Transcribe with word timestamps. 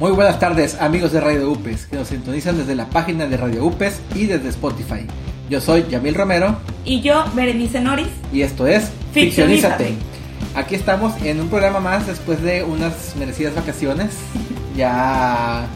Muy 0.00 0.12
buenas 0.12 0.38
tardes 0.38 0.80
amigos 0.80 1.12
de 1.12 1.20
Radio 1.20 1.50
UPES 1.52 1.84
que 1.84 1.96
nos 1.96 2.08
sintonizan 2.08 2.56
desde 2.56 2.74
la 2.74 2.86
página 2.86 3.26
de 3.26 3.36
Radio 3.36 3.66
UPES 3.66 4.00
y 4.14 4.24
desde 4.24 4.48
Spotify. 4.48 5.06
Yo 5.50 5.60
soy 5.60 5.84
Yamil 5.90 6.14
Romero. 6.14 6.56
Y 6.86 7.02
yo, 7.02 7.22
Berenice 7.34 7.82
Noris. 7.82 8.08
Y 8.32 8.40
esto 8.40 8.66
es 8.66 8.90
Ficcionízate. 9.12 9.92
Aquí 10.54 10.74
estamos 10.74 11.12
en 11.22 11.38
un 11.38 11.50
programa 11.50 11.80
más 11.80 12.06
después 12.06 12.42
de 12.42 12.62
unas 12.62 13.14
merecidas 13.16 13.54
vacaciones. 13.54 14.16
Ya, 14.74 15.66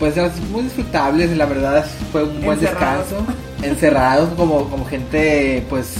pues 0.00 0.16
muy 0.50 0.62
disfrutables, 0.62 1.36
la 1.36 1.46
verdad 1.46 1.86
fue 2.10 2.24
un 2.24 2.42
buen 2.42 2.58
descanso. 2.58 3.24
Encerrados 3.62 4.30
como, 4.30 4.68
como 4.68 4.84
gente, 4.84 5.64
pues 5.68 5.94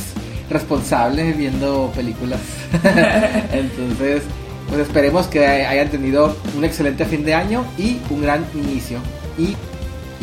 responsable 0.48 1.32
viendo 1.34 1.92
películas. 1.94 2.40
Entonces, 3.52 4.24
pues 4.70 4.82
esperemos 4.82 5.26
que 5.26 5.44
hayan 5.44 5.90
tenido 5.90 6.36
un 6.56 6.64
excelente 6.64 7.04
fin 7.04 7.24
de 7.24 7.34
año 7.34 7.64
y 7.76 7.98
un 8.08 8.22
gran 8.22 8.46
inicio. 8.54 8.98
Y, 9.36 9.56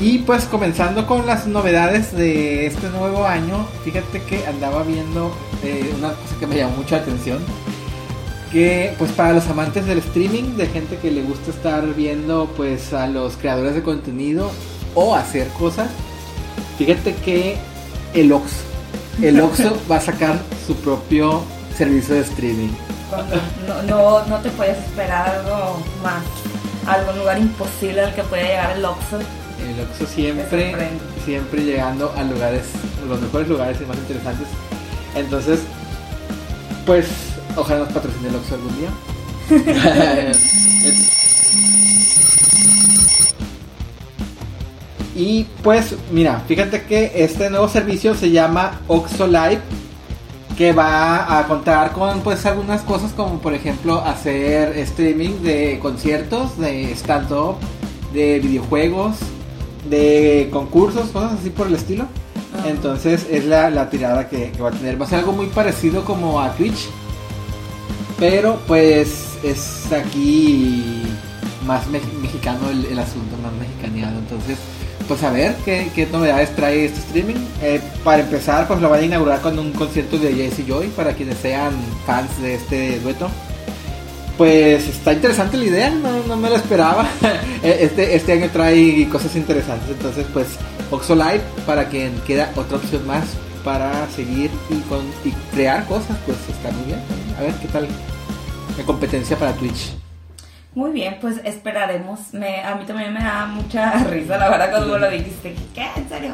y 0.02 0.20
pues 0.20 0.46
comenzando 0.46 1.06
con 1.06 1.26
las 1.26 1.48
novedades 1.48 2.16
de 2.16 2.66
este 2.66 2.90
nuevo 2.90 3.26
año, 3.26 3.68
fíjate 3.84 4.22
que 4.22 4.46
andaba 4.48 4.84
viendo 4.84 5.36
eh, 5.64 5.94
una 5.98 6.14
cosa 6.14 6.40
que 6.40 6.48
me 6.48 6.56
llamó 6.56 6.78
mucho 6.78 6.96
la 6.96 7.02
atención. 7.02 7.40
Que 8.52 8.96
pues 8.98 9.12
para 9.12 9.34
los 9.34 9.46
amantes 9.48 9.86
del 9.86 9.98
streaming, 9.98 10.56
de 10.56 10.68
gente 10.68 10.96
que 10.96 11.12
le 11.12 11.24
gusta 11.24 11.52
estar 11.52 11.86
viendo 11.94 12.50
pues 12.56 12.94
a 12.94 13.06
los 13.08 13.36
creadores 13.36 13.76
de 13.76 13.84
contenido 13.84 14.50
o 14.96 15.14
hacer 15.14 15.50
cosas, 15.50 15.90
fíjate 16.78 17.14
que 17.16 17.58
el 18.14 18.32
Oxxo, 18.32 18.64
el 19.22 19.42
Oxxo 19.42 19.78
va 19.92 19.98
a 19.98 20.02
sacar 20.02 20.40
su 20.66 20.74
propio 20.76 21.42
servicio 21.78 22.16
de 22.16 22.22
streaming 22.22 22.70
no, 23.68 23.82
no, 23.84 24.26
no 24.26 24.38
te 24.40 24.50
puedes 24.52 24.78
esperar 24.78 25.28
algo 25.30 25.84
más, 26.04 26.24
algún 26.86 27.20
lugar 27.20 27.38
imposible 27.40 28.02
al 28.02 28.14
que 28.16 28.24
pueda 28.24 28.44
llegar 28.44 28.72
el 28.72 28.86
Oxxo. 28.86 29.20
El 29.20 29.80
Oxxo 29.82 30.06
siempre, 30.06 30.76
siempre 31.26 31.64
llegando 31.64 32.14
a 32.16 32.24
lugares, 32.24 32.66
los 33.08 33.20
mejores 33.22 33.48
lugares 33.48 33.78
y 33.82 33.86
más 33.86 33.98
interesantes. 33.98 34.48
Entonces, 35.16 35.62
pues, 36.86 37.08
ojalá 37.56 37.80
nos 37.82 37.94
patrocine 37.94 38.30
el 38.30 38.36
Oxxo 38.36 38.56
algún 38.56 38.76
día. 38.78 38.90
y 45.16 45.46
pues, 45.64 45.96
mira, 46.12 46.42
fíjate 46.48 46.84
que 46.84 47.12
este 47.16 47.50
nuevo 47.50 47.68
servicio 47.68 48.14
se 48.16 48.32
llama 48.32 48.80
Oxxo 48.88 49.28
Live 49.28 49.62
que 50.58 50.74
va 50.74 51.38
a 51.38 51.48
contar 51.48 51.94
con 51.94 52.22
pues 52.22 52.46
algunas 52.48 52.82
cosas 52.82 53.14
como 53.14 53.40
por 53.40 53.54
ejemplo 53.54 54.02
hacer 54.04 54.76
streaming 54.80 55.42
de 55.44 55.78
conciertos, 55.80 56.58
de 56.58 56.92
stand-up, 56.94 57.58
de 58.12 58.40
videojuegos, 58.40 59.18
de 59.88 60.50
concursos, 60.52 61.10
cosas 61.10 61.34
así 61.40 61.52
por 61.52 61.68
el 61.68 61.76
estilo. 61.76 62.08
Ah. 62.56 62.70
Entonces 62.70 63.28
es 63.30 63.46
la, 63.46 63.90
tirada 63.92 64.28
que, 64.28 64.52
va 64.60 64.70
a 64.70 64.72
tener. 64.72 65.00
Va 65.00 65.06
a 65.06 65.10
ser 65.10 65.20
algo 65.20 65.32
muy 65.32 65.46
parecido 65.46 66.04
como 66.04 66.42
a 66.42 66.52
Twitch. 66.54 66.90
Pero 68.18 68.60
pues 68.66 69.38
es 69.44 69.92
aquí 69.92 71.04
más 71.68 71.86
mexicano 71.88 72.72
el, 72.72 72.86
el 72.86 72.98
asunto, 72.98 73.38
más 73.44 73.54
mexicaneado. 73.54 74.18
Entonces 74.18 74.58
pues 75.08 75.24
a 75.24 75.32
ver 75.32 75.56
qué, 75.66 76.08
novedades 76.12 76.56
trae 76.56 76.86
este 76.86 77.00
streaming. 77.00 77.36
Eh, 77.62 77.82
para 78.04 78.22
empezar, 78.22 78.68
pues 78.68 78.82
lo 78.82 78.90
van 78.90 79.02
a 79.02 79.06
inaugurar 79.06 79.42
con 79.42 79.58
un 79.58 79.72
concierto 79.72 80.18
de 80.18 80.34
Jesse 80.34 80.66
Joy 80.68 80.88
para 80.88 81.14
quienes 81.14 81.38
sean 81.38 81.74
fans 82.06 82.42
de 82.42 82.56
este 82.56 83.00
dueto. 83.00 83.30
Pues 84.38 84.88
está 84.88 85.14
interesante 85.14 85.58
la 85.58 85.66
idea, 85.66 85.90
no, 85.90 86.38
me 86.38 86.50
lo 86.50 86.56
esperaba. 86.56 87.08
Eh, 87.64 87.80
este, 87.82 88.16
este 88.16 88.34
año 88.34 88.52
trae 88.54 89.10
cosas 89.10 89.36
interesantes, 89.36 89.90
entonces 89.90 90.28
pues 90.32 90.46
Oxo 90.92 91.16
Live 91.16 91.42
para 91.66 91.90
quien 91.90 92.14
queda 92.28 92.52
otra 92.56 92.78
opción 92.78 93.06
más 93.08 93.26
para 93.64 94.08
seguir 94.16 94.52
y, 94.70 94.80
con, 94.82 95.00
y 95.26 95.32
crear 95.52 95.84
cosas, 95.88 96.16
pues 96.28 96.38
está 96.48 96.72
muy 96.72 96.86
bien. 96.86 97.00
A 97.36 97.42
ver 97.42 97.54
qué 97.56 97.68
tal 97.68 97.88
la 98.78 98.84
competencia 98.84 99.38
para 99.38 99.54
Twitch. 99.54 100.07
Muy 100.78 100.92
bien, 100.92 101.18
pues 101.20 101.42
esperaremos. 101.44 102.20
Me, 102.34 102.62
a 102.62 102.76
mí 102.76 102.86
también 102.86 103.12
me 103.12 103.20
da 103.20 103.48
mucha 103.48 103.94
risa, 104.12 104.38
la 104.38 104.48
verdad, 104.48 104.70
cuando 104.70 105.00
lo 105.00 105.10
dijiste. 105.10 105.56
¿Qué? 105.74 105.88
¿En 105.96 106.08
serio? 106.08 106.34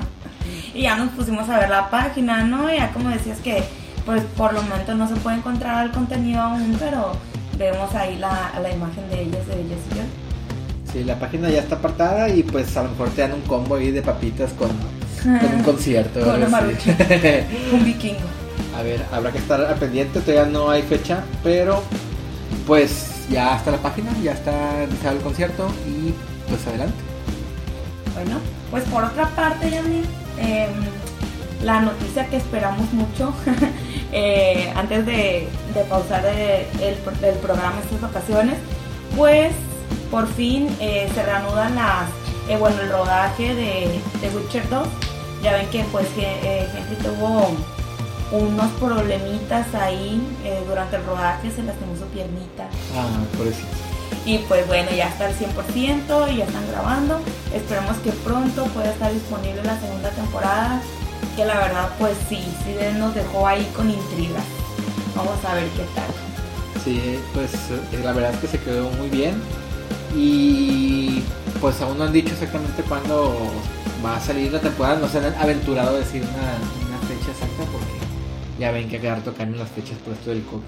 Y 0.74 0.82
ya 0.82 0.98
nos 0.98 1.12
pusimos 1.12 1.48
a 1.48 1.60
ver 1.60 1.70
la 1.70 1.90
página, 1.90 2.44
¿no? 2.44 2.70
Ya 2.70 2.92
como 2.92 3.08
decías 3.08 3.38
que, 3.40 3.64
pues 4.06 4.22
por 4.36 4.52
lo 4.52 4.62
momento 4.64 4.96
no 4.96 5.08
se 5.08 5.16
puede 5.16 5.38
encontrar 5.38 5.86
el 5.86 5.92
contenido 5.92 6.42
aún, 6.42 6.76
pero 6.78 7.14
vemos 7.58 7.96
ahí 7.96 8.18
la, 8.18 8.52
la 8.62 8.70
imagen 8.70 9.10
de 9.10 9.22
ellas, 9.22 9.48
de 9.48 9.62
ellas 9.62 9.80
y 9.90 9.96
yo. 9.96 10.92
Sí, 10.92 11.06
la 11.06 11.18
página 11.18 11.50
ya 11.50 11.60
está 11.60 11.76
apartada 11.76 12.28
y 12.28 12.44
pues 12.44 12.76
a 12.76 12.84
lo 12.84 12.90
mejor 12.90 13.12
te 13.12 13.22
dan 13.22 13.32
un 13.36 13.42
combo 13.44 13.76
ahí 13.76 13.92
de 13.92 14.02
papitas 14.02 14.52
con, 14.52 14.68
con 15.24 15.56
un 15.56 15.64
concierto. 15.64 16.20
con 16.20 16.44
un 17.80 17.86
vikingo. 17.86 18.20
A 18.78 18.84
ver, 18.84 19.06
habrá 19.14 19.32
que 19.32 19.38
estar 19.38 19.62
al 19.62 19.76
pendiente, 19.76 20.20
todavía 20.20 20.52
no 20.52 20.70
hay 20.70 20.82
fecha, 20.82 21.24
pero 21.44 21.82
pues 22.68 23.13
ya 23.30 23.56
está 23.56 23.72
la 23.72 23.78
página, 23.78 24.12
ya 24.22 24.34
está 24.34 24.52
realizado 24.76 25.18
el 25.18 25.24
concierto 25.24 25.68
y 25.88 26.14
pues 26.50 26.66
adelante. 26.68 26.98
Bueno, 28.14 28.40
pues 28.70 28.84
por 28.86 29.04
otra 29.04 29.28
parte, 29.30 29.70
Yami, 29.70 30.04
em, 30.38 30.72
la 31.64 31.82
noticia 31.82 32.28
que 32.28 32.38
esperamos 32.38 32.92
mucho 32.94 33.34
eh, 34.12 34.72
antes 34.76 35.06
de, 35.06 35.48
pausar 35.90 36.26
el, 36.26 36.68
el, 36.82 37.36
programa 37.40 37.80
estas 37.84 38.02
vacaciones, 38.02 38.56
pues 39.16 39.54
por 40.12 40.28
fin 40.28 40.70
eh, 40.80 41.10
se 41.14 41.24
reanudan 41.24 41.76
las, 41.76 42.10
eh, 42.50 42.58
bueno, 42.58 42.80
el 42.82 42.90
rodaje 42.90 43.56
de, 43.56 44.02
de 44.22 44.36
Witcher 44.36 44.70
2. 44.70 44.88
Ya 45.42 45.54
ven 45.54 45.68
que 45.72 45.84
pues 45.92 46.08
Henry 46.16 46.96
tuvo 47.04 47.54
unos 48.34 48.72
problemitas 48.80 49.74
ahí 49.76 50.20
eh, 50.44 50.64
durante 50.68 50.96
el 50.96 51.06
rodaje, 51.06 51.52
se 51.52 51.62
lastimó 51.62 51.96
su 51.96 52.06
piernita. 52.06 52.68
Ah, 52.96 53.08
por 53.38 53.46
eso. 53.48 53.62
Y 54.26 54.40
pues 54.40 54.66
bueno, 54.68 54.90
ya 54.92 55.10
está 55.10 55.28
al 55.28 55.34
100% 55.36 56.34
y 56.34 56.38
ya 56.38 56.46
están 56.46 56.68
grabando. 56.72 57.20
Esperemos 57.54 57.98
que 57.98 58.12
pronto 58.12 58.66
pueda 58.66 58.92
estar 58.92 59.14
disponible 59.14 59.64
la 59.64 59.80
segunda 59.80 60.10
temporada, 60.10 60.82
que 61.36 61.46
la 61.46 61.56
verdad 61.60 61.90
pues 62.00 62.18
sí, 62.28 62.44
sí 62.66 62.76
nos 62.98 63.14
dejó 63.14 63.48
ahí 63.48 63.70
con 63.76 63.90
intriga. 63.90 64.40
Vamos 65.16 65.38
a 65.46 65.54
ver 65.54 65.68
qué 65.70 65.86
tal. 65.94 66.08
Sí, 66.84 67.20
pues 67.34 67.54
eh, 67.54 68.02
la 68.04 68.14
verdad 68.14 68.34
es 68.34 68.40
que 68.40 68.48
se 68.48 68.60
quedó 68.60 68.90
muy 68.92 69.10
bien 69.10 69.36
y 70.16 71.24
pues 71.62 71.80
aún 71.82 71.98
no 71.98 72.06
han 72.06 72.14
dicho 72.14 72.34
exactamente 72.34 72.82
cuándo 72.84 73.36
va 74.04 74.18
a 74.18 74.20
salir 74.20 74.52
la 74.52 74.60
temporada, 74.60 75.00
no 75.00 75.08
se 75.08 75.20
han 75.20 75.34
aventurado 75.36 75.96
a 75.96 76.00
decir 76.00 76.24
una, 76.24 76.83
ya 78.64 78.72
ven 78.72 78.88
que 78.88 78.98
quedar 78.98 79.22
tocando 79.22 79.58
las 79.58 79.70
fechas 79.72 79.98
por 80.06 80.14
esto 80.14 80.30
del 80.30 80.42
COVID. 80.44 80.64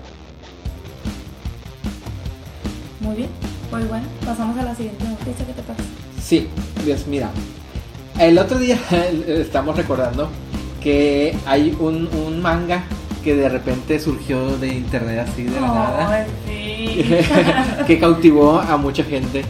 Muy 3.00 3.16
bien, 3.16 3.30
pues 3.72 3.88
bueno, 3.88 4.06
pasamos 4.26 4.60
a 4.60 4.64
la 4.64 4.76
siguiente 4.76 5.06
noticia, 5.06 5.46
¿qué 5.46 5.54
te 5.54 5.62
parece? 5.62 5.88
Sí, 6.22 6.50
Dios, 6.84 7.08
mira, 7.08 7.30
el 8.20 8.38
otro 8.38 8.60
día 8.60 8.78
estamos 9.28 9.78
recordando 9.78 10.30
que 10.84 11.38
hay 11.46 11.74
un, 11.80 12.10
un 12.14 12.42
manga 12.42 12.84
que 13.24 13.34
de 13.34 13.48
repente 13.48 13.98
surgió 13.98 14.58
de 14.58 14.68
internet 14.68 15.26
así 15.30 15.44
de 15.44 15.62
la 15.62 15.68
nada. 15.68 16.28
Sí. 16.46 17.06
que 17.88 17.98
cautivó 17.98 18.60
a 18.60 18.76
mucha 18.76 19.06
gente. 19.06 19.46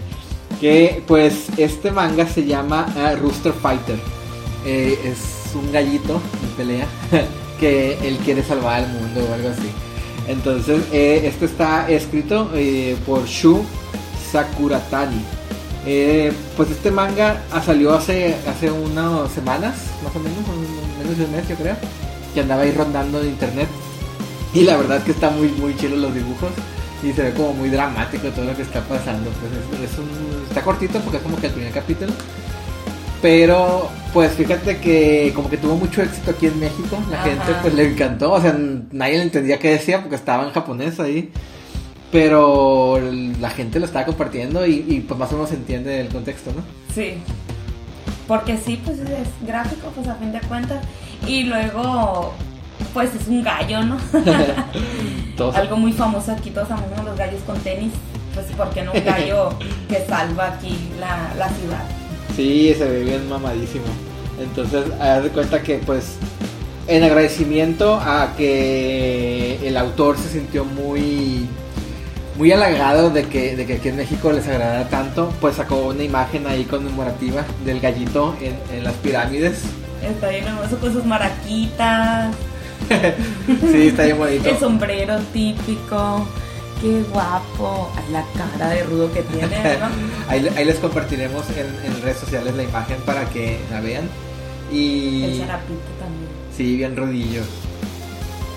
Que 0.62 1.04
pues 1.08 1.48
este 1.58 1.92
manga 1.92 2.28
se 2.28 2.46
llama 2.46 2.86
uh, 2.96 3.20
Rooster 3.20 3.54
Fighter. 3.54 3.98
Eh, 4.68 5.00
es 5.04 5.56
un 5.56 5.72
gallito 5.72 6.14
de 6.14 6.48
pelea 6.56 6.88
que 7.60 7.98
él 8.08 8.18
quiere 8.24 8.44
salvar 8.44 8.84
al 8.84 8.88
mundo 8.90 9.28
o 9.30 9.34
algo 9.34 9.50
así. 9.50 9.70
Entonces, 10.28 10.82
eh, 10.92 11.22
esto 11.26 11.46
está 11.46 11.90
escrito 11.90 12.52
eh, 12.56 12.96
por 13.06 13.26
Shu 13.26 13.64
Sakuratani. 14.32 15.22
Eh, 15.86 16.34
pues 16.58 16.72
este 16.72 16.90
manga 16.90 17.44
salió 17.64 17.94
hace, 17.94 18.36
hace 18.48 18.72
unas 18.72 19.32
semanas, 19.32 19.76
más 20.04 20.16
o 20.16 20.20
menos, 20.20 20.40
menos 20.98 21.18
de 21.18 21.26
un 21.26 21.32
mes 21.32 21.48
yo 21.48 21.56
creo, 21.56 21.76
que 22.34 22.42
andaba 22.42 22.64
ahí 22.64 22.72
rondando 22.72 23.22
en 23.22 23.28
internet. 23.28 23.68
Y 24.54 24.62
la 24.62 24.78
verdad 24.78 25.04
que 25.04 25.12
está 25.12 25.30
muy, 25.30 25.50
muy 25.50 25.76
chido 25.76 25.96
los 25.96 26.14
dibujos 26.14 26.52
y 27.04 27.14
se 27.14 27.22
ve 27.22 27.34
como 27.34 27.54
muy 27.54 27.70
dramático 27.70 28.30
todo 28.30 28.46
lo 28.46 28.56
que 28.56 28.64
está 28.64 28.82
pasando. 28.82 29.30
Pues 29.70 29.92
es, 29.92 29.98
está 30.50 30.64
cortito 30.64 31.00
porque 31.02 31.18
es 31.18 31.24
como 31.24 31.38
que 31.38 31.48
el 31.48 31.54
primer 31.54 31.72
capítulo. 31.72 32.14
Pero 33.22 33.90
pues 34.14 34.32
fíjate 34.34 34.78
que 34.78 35.34
como 35.36 35.50
que 35.50 35.58
tuvo 35.58 35.76
mucho 35.76 36.02
éxito 36.02 36.32
aquí 36.32 36.48
en 36.48 36.60
México, 36.60 36.98
la 37.10 37.22
gente 37.24 37.54
pues 37.62 37.74
le 37.74 37.92
encantó, 37.92 38.32
o 38.32 38.42
sea, 38.42 38.56
nadie 38.92 39.18
le 39.18 39.24
entendía 39.24 39.60
qué 39.60 39.72
decía 39.72 40.02
porque 40.02 40.16
estaba 40.16 40.46
en 40.46 40.52
japonés 40.52 41.00
ahí, 41.00 41.32
pero 42.12 43.00
la 43.42 43.50
gente 43.50 43.80
lo 43.80 43.86
estaba 43.86 44.06
compartiendo 44.06 44.66
y, 44.66 45.04
pues 45.08 45.20
más 45.20 45.32
o 45.32 45.36
menos 45.36 45.50
se 45.50 45.56
entiende 45.56 46.00
el 46.00 46.08
contexto, 46.08 46.52
¿no? 46.56 46.64
Sí, 46.94 47.16
porque 48.28 48.58
sí, 48.58 48.80
pues 48.86 49.00
es 49.00 49.28
gráfico, 49.46 49.92
pues 49.94 50.08
a 50.08 50.16
fin 50.16 50.32
de 50.32 50.40
cuentas, 50.42 50.82
y 51.28 51.44
luego 51.44 52.34
pues 52.94 53.14
es 53.16 53.28
un 53.28 53.44
gallo, 53.44 53.84
¿no? 53.84 53.98
Algo 55.56 55.78
muy 55.78 55.92
famoso 55.92 56.32
aquí, 56.32 56.52
todos 56.52 56.72
amamos 56.72 57.04
los 57.04 57.18
gallos 57.18 57.42
con 57.46 57.60
tenis. 57.60 57.92
pues 58.34 58.46
porque 58.56 58.84
no 58.84 58.94
un 58.94 59.04
gallo 59.04 59.50
que 59.90 60.06
salva 60.06 60.54
aquí 60.54 60.78
la, 61.00 61.34
la 61.38 61.50
ciudad. 61.50 62.05
Sí, 62.36 62.74
se 62.78 62.86
ve 62.86 63.04
bien 63.04 63.30
mamadísimo. 63.30 63.86
Entonces, 64.40 64.86
haz 65.00 65.24
de 65.24 65.30
cuenta 65.30 65.62
que 65.62 65.78
pues 65.78 66.18
en 66.88 67.04
agradecimiento 67.04 67.96
a 67.96 68.34
que 68.38 69.68
el 69.68 69.78
autor 69.78 70.18
se 70.18 70.30
sintió 70.30 70.66
muy 70.66 71.48
muy 72.38 72.52
halagado 72.52 73.10
de 73.10 73.24
que, 73.24 73.56
de 73.56 73.66
que 73.66 73.76
aquí 73.76 73.90
en 73.90 73.96
México 73.96 74.32
les 74.32 74.46
agradara 74.48 74.90
tanto, 74.90 75.32
pues 75.40 75.56
sacó 75.56 75.88
una 75.88 76.04
imagen 76.04 76.46
ahí 76.48 76.66
conmemorativa 76.66 77.46
del 77.64 77.80
gallito 77.80 78.36
en, 78.42 78.58
en 78.76 78.84
las 78.84 78.94
pirámides. 78.96 79.62
Está 80.04 80.30
bien 80.30 80.46
hermoso 80.46 80.78
con 80.78 80.92
sus 80.92 81.06
maraquitas. 81.06 82.36
sí, 83.72 83.88
está 83.88 84.04
bien 84.04 84.18
bonito. 84.18 84.50
El 84.50 84.58
sombrero 84.60 85.18
típico. 85.32 86.28
Qué 86.82 87.04
guapo. 87.12 87.90
Ay, 87.96 88.12
la 88.12 88.26
cara 88.58 88.70
de 88.70 88.84
rudo 88.84 89.12
que 89.12 89.22
tiene. 89.24 89.78
¿no? 89.78 89.88
ahí, 90.30 90.48
ahí 90.56 90.66
les 90.66 90.78
compartiremos 90.78 91.46
en, 91.52 91.68
en 91.86 92.02
redes 92.02 92.18
sociales 92.18 92.56
la 92.56 92.64
imagen 92.64 92.98
para 93.06 93.26
que 93.30 93.60
la 93.72 93.82
vean. 93.82 94.10
Y... 94.72 95.24
El 95.24 95.40
charapito 95.40 95.82
también. 96.00 96.30
Sí, 96.56 96.78
bien 96.78 96.96
rodillo. 96.96 97.42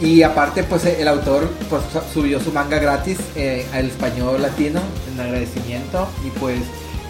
Y 0.01 0.23
aparte, 0.23 0.63
pues 0.63 0.85
el 0.85 1.09
autor 1.09 1.49
pues, 1.69 1.83
subió 2.13 2.39
su 2.39 2.53
manga 2.53 2.79
gratis 2.79 3.19
eh, 3.35 3.67
al 3.73 3.87
español 3.87 4.41
latino 4.41 4.81
en 5.13 5.21
agradecimiento. 5.21 6.09
Y 6.25 6.31
pues, 6.39 6.61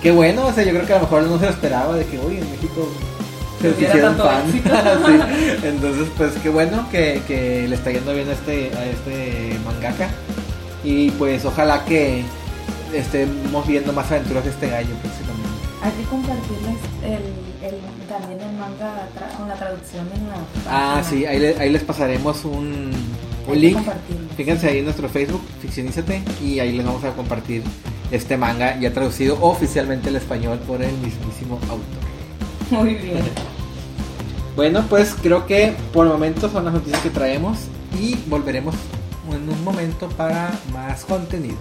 qué 0.02 0.10
bueno, 0.10 0.46
o 0.46 0.52
sea, 0.52 0.64
yo 0.64 0.70
creo 0.70 0.86
que 0.86 0.92
a 0.94 0.96
lo 0.96 1.02
mejor 1.02 1.22
no 1.24 1.38
se 1.38 1.44
lo 1.44 1.50
esperaba 1.50 1.96
de 1.96 2.06
que, 2.06 2.18
uy, 2.18 2.38
en 2.38 2.50
México 2.50 2.88
se 3.60 3.70
hicieron. 3.70 4.16
Sí, 4.50 4.62
Entonces, 5.64 6.08
pues 6.16 6.32
qué 6.42 6.48
bueno 6.48 6.88
que, 6.90 7.20
que 7.26 7.68
le 7.68 7.74
está 7.74 7.90
yendo 7.90 8.14
bien 8.14 8.28
a 8.28 8.32
este, 8.32 8.70
a 8.74 8.86
este 8.86 9.58
mangaka. 9.64 10.08
Y 10.84 11.10
pues 11.12 11.44
ojalá 11.44 11.84
que 11.84 12.22
estemos 12.94 13.66
viendo 13.66 13.92
más 13.92 14.10
aventuras 14.10 14.44
de 14.44 14.50
este 14.50 14.68
gallo 14.68 14.94
próximamente. 15.02 15.48
Hay 15.82 15.92
que 15.92 16.02
compartirles 16.08 16.76
el, 17.04 17.66
el, 17.68 17.74
también 18.08 18.40
el 18.40 18.56
manga 18.56 19.08
con 19.36 19.48
la 19.48 19.54
traducción 19.54 20.06
en 20.14 20.28
la. 20.28 20.34
Ah, 20.68 20.94
página. 20.96 21.04
sí, 21.04 21.26
ahí, 21.26 21.38
le- 21.38 21.58
ahí 21.60 21.70
les 21.70 21.82
pasaremos 21.82 22.44
un, 22.44 22.90
un 23.46 23.60
link. 23.60 23.78
Fíjense 24.36 24.68
ahí 24.68 24.78
en 24.78 24.84
nuestro 24.84 25.08
Facebook, 25.08 25.42
Ficcionízate, 25.62 26.22
y 26.42 26.58
ahí 26.60 26.72
les 26.72 26.84
vamos 26.86 27.04
a 27.04 27.10
compartir 27.12 27.62
este 28.10 28.36
manga 28.36 28.78
ya 28.80 28.92
traducido 28.92 29.36
oficialmente 29.40 30.08
al 30.08 30.16
español 30.16 30.58
por 30.60 30.82
el 30.82 30.92
mismísimo 30.98 31.58
autor. 31.68 31.82
Muy 32.70 32.94
bien. 32.94 33.18
Bueno, 34.56 34.84
pues 34.88 35.14
creo 35.22 35.46
que 35.46 35.72
por 35.92 36.04
el 36.06 36.12
momento 36.12 36.48
son 36.50 36.64
las 36.64 36.74
noticias 36.74 37.00
que 37.00 37.10
traemos 37.10 37.58
y 37.96 38.16
volveremos 38.26 38.74
en 39.34 39.48
un 39.48 39.62
momento 39.64 40.08
para 40.10 40.50
más 40.72 41.04
contenido. 41.04 41.58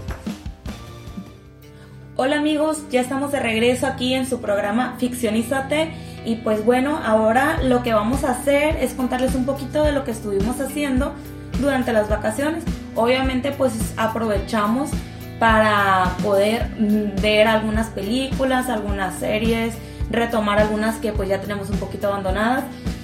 Hola 2.16 2.40
amigos, 2.40 2.84
ya 2.90 3.02
estamos 3.02 3.31
de 3.31 3.40
regreso 3.40 3.86
aquí 3.86 4.16
en 4.16 4.25
su 4.25 4.42
programa 4.42 4.96
Ficcionízate 4.98 5.92
y 6.25 6.38
pues 6.38 6.66
bueno, 6.66 7.00
ahora 7.04 7.60
lo 7.62 7.84
que 7.84 7.94
vamos 7.94 8.24
a 8.24 8.31
hacer 8.31 8.75
es 8.78 8.94
contarles 8.94 9.36
un 9.36 9.46
poquito 9.46 9.84
de 9.84 9.92
lo 9.92 10.04
que 10.04 10.12
estuvimos 10.12 10.60
haciendo 10.60 11.14
durante 11.62 11.94
las 11.94 12.10
vacaciones. 12.10 12.64
Obviamente 12.96 13.52
pues 13.52 13.74
aprovechamos 13.98 14.90
para 15.40 16.16
poder 16.24 16.69
mm, 16.80 17.22
ver 17.22 17.48
algunas 17.48 17.88
películas, 17.90 18.68
algunas 18.69 19.19
series, 19.19 19.75
retomar 20.10 20.60
algunas 20.60 20.96
que 20.98 21.12
pues 21.12 21.30
ya 21.30 21.40
tenemos 21.40 21.69
un 21.69 21.78
poquito 21.78 22.08
abandonadas 22.08 22.64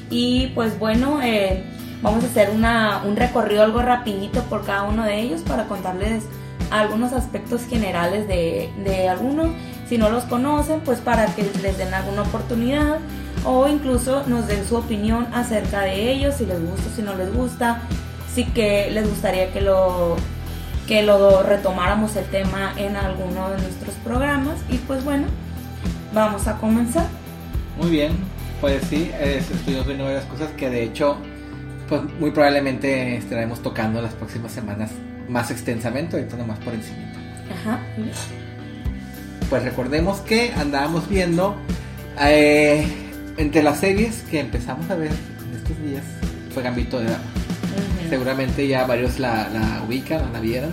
y 0.10 0.48
pues 0.56 0.78
bueno, 0.80 1.20
eh, 1.22 1.64
vamos 2.04 2.24
a 2.24 2.28
hacer 2.28 2.52
un 2.52 3.16
recorrido 3.16 3.64
algo 3.64 3.82
rapidito 3.82 4.44
por 4.44 4.64
cada 4.66 4.84
uno 4.84 5.04
de 5.06 5.20
ellos 5.20 5.42
para 5.42 5.66
contarles 5.66 6.24
algunos 6.70 7.14
aspectos 7.14 7.62
generales 7.66 8.28
de, 8.28 8.70
de 8.84 9.10
algunos. 9.10 9.48
Si 9.90 9.98
no 9.98 10.10
los 10.10 10.24
conocen, 10.26 10.82
pues 10.82 11.00
para 11.00 11.26
que 11.28 11.44
les 11.62 11.78
den 11.78 11.94
alguna 11.94 12.22
oportunidad 12.24 12.98
o 13.46 13.68
incluso 13.68 14.24
nos 14.28 14.48
den 14.48 14.66
su 14.68 14.76
opinión 14.78 15.28
acerca 15.34 15.82
de 15.82 16.12
ellos, 16.12 16.36
si 16.36 16.46
les 16.46 16.60
gusta, 16.62 16.84
si 16.96 17.02
no 17.02 17.16
les 17.16 17.34
gusta, 17.34 17.82
si 18.34 18.46
que 18.46 18.90
les 18.92 19.08
gustaría 19.10 19.52
que 19.52 19.62
lo 19.62 20.16
que 20.88 21.02
lo 21.02 21.44
retomáramos 21.44 22.16
el 22.18 22.26
tema 22.26 22.74
en 22.78 22.98
alguno 22.98 23.50
de 23.52 23.58
nuestros 23.62 23.96
programas 24.04 24.56
y 24.70 24.76
pues 24.80 25.04
bueno, 25.06 25.28
vamos 26.14 26.48
a 26.48 26.58
comenzar. 26.58 27.06
Muy 27.80 27.90
bien, 27.90 28.12
pues 28.60 28.84
sí, 28.90 29.10
es- 29.22 29.50
estuvimos 29.50 29.86
viendo 29.86 30.04
varias 30.06 30.26
cosas 30.26 30.50
que 30.58 30.70
de 30.70 30.84
hecho, 30.84 31.18
pues 31.90 32.02
muy 32.20 32.32
probablemente 32.32 33.18
estaremos 33.18 33.62
tocando 33.62 34.02
las 34.02 34.14
próximas 34.14 34.52
semanas 34.52 34.92
más 35.30 35.52
extensamente, 35.52 36.18
ahorita 36.18 36.38
nomás 36.38 36.60
por 36.60 36.74
encima. 36.74 36.98
Ajá. 37.62 37.80
Pues 39.50 39.64
recordemos 39.64 40.22
que 40.22 40.52
andábamos 40.54 41.08
viendo 41.10 41.56
eh, 42.20 42.86
entre 43.38 43.64
las 43.64 43.80
series 43.80 44.22
que 44.30 44.40
empezamos 44.40 44.90
a 44.90 44.96
ver 44.96 45.12
en 45.12 45.56
estos 45.56 45.78
días 45.84 46.04
fue 46.54 46.64
Gambito 46.64 47.00
de 47.00 47.06
Dama. 47.06 47.18
Ujú. 47.18 48.10
Seguramente 48.10 48.68
ya 48.68 48.86
varios 48.86 49.20
la, 49.20 49.50
la 49.50 49.84
ubican 49.88 50.32
la 50.32 50.40
vieron. 50.40 50.72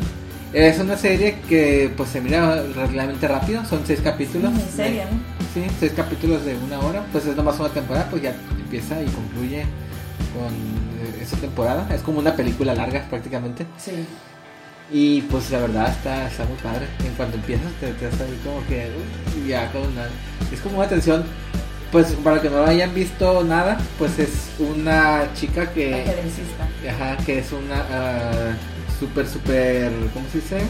Es 0.52 0.80
una 0.80 0.96
serie 0.96 1.36
que 1.48 1.92
pues 1.96 2.10
se 2.10 2.20
mira 2.20 2.62
relativamente 2.74 3.28
rápido, 3.28 3.64
son 3.64 3.82
seis 3.86 4.00
capítulos. 4.00 4.52
En 4.52 4.68
serio, 4.68 5.02
¿no? 5.10 5.18
Sí, 5.54 5.64
seis 5.78 5.92
capítulos 5.94 6.44
de 6.44 6.56
una 6.56 6.80
hora, 6.80 7.04
pues 7.12 7.24
es 7.26 7.36
nomás 7.36 7.58
una 7.60 7.68
temporada, 7.68 8.08
pues 8.10 8.22
ya 8.22 8.34
empieza 8.58 9.00
y 9.00 9.06
concluye 9.06 9.64
con 10.34 10.89
esa 11.20 11.36
temporada. 11.36 11.86
Es 11.94 12.02
como 12.02 12.18
una 12.18 12.34
película 12.34 12.74
larga 12.74 13.06
prácticamente. 13.08 13.66
Sí. 13.78 14.06
Y 14.92 15.22
pues 15.22 15.50
la 15.50 15.60
verdad 15.60 15.88
está, 15.90 16.26
está 16.26 16.44
muy 16.44 16.56
padre. 16.58 16.86
En 17.04 17.14
cuanto 17.14 17.36
empiezas 17.36 17.72
te 17.80 17.92
te 17.92 18.06
hace 18.06 18.24
como 18.44 18.66
que 18.66 18.90
uy, 19.36 19.48
ya 19.48 19.70
con 19.72 19.82
una... 19.82 20.06
Es 20.52 20.60
como 20.60 20.78
una 20.78 20.88
tensión. 20.88 21.24
Pues 21.92 22.08
para 22.24 22.40
que 22.40 22.48
no 22.50 22.64
hayan 22.64 22.94
visto 22.94 23.42
nada, 23.44 23.76
pues 23.98 24.18
es 24.18 24.30
una 24.58 25.28
chica 25.34 25.70
que... 25.72 26.04
Ajá, 26.88 27.16
que 27.24 27.38
es 27.40 27.52
una 27.52 27.84
ah, 27.90 28.52
súper, 28.98 29.26
súper... 29.28 29.90
¿Cómo 30.14 30.26
se 30.32 30.38
dice? 30.38 30.58
Em, 30.58 30.66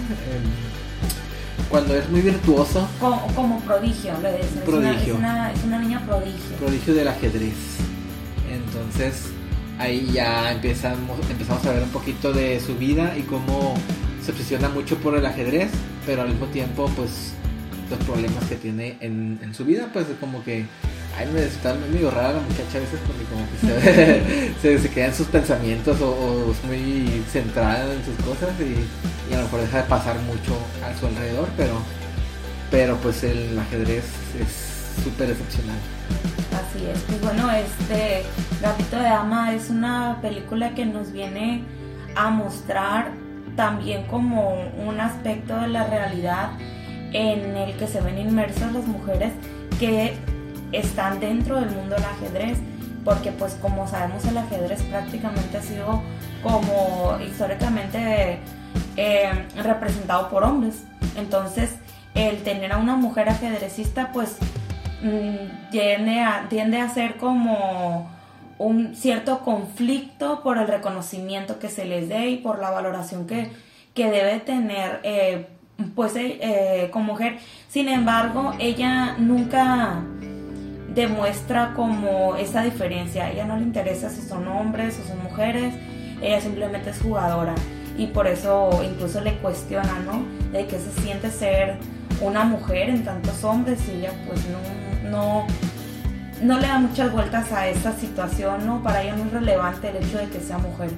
cuando 1.68 1.94
es 1.94 2.08
muy 2.08 2.20
virtuoso, 2.22 2.88
Como, 2.98 3.26
como 3.34 3.60
prodigio, 3.60 4.12
le 4.22 4.32
dicen. 4.32 4.46
Es 4.48 4.54
una- 4.56 4.64
Prodigio. 4.64 5.12
Es 5.14 5.18
una, 5.18 5.52
es 5.52 5.62
una 5.64 5.78
niña 5.78 6.02
prodigio. 6.06 6.56
prodigio 6.58 6.94
del 6.94 7.08
ajedrez. 7.08 7.54
Entonces 8.50 9.26
ahí 9.80 10.10
ya 10.12 10.52
empezamos, 10.52 11.18
empezamos 11.28 11.64
a 11.66 11.72
ver 11.72 11.82
un 11.82 11.90
poquito 11.90 12.32
de 12.32 12.60
su 12.60 12.76
vida 12.76 13.16
y 13.16 13.22
cómo 13.22 13.74
se 14.24 14.32
obsesiona 14.32 14.68
mucho 14.68 14.96
por 14.98 15.16
el 15.16 15.24
ajedrez, 15.24 15.70
pero 16.06 16.22
al 16.22 16.28
mismo 16.28 16.46
tiempo 16.46 16.90
pues 16.94 17.32
los 17.88 17.98
problemas 18.00 18.44
que 18.44 18.56
tiene 18.56 18.96
en, 19.00 19.40
en 19.42 19.54
su 19.54 19.64
vida, 19.64 19.88
pues 19.92 20.06
como 20.20 20.44
que 20.44 20.66
ay, 21.18 21.28
me 21.32 21.42
está 21.42 21.74
medio 21.74 22.10
rara 22.10 22.34
la 22.34 22.40
muchacha 22.40 22.76
a 22.76 22.80
veces 22.80 23.00
porque 23.06 23.24
como 23.24 23.44
que 23.50 23.56
se, 23.58 24.54
se, 24.78 24.82
se 24.82 24.90
queda 24.90 25.06
en 25.06 25.14
sus 25.14 25.26
pensamientos 25.26 26.00
o, 26.00 26.10
o 26.10 26.52
es 26.52 26.64
muy 26.64 27.22
centrada 27.32 27.92
en 27.92 28.04
sus 28.04 28.14
cosas 28.24 28.50
y, 28.60 29.30
y 29.30 29.34
a 29.34 29.38
lo 29.38 29.44
mejor 29.44 29.60
deja 29.62 29.78
de 29.78 29.88
pasar 29.88 30.16
mucho 30.20 30.56
a 30.84 30.98
su 30.98 31.06
alrededor, 31.06 31.48
pero, 31.56 31.80
pero 32.70 32.96
pues 32.98 33.24
el 33.24 33.58
ajedrez 33.58 34.04
es 34.40 34.79
súper 35.02 35.30
excepcional. 35.30 35.76
Así 36.52 36.84
es, 36.86 37.00
pues 37.02 37.20
bueno, 37.20 37.50
este 37.50 38.22
Gatito 38.60 38.96
de 38.96 39.04
Dama 39.04 39.54
es 39.54 39.70
una 39.70 40.18
película 40.20 40.74
que 40.74 40.84
nos 40.84 41.12
viene 41.12 41.64
a 42.16 42.30
mostrar 42.30 43.12
también 43.56 44.06
como 44.06 44.54
un 44.86 45.00
aspecto 45.00 45.56
de 45.60 45.68
la 45.68 45.84
realidad 45.84 46.50
en 47.12 47.56
el 47.56 47.76
que 47.76 47.86
se 47.86 48.00
ven 48.00 48.18
inmersas 48.18 48.72
las 48.72 48.86
mujeres 48.86 49.32
que 49.78 50.14
están 50.72 51.20
dentro 51.20 51.60
del 51.60 51.70
mundo 51.70 51.96
del 51.96 52.04
ajedrez, 52.04 52.58
porque 53.04 53.32
pues 53.32 53.54
como 53.54 53.88
sabemos 53.88 54.24
el 54.26 54.38
ajedrez 54.38 54.82
prácticamente 54.82 55.58
ha 55.58 55.62
sido 55.62 56.02
como 56.42 57.18
históricamente 57.26 58.40
eh, 58.96 59.46
representado 59.62 60.30
por 60.30 60.44
hombres, 60.44 60.84
entonces 61.16 61.70
el 62.14 62.42
tener 62.42 62.72
a 62.72 62.78
una 62.78 62.96
mujer 62.96 63.28
ajedrecista 63.28 64.10
pues 64.12 64.36
mm, 65.02 65.70
tiende 65.70 66.20
a, 66.20 66.46
tiende 66.48 66.78
a 66.78 66.88
ser 66.88 67.16
como 67.16 68.10
un 68.58 68.94
cierto 68.94 69.40
conflicto 69.40 70.42
por 70.42 70.58
el 70.58 70.66
reconocimiento 70.66 71.58
que 71.58 71.68
se 71.68 71.86
les 71.86 72.08
dé 72.08 72.28
y 72.28 72.36
por 72.36 72.58
la 72.58 72.70
valoración 72.70 73.26
que, 73.26 73.50
que 73.94 74.10
debe 74.10 74.38
tener 74.40 75.00
eh, 75.02 75.46
pues 75.94 76.14
eh, 76.16 76.38
eh, 76.42 76.90
como 76.92 77.12
mujer. 77.12 77.38
Sin 77.68 77.88
embargo, 77.88 78.52
ella 78.58 79.16
nunca 79.18 80.02
demuestra 80.94 81.72
como 81.74 82.36
esa 82.36 82.62
diferencia. 82.62 83.30
Ella 83.30 83.46
no 83.46 83.56
le 83.56 83.62
interesa 83.62 84.10
si 84.10 84.22
son 84.22 84.46
hombres 84.48 84.98
o 85.02 85.08
son 85.08 85.22
mujeres, 85.22 85.74
ella 86.20 86.40
simplemente 86.40 86.90
es 86.90 87.00
jugadora 87.00 87.54
y 87.96 88.08
por 88.08 88.26
eso 88.26 88.82
incluso 88.84 89.20
le 89.20 89.34
cuestiona, 89.38 89.98
¿no? 90.00 90.24
De 90.52 90.66
qué 90.66 90.78
se 90.78 90.92
siente 91.00 91.30
ser 91.30 91.76
una 92.20 92.44
mujer 92.44 92.90
en 92.90 93.04
tantos 93.04 93.42
hombres 93.44 93.80
y 93.88 93.98
ella 93.98 94.12
pues 94.26 94.40
no, 94.48 94.58
no, 95.10 95.46
no 96.42 96.58
le 96.58 96.66
da 96.66 96.78
muchas 96.78 97.12
vueltas 97.12 97.52
a 97.52 97.68
esta 97.68 97.92
situación, 97.92 98.66
¿no? 98.66 98.82
Para 98.82 99.02
ella 99.02 99.16
no 99.16 99.24
es 99.24 99.32
relevante 99.32 99.88
el 99.90 99.96
hecho 100.04 100.18
de 100.18 100.28
que 100.28 100.40
sea 100.40 100.58
mujer. 100.58 100.90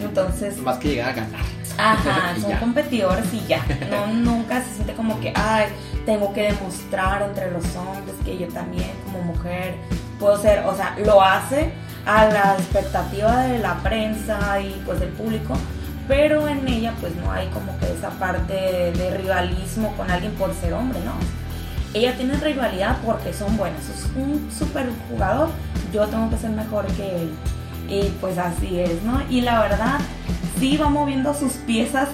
Entonces, 0.00 0.58
Más 0.58 0.78
que 0.78 0.88
llegar 0.88 1.10
a 1.10 1.12
ganar. 1.14 1.40
Ajá, 1.78 2.34
son 2.40 2.50
ya. 2.50 2.60
competidores 2.60 3.32
y 3.32 3.46
ya. 3.46 3.64
No, 3.90 4.06
nunca 4.12 4.62
se 4.62 4.74
siente 4.74 4.92
como 4.94 5.18
que, 5.20 5.32
ay, 5.34 5.66
tengo 6.04 6.32
que 6.32 6.52
demostrar 6.52 7.22
entre 7.22 7.50
los 7.50 7.64
hombres 7.76 8.14
que 8.24 8.38
yo 8.38 8.48
también 8.48 8.90
como 9.04 9.22
mujer 9.22 9.74
puedo 10.18 10.40
ser, 10.40 10.64
o 10.66 10.74
sea, 10.74 10.96
lo 11.04 11.22
hace 11.22 11.72
a 12.06 12.26
la 12.26 12.54
expectativa 12.58 13.42
de 13.42 13.58
la 13.58 13.74
prensa 13.82 14.60
y 14.60 14.80
pues 14.86 15.00
del 15.00 15.10
público, 15.10 15.54
pero 16.08 16.46
en 16.48 16.66
ella 16.68 16.94
pues 17.00 17.14
no 17.16 17.32
hay 17.32 17.48
como 17.48 17.76
que 17.78 17.92
esa 17.92 18.10
parte 18.10 18.54
de 18.92 19.16
rivalismo 19.16 19.92
con 19.96 20.10
alguien 20.10 20.32
por 20.32 20.54
ser 20.54 20.72
hombre, 20.72 21.00
¿no? 21.04 21.12
Ella 21.96 22.14
tiene 22.14 22.36
rivalidad 22.36 22.98
porque 23.06 23.32
son 23.32 23.56
buenas, 23.56 23.88
es 23.88 24.04
un 24.16 24.50
super 24.52 24.86
jugador, 25.08 25.48
yo 25.94 26.06
tengo 26.06 26.28
que 26.28 26.36
ser 26.36 26.50
mejor 26.50 26.84
que 26.88 27.22
él. 27.22 27.30
Y 27.88 28.10
pues 28.20 28.36
así 28.36 28.80
es, 28.80 29.02
¿no? 29.02 29.22
Y 29.30 29.40
la 29.40 29.62
verdad, 29.62 29.98
sí 30.58 30.76
va 30.76 30.90
moviendo 30.90 31.32
sus 31.32 31.54
piezas, 31.54 32.10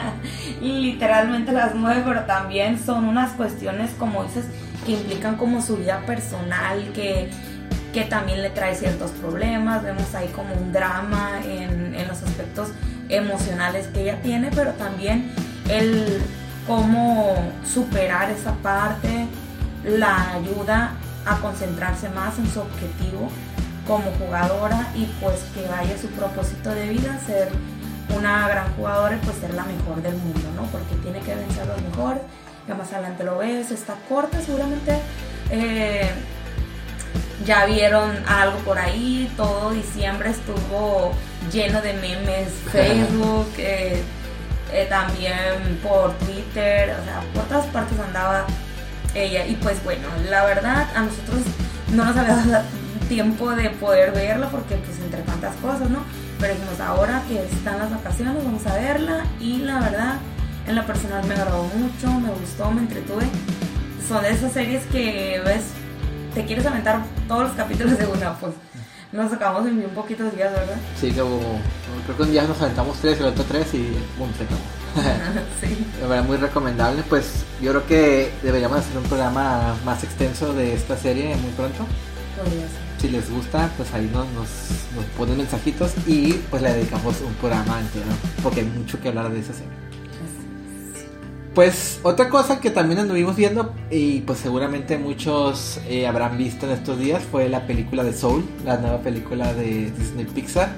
literalmente 0.60 1.52
las 1.52 1.76
mueve, 1.76 2.02
pero 2.04 2.24
también 2.24 2.84
son 2.84 3.04
unas 3.04 3.30
cuestiones, 3.34 3.92
como 3.96 4.24
dices, 4.24 4.46
que 4.84 4.94
implican 4.94 5.36
como 5.36 5.62
su 5.62 5.76
vida 5.76 6.02
personal, 6.04 6.90
que, 6.92 7.30
que 7.92 8.02
también 8.02 8.42
le 8.42 8.50
trae 8.50 8.74
ciertos 8.74 9.12
problemas, 9.12 9.84
vemos 9.84 10.12
ahí 10.16 10.26
como 10.34 10.52
un 10.52 10.72
drama 10.72 11.38
en, 11.44 11.94
en 11.94 12.08
los 12.08 12.24
aspectos 12.24 12.70
emocionales 13.08 13.86
que 13.86 14.02
ella 14.02 14.20
tiene, 14.20 14.50
pero 14.52 14.72
también 14.72 15.30
el 15.68 16.20
cómo 16.66 17.36
superar 17.64 18.30
esa 18.30 18.52
parte 18.56 19.26
la 19.84 20.32
ayuda 20.32 20.92
a 21.26 21.36
concentrarse 21.38 22.08
más 22.10 22.38
en 22.38 22.50
su 22.50 22.60
objetivo 22.60 23.28
como 23.86 24.10
jugadora 24.12 24.88
y 24.94 25.06
pues 25.20 25.40
que 25.54 25.66
vaya 25.66 25.96
su 25.98 26.08
propósito 26.08 26.70
de 26.70 26.88
vida, 26.88 27.18
ser 27.26 27.48
una 28.16 28.48
gran 28.48 28.72
jugadora 28.74 29.16
y 29.16 29.24
pues 29.24 29.36
ser 29.38 29.54
la 29.54 29.64
mejor 29.64 30.02
del 30.02 30.14
mundo, 30.14 30.48
¿no? 30.54 30.62
Porque 30.66 30.94
tiene 31.02 31.20
que 31.20 31.34
vencer 31.34 31.62
a 31.62 31.66
los 31.66 31.82
mejores, 31.82 32.22
ya 32.68 32.74
más 32.74 32.92
adelante 32.92 33.24
lo 33.24 33.38
ves, 33.38 33.70
está 33.70 33.94
corta 34.08 34.40
seguramente. 34.40 34.98
eh, 35.50 36.10
ya 37.44 37.66
vieron 37.66 38.10
algo 38.28 38.58
por 38.58 38.78
ahí, 38.78 39.32
todo 39.36 39.72
diciembre 39.72 40.30
estuvo 40.30 41.12
lleno 41.52 41.80
de 41.80 41.92
memes, 41.94 42.48
Facebook, 42.72 43.52
eh, 43.58 44.02
eh, 44.72 44.86
también 44.88 45.78
por 45.82 46.12
Twitter, 46.18 46.96
o 47.00 47.04
sea, 47.04 47.22
por 47.34 47.44
todas 47.44 47.66
partes 47.66 47.98
andaba 48.00 48.46
ella. 49.14 49.46
Y 49.46 49.56
pues 49.56 49.82
bueno, 49.84 50.08
la 50.28 50.44
verdad 50.44 50.88
a 50.94 51.02
nosotros 51.02 51.40
no 51.92 52.04
nos 52.04 52.16
había 52.16 52.36
dado 52.46 52.64
tiempo 53.08 53.50
de 53.50 53.70
poder 53.70 54.12
verla 54.12 54.48
porque 54.48 54.76
pues 54.76 54.98
entre 55.00 55.22
tantas 55.22 55.54
cosas, 55.56 55.90
¿no? 55.90 56.00
Pero 56.40 56.54
dijimos, 56.54 56.80
ahora 56.80 57.22
que 57.28 57.44
están 57.44 57.78
las 57.78 57.90
vacaciones, 57.90 58.42
vamos 58.42 58.66
a 58.66 58.74
verla 58.74 59.24
y 59.38 59.58
la 59.58 59.80
verdad, 59.80 60.14
en 60.66 60.74
lo 60.74 60.86
personal 60.86 61.24
me 61.26 61.34
agradó 61.34 61.64
mucho, 61.64 62.10
me 62.20 62.30
gustó, 62.30 62.70
me 62.70 62.80
entretuve. 62.80 63.26
Son 64.08 64.22
de 64.22 64.30
esas 64.30 64.52
series 64.52 64.84
que 64.86 65.40
ves, 65.44 65.64
te 66.34 66.44
quieres 66.44 66.66
aventar 66.66 67.02
todos 67.28 67.48
los 67.48 67.52
capítulos 67.52 67.98
de 67.98 68.06
una, 68.06 68.34
pues 68.34 68.54
nos 69.12 69.32
acabamos 69.32 69.68
en 69.68 69.78
bien 69.78 69.90
poquitos 69.90 70.34
días, 70.34 70.52
¿verdad? 70.52 70.76
Sí, 70.98 71.10
como, 71.12 71.60
creo 72.04 72.16
que 72.16 72.22
un 72.22 72.30
día 72.30 72.44
nos 72.44 72.60
aventamos 72.60 72.98
tres 72.98 73.20
el 73.20 73.26
otro 73.26 73.44
tres 73.44 73.72
y 73.74 73.92
boom, 74.18 74.32
se 74.36 74.44
acabó. 74.44 74.60
sí. 75.60 75.86
De 76.00 76.06
verdad, 76.06 76.24
muy 76.24 76.36
recomendable. 76.38 77.02
Pues 77.08 77.44
yo 77.60 77.70
creo 77.70 77.86
que 77.86 78.32
deberíamos 78.42 78.78
hacer 78.78 78.96
un 78.96 79.04
programa 79.04 79.74
más 79.84 80.02
extenso 80.02 80.52
de 80.54 80.74
esta 80.74 80.96
serie 80.96 81.36
muy 81.36 81.50
pronto. 81.52 81.86
Podría 82.36 82.62
ser. 82.62 82.92
Si 82.98 83.08
les 83.08 83.30
gusta, 83.30 83.70
pues 83.76 83.92
ahí 83.94 84.08
nos, 84.12 84.26
nos, 84.28 84.48
nos 84.94 85.04
ponen 85.16 85.36
mensajitos 85.36 85.92
y 86.06 86.34
pues 86.50 86.62
le 86.62 86.72
dedicamos 86.72 87.20
un 87.20 87.34
programa 87.34 87.80
entero. 87.80 88.06
Porque 88.42 88.60
hay 88.60 88.66
mucho 88.66 89.00
que 89.00 89.08
hablar 89.08 89.30
de 89.30 89.40
esa 89.40 89.52
serie. 89.52 89.81
Pues 91.54 92.00
otra 92.02 92.30
cosa 92.30 92.60
que 92.60 92.70
también 92.70 93.00
anduvimos 93.00 93.36
viendo 93.36 93.74
y 93.90 94.20
pues 94.20 94.38
seguramente 94.38 94.96
muchos 94.96 95.78
eh, 95.86 96.06
habrán 96.06 96.38
visto 96.38 96.64
en 96.64 96.72
estos 96.72 96.98
días 96.98 97.22
fue 97.22 97.50
la 97.50 97.66
película 97.66 98.02
de 98.02 98.14
Soul, 98.14 98.42
la 98.64 98.78
nueva 98.78 99.00
película 99.00 99.52
de 99.52 99.90
Disney 99.90 100.24
Pixar. 100.24 100.70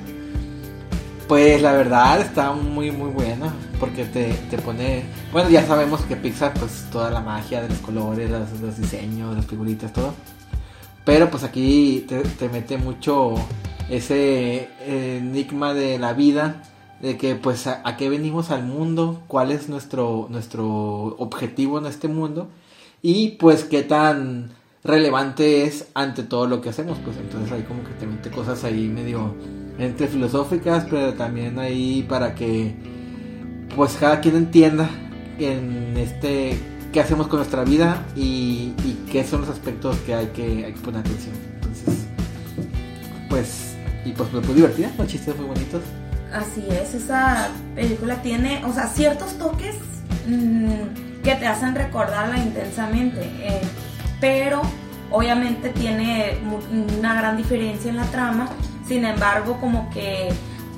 Pues 1.29 1.63
la 1.63 1.73
verdad 1.73 2.21
está 2.21 2.53
muy 2.53 2.91
muy 2.91 3.11
buena 3.11 3.55
porque 3.79 4.05
te, 4.05 4.33
te 4.51 4.59
pone... 4.59 5.05
Bueno, 5.33 5.49
ya 5.49 5.65
sabemos 5.65 6.01
que 6.03 6.17
Pixar 6.17 6.53
pues 6.55 6.87
toda 6.91 7.09
la 7.09 7.21
magia 7.21 7.63
de 7.63 7.69
los 7.69 7.79
colores, 7.79 8.29
los, 8.29 8.61
los 8.61 8.77
diseños, 8.77 9.37
las 9.37 9.47
figuritas, 9.47 9.93
todo. 9.93 10.13
Pero 11.05 11.31
pues 11.31 11.45
aquí 11.45 12.05
te, 12.09 12.19
te 12.21 12.49
mete 12.49 12.79
mucho 12.79 13.37
ese 13.89 14.71
eh, 14.81 15.19
enigma 15.21 15.73
de 15.73 16.01
la 16.01 16.15
vida 16.15 16.63
de 17.01 17.17
que 17.17 17.35
pues 17.35 17.67
a, 17.67 17.97
qué 17.97 18.09
venimos 18.09 18.51
al 18.51 18.65
mundo, 18.65 19.23
cuál 19.27 19.51
es 19.51 19.69
nuestro, 19.69 20.27
nuestro 20.31 21.17
objetivo 21.19 21.79
en 21.79 21.87
este 21.87 22.09
mundo 22.09 22.49
y 23.03 23.33
pues 23.33 23.65
qué 23.65 23.83
tan 23.83 24.51
relevante 24.83 25.65
es 25.65 25.89
ante 25.95 26.23
todo 26.23 26.47
lo 26.47 26.61
que 26.61 26.71
hacemos, 26.71 26.99
pues 27.05 27.17
entonces 27.17 27.53
hay 27.53 27.63
como 27.63 27.85
que 27.85 27.93
te 27.95 28.07
mete 28.07 28.31
cosas 28.31 28.65
ahí 28.65 28.89
medio 28.89 29.35
entre 29.79 30.09
filosóficas, 30.09 30.87
pero 30.89 31.15
también 31.15 31.59
ahí 31.59 32.05
para 32.09 32.35
que 32.35 32.75
pues 33.75 33.97
cada 33.99 34.21
quien 34.21 34.37
entienda 34.37 34.89
en 35.39 35.97
este 35.97 36.59
qué 36.95 37.01
hacemos 37.01 37.27
con 37.27 37.41
nuestra 37.41 37.65
vida 37.65 38.07
y, 38.15 38.73
qué 39.11 39.25
son 39.25 39.41
los 39.41 39.51
aspectos 39.51 39.97
que 40.07 40.15
hay 40.15 40.27
que, 40.29 40.65
hay 40.65 40.73
que 40.73 40.81
poner 40.81 41.01
atención. 41.01 41.35
Entonces, 41.55 42.07
pues, 43.29 43.77
y 44.05 44.13
pues 44.13 44.29
fue 44.29 44.55
divertida, 44.55 44.91
con 44.97 45.07
chistes 45.07 45.37
muy 45.37 45.47
bonitos. 45.47 45.83
Así 46.35 46.67
es, 46.69 46.95
esa 46.95 47.49
película 47.77 48.17
tiene, 48.17 48.65
o 48.65 48.73
sea, 48.73 48.89
ciertos 48.89 49.39
toques 49.39 49.77
mmm, 50.27 51.23
que 51.23 51.37
te 51.37 51.47
hacen 51.47 51.77
recordarla 51.77 52.39
intensamente, 52.39 53.21
eh, 53.23 53.63
pero 54.21 54.61
obviamente 55.13 55.69
tiene 55.69 56.37
una 56.99 57.15
gran 57.15 57.37
diferencia 57.37 57.89
en 57.89 57.99
la 57.99 58.05
trama, 58.07 58.49
sin 58.85 59.05
embargo 59.05 59.61
como 59.61 59.89
que 59.91 60.29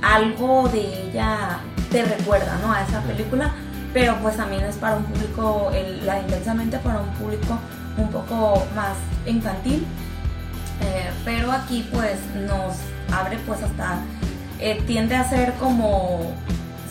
algo 0.02 0.68
de 0.68 1.08
ella 1.08 1.60
te 1.90 2.04
recuerda, 2.04 2.58
¿no? 2.60 2.70
A 2.70 2.82
esa 2.82 3.00
película, 3.00 3.50
pero 3.94 4.14
pues 4.20 4.36
también 4.36 4.62
es 4.62 4.76
para 4.76 4.96
un 4.96 5.04
público, 5.04 5.72
la 6.04 6.20
intensamente 6.20 6.76
para 6.80 7.00
un 7.00 7.08
público 7.14 7.58
un 7.96 8.10
poco 8.10 8.62
más 8.74 8.94
infantil, 9.24 9.86
eh, 10.82 11.10
pero 11.24 11.50
aquí 11.50 11.88
pues 11.90 12.18
nos 12.46 12.74
abre 13.10 13.38
pues 13.46 13.62
hasta 13.62 14.00
eh, 14.60 14.82
tiende 14.86 15.16
a 15.16 15.28
ser 15.28 15.52
como 15.54 16.32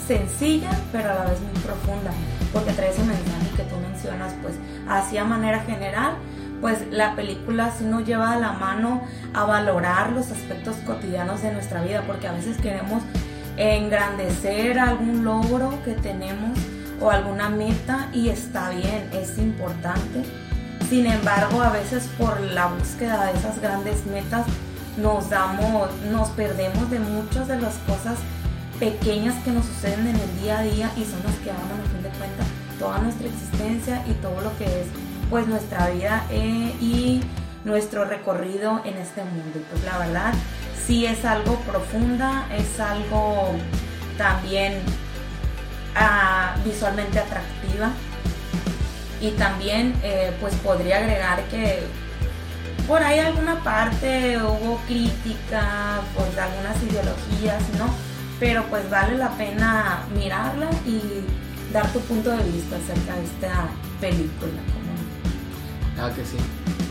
sencilla, 0.08 0.70
pero 0.92 1.12
a 1.12 1.16
la 1.16 1.26
vez 1.26 1.40
muy 1.42 1.62
profunda, 1.62 2.12
porque 2.54 2.72
trae 2.74 2.90
ese 2.90 3.04
mensaje 3.04 3.50
que 3.56 3.64
tú 3.64 3.76
mencionas, 3.78 4.34
pues, 4.42 4.56
así 4.88 5.18
a 5.18 5.24
manera 5.24 5.60
general, 5.62 6.14
pues 6.62 6.80
la 6.92 7.16
película 7.16 7.72
sí 7.78 7.84
nos 7.84 8.06
lleva 8.06 8.34
a 8.34 8.40
la 8.40 8.54
mano 8.54 9.02
a 9.34 9.44
valorar 9.46 10.12
los 10.12 10.32
aspectos 10.32 10.76
cotidianos 10.86 11.42
de 11.42 11.52
nuestra 11.52 11.84
vida, 11.84 12.04
porque 12.08 12.28
a 12.28 12.32
veces 12.32 12.58
queremos 12.58 13.04
engrandecer 13.58 14.80
algún 14.80 15.24
logro 15.24 15.72
que 15.84 15.94
tenemos 15.94 16.58
o 17.02 17.10
alguna 17.10 17.50
meta 17.50 18.10
y 18.14 18.30
está 18.30 18.70
bien, 18.70 19.10
es 19.14 19.38
importante. 19.38 20.24
Sin 20.90 21.06
embargo, 21.08 21.62
a 21.62 21.72
veces 21.72 22.10
por 22.18 22.40
la 22.40 22.68
búsqueda 22.68 23.26
de 23.26 23.38
esas 23.38 23.60
grandes 23.60 24.06
metas, 24.06 24.46
nos 24.98 25.30
damos, 25.30 25.90
nos 26.12 26.30
perdemos 26.30 26.90
de 26.90 27.00
muchas 27.00 27.48
de 27.48 27.60
las 27.60 27.76
cosas 27.80 28.18
pequeñas 28.80 29.36
que 29.44 29.52
nos 29.52 29.66
suceden 29.66 30.08
en 30.08 30.16
el 30.16 30.42
día 30.42 30.60
a 30.60 30.64
día 30.64 30.92
y 30.96 31.06
son 31.06 31.22
las 31.24 31.36
que 31.36 31.48
dan 31.48 31.58
a 31.58 31.90
fin 31.92 32.04
de 32.04 32.10
cuentas 32.10 32.48
toda 32.80 33.00
nuestra 33.00 33.28
existencia 33.28 34.04
y 34.08 34.14
todo 34.14 34.42
lo 34.42 34.58
que 34.58 34.66
es 34.66 34.88
pues 35.30 35.48
nuestra 35.48 35.90
vida 35.90 36.26
eh, 36.30 36.74
y 36.82 37.22
nuestro 37.64 38.06
recorrido 38.06 38.82
en 38.86 38.98
este 38.98 39.24
mundo. 39.24 39.60
Pues 39.72 39.84
la 39.84 39.98
verdad 39.98 40.34
sí 40.86 41.06
es 41.06 41.26
algo 41.26 41.56
profunda, 41.62 42.48
es 42.56 42.80
algo 42.80 43.56
también 44.18 44.74
uh, 45.96 46.64
visualmente 46.64 47.20
atractiva 47.20 47.92
y 49.20 49.32
también 49.32 49.96
eh, 50.04 50.36
pues 50.40 50.54
podría 50.56 50.98
agregar 50.98 51.44
que 51.46 51.80
por 52.88 53.02
ahí 53.02 53.20
alguna 53.20 53.64
parte 53.64 54.38
hubo 54.38 54.80
crítica 54.88 56.02
por 56.16 56.28
algunas 56.40 56.82
ideologías, 56.84 57.62
¿no? 57.78 57.90
Pero 58.40 58.64
pues 58.66 58.90
vale 58.90 59.18
la 59.18 59.30
pena 59.32 60.04
mirarla 60.16 60.70
y 60.86 61.02
dar 61.74 61.92
tu 61.94 62.00
punto 62.02 62.32
de 62.32 62.44
vista 62.44 62.76
acerca 62.76 63.16
de 63.16 63.24
esta 63.24 63.68
película. 64.00 64.62
Ah, 66.00 66.12
que 66.16 66.26
sí. 66.26 66.38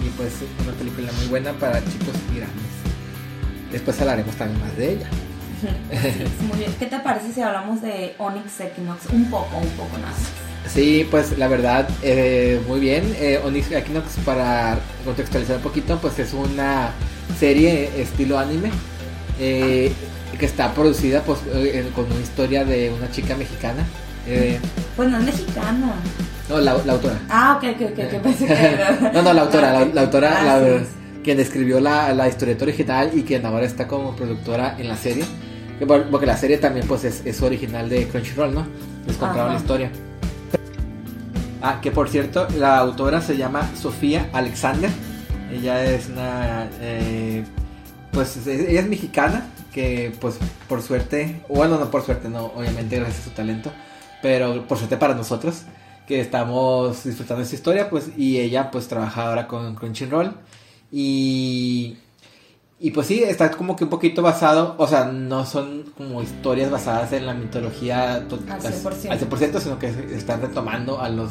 Y 0.04 0.08
pues 0.10 0.32
una 0.62 0.72
película 0.72 1.12
muy 1.12 1.26
buena 1.26 1.52
para 1.52 1.78
chicos 1.80 2.14
y 2.32 2.36
grandes. 2.36 2.74
Después 3.70 4.00
hablaremos 4.00 4.34
también 4.36 4.60
más 4.60 4.76
de 4.76 4.92
ella. 4.92 5.08
Sí, 5.60 6.46
muy 6.46 6.58
bien. 6.58 6.74
¿Qué 6.78 6.86
te 6.86 6.98
parece 7.00 7.32
si 7.32 7.42
hablamos 7.42 7.82
de 7.82 8.14
Onyx 8.18 8.60
Equinox? 8.60 9.06
Un 9.12 9.30
poco, 9.30 9.56
un 9.56 9.68
poco 9.70 9.96
nada 9.98 10.10
más. 10.12 10.53
Sí, 10.72 11.06
pues 11.10 11.36
la 11.38 11.46
verdad, 11.48 11.88
eh, 12.02 12.60
muy 12.66 12.80
bien. 12.80 13.14
Eh, 13.20 13.40
Onyx 13.44 13.70
Equinox, 13.70 14.16
para 14.24 14.78
contextualizar 15.04 15.56
un 15.56 15.62
poquito, 15.62 15.98
pues 16.00 16.18
es 16.18 16.32
una 16.32 16.90
serie 17.38 17.90
estilo 18.00 18.38
anime. 18.38 18.70
Eh, 19.38 19.92
que 20.38 20.46
está 20.46 20.72
producida 20.74 21.22
pues 21.22 21.38
eh, 21.54 21.88
con 21.94 22.06
una 22.06 22.20
historia 22.20 22.64
de 22.64 22.90
una 22.90 23.10
chica 23.10 23.36
mexicana. 23.36 23.84
Eh, 24.26 24.58
Pues 24.96 25.08
no 25.10 25.18
es 25.18 25.24
mexicana. 25.24 25.92
no, 26.48 26.58
la, 26.58 26.76
la 26.84 26.92
autora. 26.94 27.18
Ah, 27.28 27.56
ok, 27.58 27.68
ok, 27.76 27.82
ok, 27.90 28.10
que 28.10 28.18
pensé 28.22 28.46
que 28.46 28.52
era. 28.52 29.10
no, 29.14 29.22
no, 29.22 29.32
la 29.32 29.42
autora, 29.42 29.72
la, 29.72 29.84
la 29.86 30.00
autora, 30.02 30.38
ah, 30.40 30.58
la- 30.60 30.78
sí. 30.80 30.84
quien 31.22 31.38
escribió 31.40 31.78
la, 31.78 32.12
la 32.14 32.26
historieta 32.28 32.64
original 32.64 33.10
y 33.14 33.22
quien 33.22 33.44
ahora 33.46 33.64
está 33.66 33.86
como 33.86 34.16
productora 34.16 34.76
en 34.78 34.88
la 34.88 34.96
serie. 34.96 35.24
Que 35.78 35.86
por- 35.86 36.08
Porque 36.10 36.26
la 36.26 36.36
serie 36.36 36.58
también 36.58 36.86
pues 36.88 37.04
es, 37.04 37.22
es 37.24 37.40
original 37.42 37.88
de 37.88 38.06
Crunchyroll, 38.08 38.54
¿no? 38.54 38.66
Les 39.06 39.20
Ajá. 39.22 39.48
la 39.50 39.56
historia. 39.56 39.90
Ah, 41.66 41.80
que 41.80 41.90
por 41.90 42.10
cierto, 42.10 42.46
la 42.58 42.76
autora 42.76 43.22
se 43.22 43.38
llama 43.38 43.70
Sofía 43.74 44.28
Alexander. 44.34 44.90
Ella 45.50 45.82
es 45.82 46.08
una... 46.10 46.68
eh, 46.80 47.42
pues 48.12 48.36
es- 48.36 48.46
ella 48.68 48.80
es 48.80 48.86
mexicana, 48.88 49.46
que 49.72 50.12
pues 50.20 50.36
por 50.68 50.82
suerte, 50.82 51.40
bueno, 51.48 51.78
no 51.78 51.90
por 51.90 52.02
suerte, 52.02 52.28
no, 52.28 52.52
obviamente 52.54 52.96
gracias 52.96 53.20
a 53.22 53.24
su 53.24 53.30
talento, 53.30 53.72
pero 54.20 54.66
por 54.68 54.76
suerte 54.76 54.98
para 54.98 55.14
nosotros, 55.14 55.62
que 56.06 56.20
estamos 56.20 57.02
disfrutando 57.02 57.42
esta 57.42 57.54
historia, 57.54 57.88
pues, 57.88 58.10
y 58.16 58.40
ella 58.40 58.70
pues 58.70 58.86
trabaja 58.86 59.28
ahora 59.28 59.48
con 59.48 59.74
Crunchyroll. 59.74 60.34
Y, 60.92 61.96
y 62.80 62.90
pues 62.90 63.06
sí, 63.06 63.22
está 63.22 63.50
como 63.52 63.76
que 63.76 63.84
un 63.84 63.90
poquito 63.90 64.20
basado, 64.22 64.74
o 64.78 64.86
sea, 64.86 65.04
no 65.06 65.46
son 65.46 65.84
como 65.96 66.22
historias 66.22 66.70
basadas 66.70 67.12
en 67.12 67.26
la 67.26 67.34
mitología 67.34 68.26
to- 68.28 68.38
Al 68.50 68.60
100%. 68.60 69.10
al 69.10 69.18
100%, 69.18 69.60
sino 69.60 69.78
que 69.78 69.88
están 70.14 70.40
retomando 70.42 71.00
a 71.00 71.08
los 71.08 71.30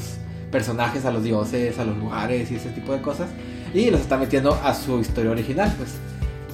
personajes, 0.52 1.06
a 1.06 1.12
los 1.12 1.24
dioses, 1.24 1.78
a 1.80 1.86
los 1.86 1.98
lugares 1.98 2.50
y 2.52 2.56
ese 2.56 2.70
tipo 2.70 2.94
de 2.94 3.02
cosas. 3.02 3.30
Y 3.74 3.90
los 3.92 4.02
está 4.02 4.18
metiendo 4.18 4.54
a 4.64 4.74
su 4.74 5.00
historia 5.00 5.32
original, 5.32 5.74
pues. 5.78 5.90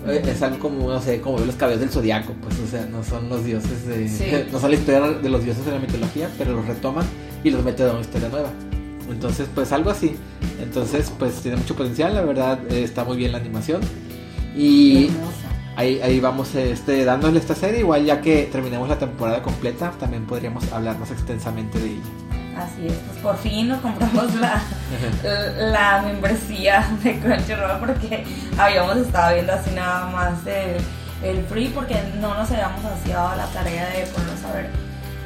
Eh, 0.08 0.22
Es 0.31 0.41
algo 0.41 0.58
como, 0.60 0.89
no 0.89 1.01
sé, 1.01 1.19
como 1.19 1.38
los 1.39 1.55
cabellos 1.55 1.81
del 1.81 1.89
zodiaco, 1.89 2.34
pues, 2.41 2.58
o 2.60 2.67
sea, 2.67 2.86
no 2.86 3.03
son 3.03 3.27
los 3.29 3.43
dioses 3.43 3.86
de. 3.86 4.08
Sí. 4.08 4.25
No 4.51 4.60
son 4.60 4.72
la 4.72 4.77
historia 4.77 5.01
de 5.22 5.29
los 5.29 5.43
dioses 5.43 5.65
de 5.65 5.72
la 5.74 5.79
mitología, 5.79 6.29
pero 6.38 6.53
los 6.53 6.65
retoman 6.65 7.05
y 7.43 7.51
los 7.51 7.63
meten 7.63 7.88
a 7.88 7.91
una 7.91 8.01
historia 8.01 8.29
nueva. 8.29 8.50
Entonces, 9.12 9.48
pues 9.53 9.72
algo 9.74 9.89
así. 9.89 10.15
Entonces, 10.62 11.12
pues 11.19 11.36
tiene 11.41 11.58
mucho 11.58 11.75
potencial, 11.75 12.13
la 12.15 12.22
verdad, 12.22 12.60
eh, 12.72 12.84
está 12.84 13.03
muy 13.03 13.17
bien 13.17 13.31
la 13.34 13.39
animación. 13.39 13.81
Y 14.55 15.09
ahí, 15.75 15.99
ahí 16.01 16.19
vamos 16.19 16.53
este, 16.55 17.05
dándole 17.05 17.39
esta 17.39 17.55
serie. 17.55 17.79
Igual 17.81 18.05
ya 18.05 18.21
que 18.21 18.49
terminemos 18.51 18.89
la 18.89 18.97
temporada 18.97 19.41
completa, 19.41 19.91
también 19.99 20.25
podríamos 20.25 20.71
hablar 20.71 20.97
más 20.97 21.11
extensamente 21.11 21.79
de 21.79 21.91
ella. 21.91 22.03
Así 22.57 22.87
es, 22.87 22.93
pues 22.93 23.17
por 23.19 23.37
fin 23.37 23.69
nos 23.69 23.79
compramos 23.79 24.35
la, 24.35 24.61
la 25.57 26.01
membresía 26.01 26.85
de 27.03 27.17
Crunchyroll 27.19 27.79
porque 27.79 28.25
habíamos 28.57 28.97
estado 28.97 29.33
viendo 29.33 29.53
así 29.53 29.69
nada 29.71 30.07
más 30.07 30.45
el, 30.45 30.75
el 31.23 31.45
free 31.45 31.69
porque 31.69 31.95
no 32.19 32.33
nos 32.33 32.51
habíamos 32.51 32.81
dado 33.07 33.37
la 33.37 33.45
tarea 33.47 33.87
de 33.89 34.05
ponernos 34.07 34.43
a 34.43 34.51
ver 34.53 34.69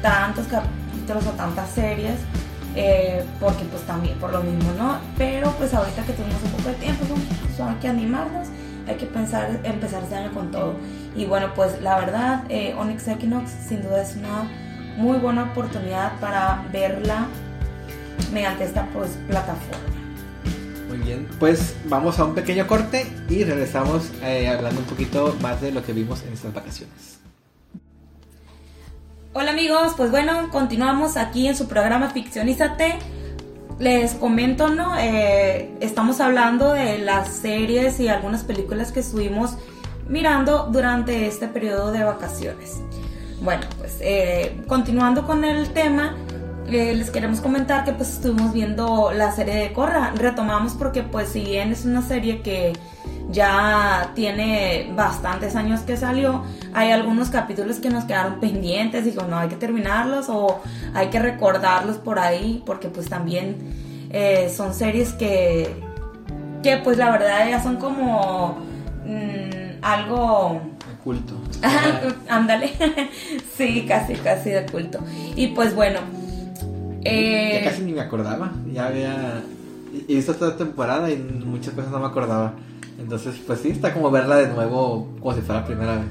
tantos 0.00 0.46
capítulos 0.46 1.26
o 1.26 1.30
tantas 1.30 1.70
series 1.70 2.20
eh, 2.76 3.24
porque 3.38 3.64
pues 3.64 3.82
también 3.82 4.18
por 4.18 4.32
lo 4.32 4.42
mismo, 4.42 4.72
¿no? 4.76 4.98
Pero 5.16 5.52
pues 5.52 5.72
ahorita 5.72 6.04
que 6.04 6.12
tenemos 6.12 6.42
un 6.42 6.50
poco 6.50 6.68
de 6.70 6.74
tiempo, 6.74 7.04
pues, 7.06 7.60
hay 7.60 7.74
que 7.76 7.88
animarnos, 7.88 8.48
hay 8.86 8.96
que 8.96 9.06
pensar, 9.06 9.60
empezar 9.64 10.02
este 10.02 10.14
año 10.14 10.32
con 10.32 10.50
todo. 10.50 10.74
Y 11.16 11.26
bueno, 11.26 11.52
pues 11.54 11.80
la 11.82 11.98
verdad, 11.98 12.44
eh, 12.48 12.74
Onyx 12.78 13.08
Equinox 13.08 13.50
sin 13.68 13.82
duda 13.82 14.02
es 14.02 14.16
una 14.16 14.48
muy 14.96 15.18
buena 15.18 15.44
oportunidad 15.44 16.18
para 16.20 16.64
verla 16.72 17.26
mediante 18.32 18.64
esta 18.64 18.86
pues, 18.92 19.10
plataforma. 19.28 19.94
Muy 20.88 20.98
bien, 20.98 21.26
pues 21.40 21.74
vamos 21.86 22.18
a 22.18 22.24
un 22.24 22.34
pequeño 22.34 22.66
corte 22.66 23.06
y 23.28 23.42
regresamos 23.42 24.12
eh, 24.22 24.48
hablando 24.48 24.80
un 24.80 24.86
poquito 24.86 25.36
más 25.40 25.60
de 25.60 25.72
lo 25.72 25.82
que 25.82 25.92
vimos 25.92 26.22
en 26.22 26.32
estas 26.32 26.54
vacaciones. 26.54 27.18
Hola 29.32 29.50
amigos, 29.50 29.94
pues 29.96 30.12
bueno, 30.12 30.48
continuamos 30.50 31.16
aquí 31.16 31.48
en 31.48 31.56
su 31.56 31.66
programa 31.66 32.10
Ficcionízate. 32.10 32.98
Les 33.78 34.14
comento, 34.14 34.68
¿no? 34.68 34.96
Eh, 34.98 35.74
estamos 35.80 36.20
hablando 36.20 36.72
de 36.72 36.98
las 36.98 37.28
series 37.28 37.98
y 37.98 38.08
algunas 38.08 38.44
películas 38.44 38.92
que 38.92 39.00
estuvimos 39.00 39.56
mirando 40.08 40.68
durante 40.70 41.26
este 41.26 41.48
periodo 41.48 41.90
de 41.90 42.04
vacaciones. 42.04 42.80
Bueno, 43.42 43.62
pues 43.78 43.96
eh, 44.00 44.62
continuando 44.68 45.26
con 45.26 45.44
el 45.44 45.70
tema, 45.70 46.14
eh, 46.68 46.94
les 46.94 47.10
queremos 47.10 47.40
comentar 47.40 47.84
que 47.84 47.92
pues 47.92 48.10
estuvimos 48.10 48.52
viendo 48.52 49.10
la 49.12 49.32
serie 49.32 49.54
de 49.54 49.72
Corra. 49.72 50.12
Retomamos 50.14 50.74
porque 50.74 51.02
pues 51.02 51.30
si 51.30 51.44
bien 51.44 51.72
es 51.72 51.84
una 51.84 52.02
serie 52.02 52.42
que 52.42 52.74
ya 53.34 54.12
tiene 54.14 54.90
bastantes 54.96 55.56
años 55.56 55.80
que 55.80 55.96
salió, 55.96 56.44
hay 56.72 56.90
algunos 56.92 57.28
capítulos 57.28 57.78
que 57.80 57.90
nos 57.90 58.04
quedaron 58.04 58.40
pendientes, 58.40 59.04
digo, 59.04 59.22
no, 59.28 59.36
hay 59.38 59.48
que 59.48 59.56
terminarlos 59.56 60.26
o 60.28 60.62
hay 60.94 61.08
que 61.08 61.18
recordarlos 61.18 61.96
por 61.98 62.18
ahí, 62.18 62.62
porque 62.64 62.88
pues 62.88 63.08
también 63.08 63.56
eh, 64.10 64.50
son 64.56 64.72
series 64.72 65.12
que, 65.12 65.68
que 66.62 66.76
pues 66.78 66.96
la 66.96 67.10
verdad 67.10 67.48
ya 67.50 67.62
son 67.62 67.76
como 67.76 68.58
mm, 69.04 69.82
algo... 69.82 70.62
Culto. 71.02 71.34
Ajá, 71.60 72.00
ándale. 72.30 72.72
sí, 73.58 73.84
casi, 73.86 74.14
casi 74.14 74.50
de 74.50 74.64
culto. 74.64 75.00
Y 75.36 75.48
pues 75.48 75.74
bueno. 75.74 76.00
eh, 77.04 77.60
Ya 77.62 77.70
casi 77.70 77.82
ni 77.82 77.92
me 77.92 78.00
acordaba. 78.00 78.52
Ya 78.72 78.86
había 78.86 79.42
toda 80.38 80.52
la 80.52 80.56
temporada 80.56 81.10
y 81.10 81.16
muchas 81.18 81.74
cosas 81.74 81.90
no 81.90 81.98
me 82.00 82.06
acordaba. 82.06 82.54
Entonces, 82.98 83.40
pues 83.46 83.60
sí, 83.60 83.70
está 83.70 83.92
como 83.92 84.10
verla 84.10 84.36
de 84.36 84.48
nuevo 84.48 85.08
como 85.20 85.34
si 85.34 85.40
fuera 85.40 85.60
la 85.60 85.66
primera 85.66 85.96
vez. 85.96 86.06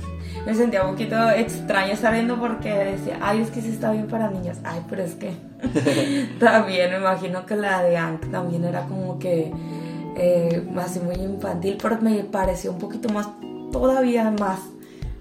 me 0.45 0.53
sentía 0.53 0.83
un 0.83 0.91
poquito 0.91 1.29
extraño 1.29 1.93
estar 1.93 2.13
viendo 2.13 2.39
porque 2.39 2.69
decía, 2.69 3.19
ay, 3.21 3.41
es 3.41 3.49
que 3.51 3.61
sí 3.61 3.69
está 3.69 3.91
bien 3.91 4.07
para 4.07 4.29
niños. 4.29 4.57
Ay, 4.63 4.81
pero 4.89 5.03
es 5.03 5.15
que 5.15 5.33
también 6.39 6.91
me 6.91 6.97
imagino 6.97 7.45
que 7.45 7.55
la 7.55 7.83
de 7.83 7.97
Ank 7.97 8.29
también 8.31 8.65
era 8.65 8.81
como 8.81 9.17
que 9.17 9.51
eh, 10.17 10.67
así 10.77 10.99
muy 10.99 11.15
infantil, 11.15 11.77
pero 11.81 11.99
me 12.01 12.23
pareció 12.23 12.71
un 12.71 12.79
poquito 12.79 13.09
más, 13.09 13.29
todavía 13.71 14.29
más, 14.31 14.59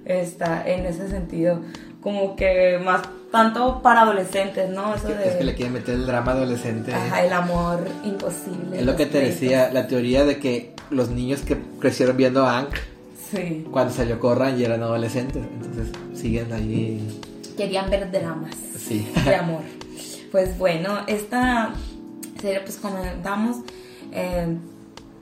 esta, 0.05 0.67
en 0.67 0.85
ese 0.85 1.09
sentido, 1.09 1.61
como 2.01 2.35
que 2.35 2.81
más 2.85 3.03
tanto 3.33 3.83
para 3.83 4.03
adolescentes, 4.03 4.71
¿no? 4.71 4.95
Eso 4.95 5.09
Que- 5.09 5.15
de... 5.15 5.29
Es 5.31 5.35
que 5.37 5.45
le 5.45 5.55
quieren 5.55 5.73
meter 5.73 5.95
el 5.97 6.07
drama 6.07 6.33
adolescente. 6.33 6.95
Ajá, 6.95 7.25
el 7.25 7.33
amor 7.33 7.81
imposible. 8.05 8.79
Es 8.79 8.87
lo 8.87 8.95
que 8.95 9.07
te 9.07 9.19
decía, 9.21 9.71
la 9.73 9.87
teoría 9.89 10.25
de 10.25 10.39
que 10.39 10.75
los 10.91 11.09
niños 11.11 11.41
que 11.41 11.57
crecieron 11.81 12.17
viendo 12.17 12.47
a 12.47 12.59
Ank 12.59 12.75
Sí. 13.33 13.67
cuando 13.73 13.93
salió 13.95 14.21
Corran 14.21 14.57
ya 14.59 14.67
eran 14.67 14.83
adolescentes. 14.83 15.43
Entonces 15.43 15.89
siguen 16.15 16.53
ahí. 16.53 17.21
Querían 17.57 17.89
ver 17.91 18.11
dramas 18.13 18.55
Sí. 18.79 19.11
de 19.25 19.35
amor. 19.35 19.63
Pues 20.31 20.57
bueno, 20.59 20.99
esta 21.07 21.73
serie, 22.41 22.61
pues 22.61 22.77
comentamos, 22.77 23.59
eh, 24.13 24.47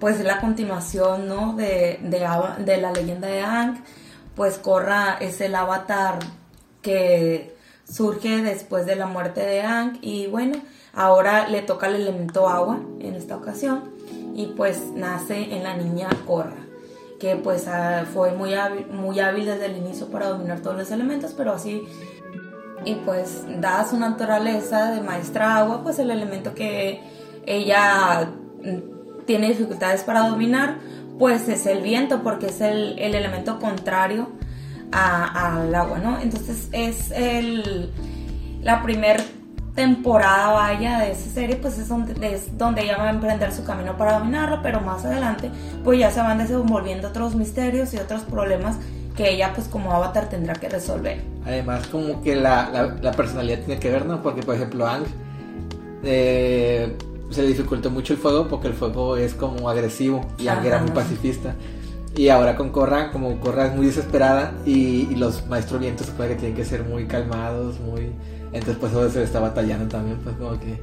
pues 0.01 0.19
es 0.19 0.25
la 0.25 0.41
continuación, 0.41 1.29
¿no? 1.29 1.55
De, 1.55 1.99
de, 2.03 2.29
de 2.65 2.77
la 2.79 2.93
leyenda 2.93 3.29
de 3.29 3.41
Aang. 3.43 3.85
Pues 4.35 4.59
Korra 4.59 5.19
es 5.21 5.41
el 5.41 5.55
avatar 5.55 6.19
que 6.83 7.55
surge 7.91 8.43
después 8.43 8.87
de 8.87 8.97
la 8.97 9.07
muerte 9.07 9.41
de 9.41 9.63
Aang. 9.63 9.99
Y 10.03 10.27
bueno, 10.27 10.59
ahora 10.95 11.49
le 11.49 11.63
toca 11.63 11.89
el 11.89 11.97
elemento 11.97 12.49
agua 12.49 12.81
en 13.01 13.15
esta 13.15 13.37
ocasión. 13.37 13.91
Y 14.35 14.47
pues 14.57 14.81
nace 14.95 15.55
en 15.55 15.63
la 15.63 15.77
niña 15.77 16.09
Korra 16.27 16.71
que 17.21 17.37
pues 17.37 17.69
ah, 17.69 18.07
fue 18.13 18.33
muy 18.33 18.55
hábil, 18.55 18.87
muy 18.87 19.21
hábil 19.21 19.45
desde 19.45 19.67
el 19.67 19.77
inicio 19.77 20.07
para 20.07 20.29
dominar 20.29 20.61
todos 20.61 20.77
los 20.77 20.91
elementos, 20.91 21.35
pero 21.37 21.53
así, 21.53 21.83
y 22.85 22.95
pues 22.95 23.45
dada 23.61 23.87
su 23.87 23.99
naturaleza 23.99 24.91
de 24.91 25.03
maestra 25.03 25.59
agua, 25.59 25.83
pues 25.83 25.99
el 25.99 26.11
elemento 26.11 26.55
que 26.55 27.03
ella 27.47 28.31
tiene 29.27 29.49
dificultades 29.49 30.03
para 30.03 30.29
dominar, 30.29 30.79
pues 31.19 31.47
es 31.49 31.67
el 31.67 31.83
viento, 31.83 32.23
porque 32.23 32.47
es 32.47 32.63
el, 32.63 32.99
el 32.99 33.15
elemento 33.15 33.59
contrario 33.61 34.29
a- 34.93 35.57
al 35.57 35.75
agua, 35.75 35.99
¿no? 35.99 36.19
Entonces 36.21 36.69
es 36.73 37.11
el, 37.13 37.91
la 38.63 38.83
primer 38.83 39.23
temporada 39.75 40.53
vaya 40.53 40.99
de 41.01 41.13
esa 41.13 41.31
serie 41.31 41.57
pues 41.57 41.79
es 41.79 41.89
donde, 41.89 42.35
es 42.35 42.59
donde 42.59 42.83
ella 42.83 42.99
va 42.99 43.07
a 43.07 43.11
emprender 43.11 43.53
su 43.53 43.63
camino 43.65 43.97
para 43.97 44.19
dominarlo 44.19 44.61
pero 44.63 44.81
más 44.81 45.05
adelante 45.05 45.49
pues 45.85 45.99
ya 46.01 46.11
se 46.11 46.19
van 46.21 46.39
desenvolviendo 46.39 47.07
otros 47.09 47.37
misterios 47.37 47.95
y 47.95 47.99
otros 47.99 48.23
problemas 48.23 48.77
que 49.17 49.31
ella 49.31 49.53
pues 49.55 49.69
como 49.69 49.93
avatar 49.93 50.29
tendrá 50.29 50.55
que 50.55 50.69
resolver 50.69 51.23
Además, 51.47 51.87
como 51.87 52.21
que 52.21 52.35
la, 52.37 52.69
la, 52.71 52.97
la 53.01 53.13
personalidad 53.13 53.61
tiene 53.61 53.81
que 53.81 53.91
ver, 53.91 54.05
¿no? 54.07 54.23
Porque, 54.23 54.43
por 54.43 54.55
ejemplo, 54.57 54.87
Ang 54.87 55.05
eh, 56.03 56.97
se 57.31 57.43
le 57.43 57.49
dificultó 57.49 57.91
mucho 57.91 58.13
el 58.13 58.19
fuego 58.19 58.49
porque 58.49 58.69
el 58.69 58.75
fuego 58.75 59.17
es 59.17 59.35
como 59.35 59.69
agresivo 59.69 60.27
y 60.39 60.49
Ang 60.49 60.65
era 60.67 60.79
muy 60.81 60.91
pacifista. 60.91 61.55
Y 62.17 62.29
ahora 62.29 62.57
con 62.57 62.71
Korra, 62.71 63.11
como 63.13 63.39
Korra 63.41 63.67
es 63.67 63.75
muy 63.75 63.87
desesperada 63.87 64.53
y, 64.67 65.09
y 65.11 65.15
los 65.15 65.47
maestros 65.47 65.81
vientos 65.81 66.07
se 66.07 66.13
puede 66.13 66.31
que 66.31 66.37
tienen 66.37 66.57
que 66.57 66.65
ser 66.65 66.85
muy 66.85 67.07
calmados, 67.07 67.79
muy... 67.81 68.13
Entonces 68.53 68.77
pues 68.81 68.93
eso 68.93 69.09
se 69.11 69.23
está 69.23 69.41
batallando 69.41 69.87
también, 69.89 70.19
pues 70.19 70.37
como 70.37 70.59
que... 70.59 70.81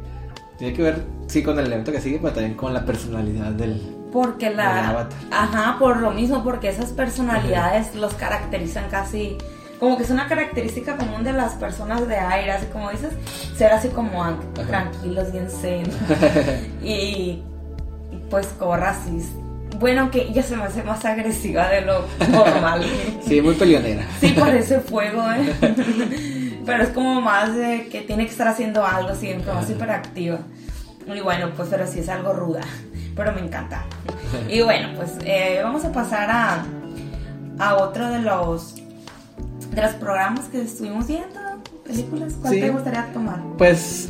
Tiene 0.58 0.74
que 0.74 0.82
ver, 0.82 1.04
sí, 1.28 1.44
con 1.44 1.60
el 1.60 1.68
elemento 1.68 1.92
que 1.92 2.02
sigue, 2.02 2.18
pero 2.20 2.34
también 2.34 2.56
con 2.56 2.74
la 2.74 2.86
personalidad 2.86 3.52
del... 3.52 3.80
porque 4.12 4.48
del 4.48 4.58
la 4.58 4.90
avatar. 4.90 5.20
ajá 5.30 5.78
por 5.78 5.98
lo 5.98 6.12
mismo 6.12 6.44
porque 6.44 6.70
esas 6.70 6.92
personalidades 6.92 7.94
los 7.94 8.16
caracterizan 8.16 8.90
casi 8.90 9.38
como 9.80 9.98
que 9.98 10.04
es 10.04 10.10
una 10.10 10.28
característica 10.28 10.98
común 10.98 11.24
de 11.24 11.34
las 11.34 11.54
personas 11.54 12.08
de 12.08 12.18
aire, 12.18 12.52
así 12.52 12.66
como 12.68 12.90
dices, 12.90 13.12
ser 13.56 13.72
así 13.72 13.90
como 13.90 14.24
tranquilos, 14.68 15.32
bien 15.32 15.50
zen. 15.50 15.86
y, 16.82 16.92
y, 16.92 17.44
pues 18.30 18.48
corra 18.58 18.90
así. 18.90 19.24
Bueno, 19.80 20.10
que 20.10 20.24
ella 20.24 20.42
se 20.42 20.56
me 20.58 20.64
hace 20.64 20.82
más 20.84 21.04
agresiva 21.06 21.68
de 21.70 21.82
lo 21.82 22.06
normal. 22.32 22.84
Sí, 23.28 23.42
muy 23.42 23.56
peleonera. 23.56 24.06
Sí, 24.22 24.34
parece 24.40 24.80
fuego, 24.80 25.24
¿eh? 25.32 25.54
Pero 26.66 26.84
es 26.84 26.90
como 26.90 27.22
más 27.22 27.56
de 27.56 27.88
que 27.90 28.02
tiene 28.02 28.26
que 28.26 28.32
estar 28.32 28.48
haciendo 28.48 28.86
algo 28.86 29.14
siempre, 29.16 29.54
más 29.54 29.70
hiperactiva. 29.70 30.40
Y 31.14 31.20
bueno, 31.22 31.52
pues 31.56 31.70
pero 31.70 31.88
sí 31.88 32.00
es 32.00 32.10
algo 32.10 32.34
ruda, 32.34 32.60
pero 33.16 33.32
me 33.32 33.40
encanta. 33.40 33.86
Y 34.50 34.62
bueno, 34.62 34.90
pues 34.98 35.12
eh, 35.24 35.62
vamos 35.64 35.86
a 35.86 35.92
pasar 35.94 36.30
a, 36.30 36.66
a 37.60 37.76
otro 37.76 38.10
de 38.10 38.20
los, 38.20 38.76
de 39.74 39.82
los 39.82 39.94
programas 39.94 40.48
que 40.48 40.62
estuvimos 40.62 41.08
viendo, 41.08 41.40
películas. 41.86 42.34
¿Cuál 42.42 42.54
Sí. 42.54 42.60
te 42.60 42.70
gustaría 42.72 43.06
tomar? 43.14 43.40
Pues 43.58 44.10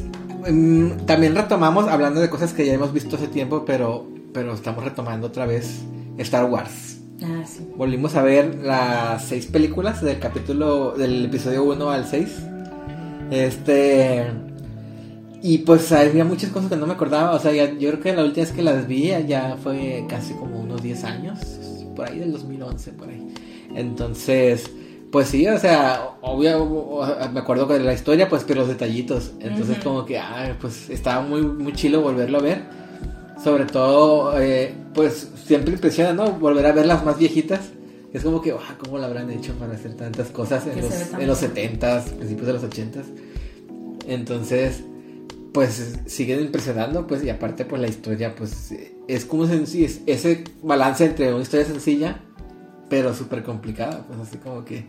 mm, 0.49 1.05
también 1.05 1.35
retomamos, 1.35 1.87
hablando 1.87 2.19
de 2.19 2.29
cosas 2.31 2.53
que 2.53 2.65
ya 2.65 2.73
hemos 2.73 2.91
visto 2.91 3.17
hace 3.17 3.27
tiempo, 3.27 3.63
pero, 3.65 4.07
pero 4.37 4.53
estamos 4.53 4.83
retomando 4.83 5.25
otra 5.25 5.47
vez 5.47 5.81
Star 6.19 6.45
Wars. 6.45 6.99
Ah, 7.23 7.43
sí. 7.43 7.67
Volvimos 7.75 8.13
a 8.13 8.21
ver 8.21 8.53
las 8.63 9.23
seis 9.25 9.47
películas 9.47 10.03
del 10.03 10.19
capítulo, 10.19 10.91
del 10.91 11.25
episodio 11.25 11.63
1 11.63 11.89
al 11.89 12.05
6. 12.05 12.37
Este. 13.31 14.25
Y 15.41 15.59
pues 15.59 15.91
había 15.91 16.23
muchas 16.23 16.51
cosas 16.51 16.69
que 16.69 16.75
no 16.75 16.85
me 16.85 16.93
acordaba. 16.93 17.31
O 17.31 17.39
sea, 17.39 17.51
ya- 17.51 17.73
yo 17.73 17.89
creo 17.89 17.99
que 18.01 18.13
la 18.15 18.23
última 18.23 18.45
vez 18.45 18.53
que 18.53 18.61
las 18.61 18.87
vi 18.87 19.11
ya 19.27 19.57
fue 19.61 20.05
casi 20.07 20.35
como 20.35 20.59
unos 20.59 20.83
10 20.83 21.03
años. 21.03 21.39
Por 21.95 22.07
ahí 22.07 22.19
del 22.19 22.31
2011, 22.31 22.91
por 22.91 23.09
ahí. 23.09 23.27
Entonces, 23.73 24.69
pues 25.11 25.29
sí, 25.29 25.47
o 25.47 25.57
sea, 25.57 26.11
obvio, 26.21 27.01
me 27.33 27.39
acuerdo 27.39 27.65
de 27.65 27.79
la 27.79 27.93
historia, 27.93 28.29
pues, 28.29 28.43
pero 28.43 28.59
los 28.59 28.69
detallitos. 28.69 29.31
Entonces, 29.39 29.79
como 29.83 30.05
que, 30.05 30.19
ah, 30.19 30.55
pues 30.61 30.91
estaba 30.91 31.21
muy, 31.25 31.41
muy 31.41 31.73
chilo 31.73 32.01
volverlo 32.01 32.37
a 32.37 32.41
ver. 32.43 32.77
Sobre 33.43 33.65
todo, 33.65 34.39
eh, 34.39 34.73
pues 34.93 35.29
siempre 35.45 35.73
impresiona, 35.73 36.13
¿no? 36.13 36.31
Volver 36.33 36.65
a 36.65 36.71
ver 36.71 36.85
las 36.85 37.05
más 37.05 37.17
viejitas. 37.17 37.69
Es 38.13 38.23
como 38.23 38.41
que, 38.41 38.51
ah, 38.51 38.77
¿cómo 38.79 38.97
lo 38.97 39.05
habrán 39.05 39.29
hecho 39.29 39.53
para 39.53 39.73
hacer 39.73 39.93
tantas 39.95 40.29
cosas 40.29 40.65
en 40.67 40.81
los, 40.81 41.13
en 41.13 41.27
los 41.27 41.53
bien. 41.53 41.79
70s, 41.79 42.03
principios 42.13 42.47
de 42.47 42.53
los 42.53 42.63
80s? 42.63 43.05
Entonces, 44.07 44.83
pues 45.53 45.99
siguen 46.05 46.41
impresionando, 46.41 47.05
pues, 47.05 47.23
y 47.23 47.29
aparte, 47.29 47.65
pues 47.65 47.81
la 47.81 47.87
historia, 47.87 48.35
pues, 48.35 48.73
es 49.07 49.25
como 49.25 49.45
sencillo, 49.45 49.85
es 49.85 50.01
ese 50.05 50.43
balance 50.63 51.05
entre 51.05 51.33
una 51.33 51.43
historia 51.43 51.65
sencilla, 51.65 52.21
pero 52.89 53.13
súper 53.13 53.43
complicada, 53.43 54.05
pues, 54.07 54.19
así 54.19 54.37
como 54.37 54.63
que. 54.65 54.85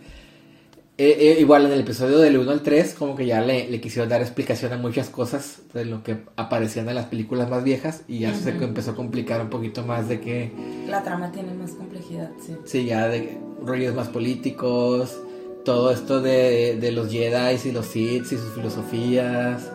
Eh, 0.98 1.16
eh, 1.16 1.36
igual 1.38 1.64
en 1.64 1.72
el 1.72 1.80
episodio 1.80 2.18
del 2.18 2.38
1 2.38 2.50
al 2.50 2.62
3, 2.62 2.94
como 2.94 3.14
que 3.14 3.24
ya 3.24 3.40
le, 3.40 3.70
le 3.70 3.80
quisieron 3.80 4.08
dar 4.08 4.20
explicación 4.20 4.72
a 4.72 4.78
muchas 4.78 5.08
cosas 5.08 5.60
de 5.72 5.84
lo 5.84 6.02
que 6.02 6.24
aparecían 6.34 6.88
en 6.88 6.96
las 6.96 7.06
películas 7.06 7.48
más 7.48 7.62
viejas, 7.62 8.02
y 8.08 8.18
ya 8.18 8.34
se 8.34 8.50
empezó 8.50 8.90
a 8.90 8.96
complicar 8.96 9.40
un 9.40 9.48
poquito 9.48 9.84
más 9.84 10.08
de 10.08 10.20
que. 10.20 10.50
La 10.88 11.04
trama 11.04 11.30
tiene 11.30 11.54
más 11.54 11.70
complejidad, 11.70 12.32
sí. 12.44 12.56
Sí, 12.64 12.84
ya 12.84 13.06
de 13.06 13.38
rollos 13.64 13.94
más 13.94 14.08
políticos, 14.08 15.16
todo 15.64 15.92
esto 15.92 16.20
de, 16.20 16.78
de 16.80 16.90
los 16.90 17.12
Jedi 17.12 17.58
y 17.64 17.70
los 17.70 17.86
Sith 17.86 18.24
y 18.24 18.36
sus 18.36 18.52
filosofías 18.54 19.70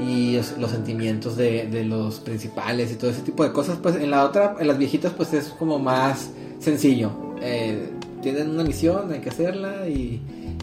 y 0.00 0.36
los, 0.36 0.56
los 0.56 0.70
sentimientos 0.70 1.36
de, 1.36 1.66
de 1.66 1.84
los 1.84 2.20
principales 2.20 2.92
y 2.92 2.94
todo 2.94 3.10
ese 3.10 3.22
tipo 3.22 3.42
de 3.42 3.52
cosas, 3.52 3.78
pues 3.82 3.96
en 3.96 4.10
la 4.10 4.24
otra, 4.24 4.56
en 4.60 4.68
las 4.68 4.78
viejitas, 4.78 5.12
pues 5.14 5.32
es 5.32 5.48
como 5.48 5.80
más 5.80 6.30
sencillo. 6.60 7.10
Eh, 7.42 7.90
tienen 8.22 8.50
una 8.50 8.64
misión, 8.64 9.12
hay 9.12 9.20
que 9.20 9.30
hacerla 9.30 9.88
y, 9.88 10.20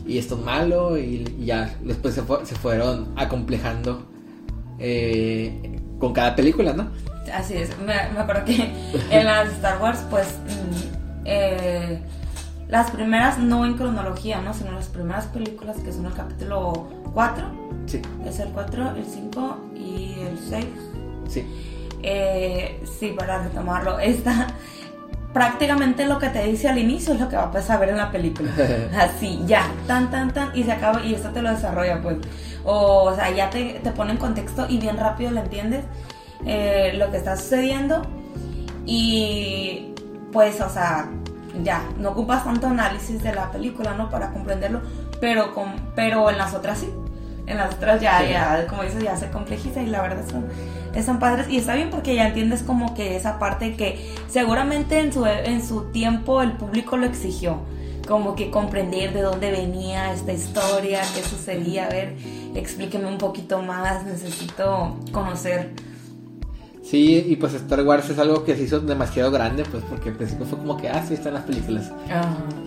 y 0.08 0.18
esto 0.18 0.36
es 0.36 0.42
malo 0.42 0.98
y, 0.98 1.26
y 1.40 1.46
ya 1.46 1.76
después 1.84 2.16
se, 2.16 2.22
fue- 2.24 2.46
se 2.46 2.56
fueron 2.56 3.10
acomplejando 3.16 4.06
eh, 4.80 5.80
con 6.00 6.14
cada 6.14 6.36
película, 6.36 6.74
¿no? 6.74 6.88
Así 7.34 7.56
es, 7.56 7.78
me, 7.80 7.88
me 8.14 8.20
acuerdo 8.20 8.46
que 8.46 8.72
en 9.12 9.26
las 9.26 9.50
Star 9.54 9.82
Wars, 9.82 10.00
pues, 10.10 10.28
mm, 10.46 11.24
eh, 11.26 12.00
las 12.70 12.92
primeras, 12.92 13.38
no 13.40 13.66
en 13.66 13.74
cronología, 13.76 14.42
¿no? 14.42 14.54
Sino 14.54 14.72
las 14.72 14.88
primeras 14.88 15.26
películas 15.28 15.78
que 15.78 15.92
son 15.92 16.06
el 16.06 16.14
capítulo 16.14 16.88
4, 17.14 17.68
Sí, 17.86 18.02
es 18.26 18.40
el 18.40 18.50
4, 18.50 18.96
el 18.98 19.06
5 19.06 19.58
y 19.76 20.16
el 20.22 20.38
6. 20.50 20.66
sí. 21.30 21.46
Eh, 22.04 22.80
sí, 23.00 23.14
para 23.18 23.42
retomarlo, 23.44 23.98
esta 24.00 24.48
prácticamente 25.38 26.06
lo 26.06 26.18
que 26.18 26.30
te 26.30 26.44
dice 26.46 26.68
al 26.68 26.80
inicio 26.80 27.14
es 27.14 27.20
lo 27.20 27.30
que 27.30 27.36
va 27.36 27.52
a 27.52 27.78
ver 27.78 27.90
en 27.90 27.98
la 27.98 28.12
película. 28.12 28.50
Así, 28.98 29.40
ya, 29.46 29.68
tan, 29.86 30.10
tan, 30.10 30.34
tan, 30.34 30.50
y 30.58 30.64
se 30.64 30.72
acaba, 30.72 31.04
y 31.04 31.14
esto 31.14 31.30
te 31.30 31.44
lo 31.44 31.52
desarrolla, 31.52 32.02
pues. 32.02 32.18
O, 32.64 33.04
o 33.04 33.16
sea, 33.16 33.30
ya 33.30 33.48
te, 33.52 33.80
te 33.84 33.92
pone 33.92 34.14
en 34.14 34.18
contexto 34.18 34.66
y 34.68 34.80
bien 34.80 34.98
rápido 34.98 35.30
lo 35.30 35.42
entiendes 35.42 35.86
eh, 36.44 36.94
lo 36.96 37.12
que 37.12 37.18
está 37.18 37.38
sucediendo. 37.38 38.02
Y, 38.88 39.94
pues, 40.32 40.60
o 40.60 40.70
sea, 40.70 41.08
ya, 41.64 41.84
no 42.00 42.10
ocupas 42.10 42.44
tanto 42.44 42.66
análisis 42.66 43.22
de 43.22 43.36
la 43.36 43.52
película, 43.52 43.94
¿no? 43.94 44.10
Para 44.10 44.32
comprenderlo, 44.32 44.82
pero, 45.22 45.54
con, 45.54 45.76
pero 45.96 46.32
en 46.32 46.40
las 46.40 46.56
otras 46.56 46.80
sí. 46.80 46.90
En 47.48 47.58
las 47.58 47.74
otras 47.76 48.02
ya, 48.02 48.20
Sí. 48.20 48.30
ya, 48.32 48.68
como 48.68 48.84
dices, 48.84 49.02
ya 49.02 49.16
se 49.16 49.30
complejiza 49.30 49.82
y 49.82 49.88
la 49.88 50.02
verdad 50.02 50.24
son, 50.30 50.46
están 50.94 51.18
padres. 51.20 51.48
Y 51.50 51.58
está 51.58 51.76
bien 51.76 51.90
porque 51.90 52.14
ya 52.14 52.28
entiendes 52.28 52.62
como 52.62 52.94
que 52.94 53.16
esa 53.16 53.40
parte 53.40 53.76
que 53.76 54.14
seguramente 54.28 55.00
en 55.00 55.14
su, 55.14 55.26
en 55.26 55.66
su 55.66 55.86
tiempo 55.92 56.42
el 56.42 56.52
público 56.54 56.98
lo 56.98 57.06
exigió. 57.06 57.60
Como 58.06 58.36
que 58.36 58.52
comprender 58.52 59.14
de 59.14 59.22
dónde 59.22 59.52
venía 59.52 60.14
esta 60.14 60.34
historia, 60.34 61.02
qué 61.16 61.22
sucedía. 61.24 61.86
A 61.88 61.90
ver, 61.90 62.16
explíqueme 62.56 63.08
un 63.08 63.18
poquito 63.18 63.62
más, 63.62 64.04
necesito 64.06 64.98
conocer. 65.12 65.72
Sí, 66.84 67.26
y 67.28 67.36
pues 67.36 67.54
Star 67.54 67.84
Wars 67.84 68.10
es 68.10 68.18
algo 68.18 68.46
que 68.46 68.56
se 68.56 68.64
hizo 68.64 68.80
demasiado 68.80 69.30
grande, 69.30 69.64
pues 69.70 69.84
porque 69.90 70.10
al 70.10 70.16
principio 70.16 70.46
fue 70.46 70.58
como 70.58 70.78
que, 70.78 70.88
ah, 70.88 71.04
sí, 71.06 71.16
están 71.16 71.34
las 71.34 71.44
películas. 71.44 71.92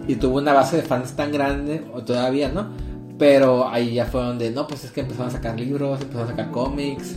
Y 0.06 0.16
tuvo 0.16 0.36
una 0.38 0.52
base 0.52 0.76
de 0.76 0.82
fans 0.82 1.12
tan 1.16 1.32
grande, 1.32 1.86
o 1.94 2.02
todavía, 2.02 2.50
¿no? 2.50 2.66
Pero 3.20 3.68
ahí 3.68 3.94
ya 3.94 4.06
fue 4.06 4.22
donde, 4.22 4.50
no, 4.50 4.66
pues 4.66 4.82
es 4.84 4.90
que 4.92 5.02
empezaron 5.02 5.28
a 5.28 5.30
sacar 5.30 5.60
libros, 5.60 6.00
empezaron 6.00 6.26
a 6.26 6.30
sacar 6.30 6.50
cómics, 6.50 7.16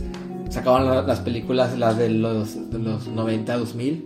sacaban 0.50 0.84
la- 0.84 1.00
las 1.02 1.20
películas, 1.20 1.76
las 1.78 1.96
de 1.98 2.10
los, 2.10 2.70
de 2.70 2.78
los 2.78 3.08
90, 3.08 3.56
2000, 3.56 4.04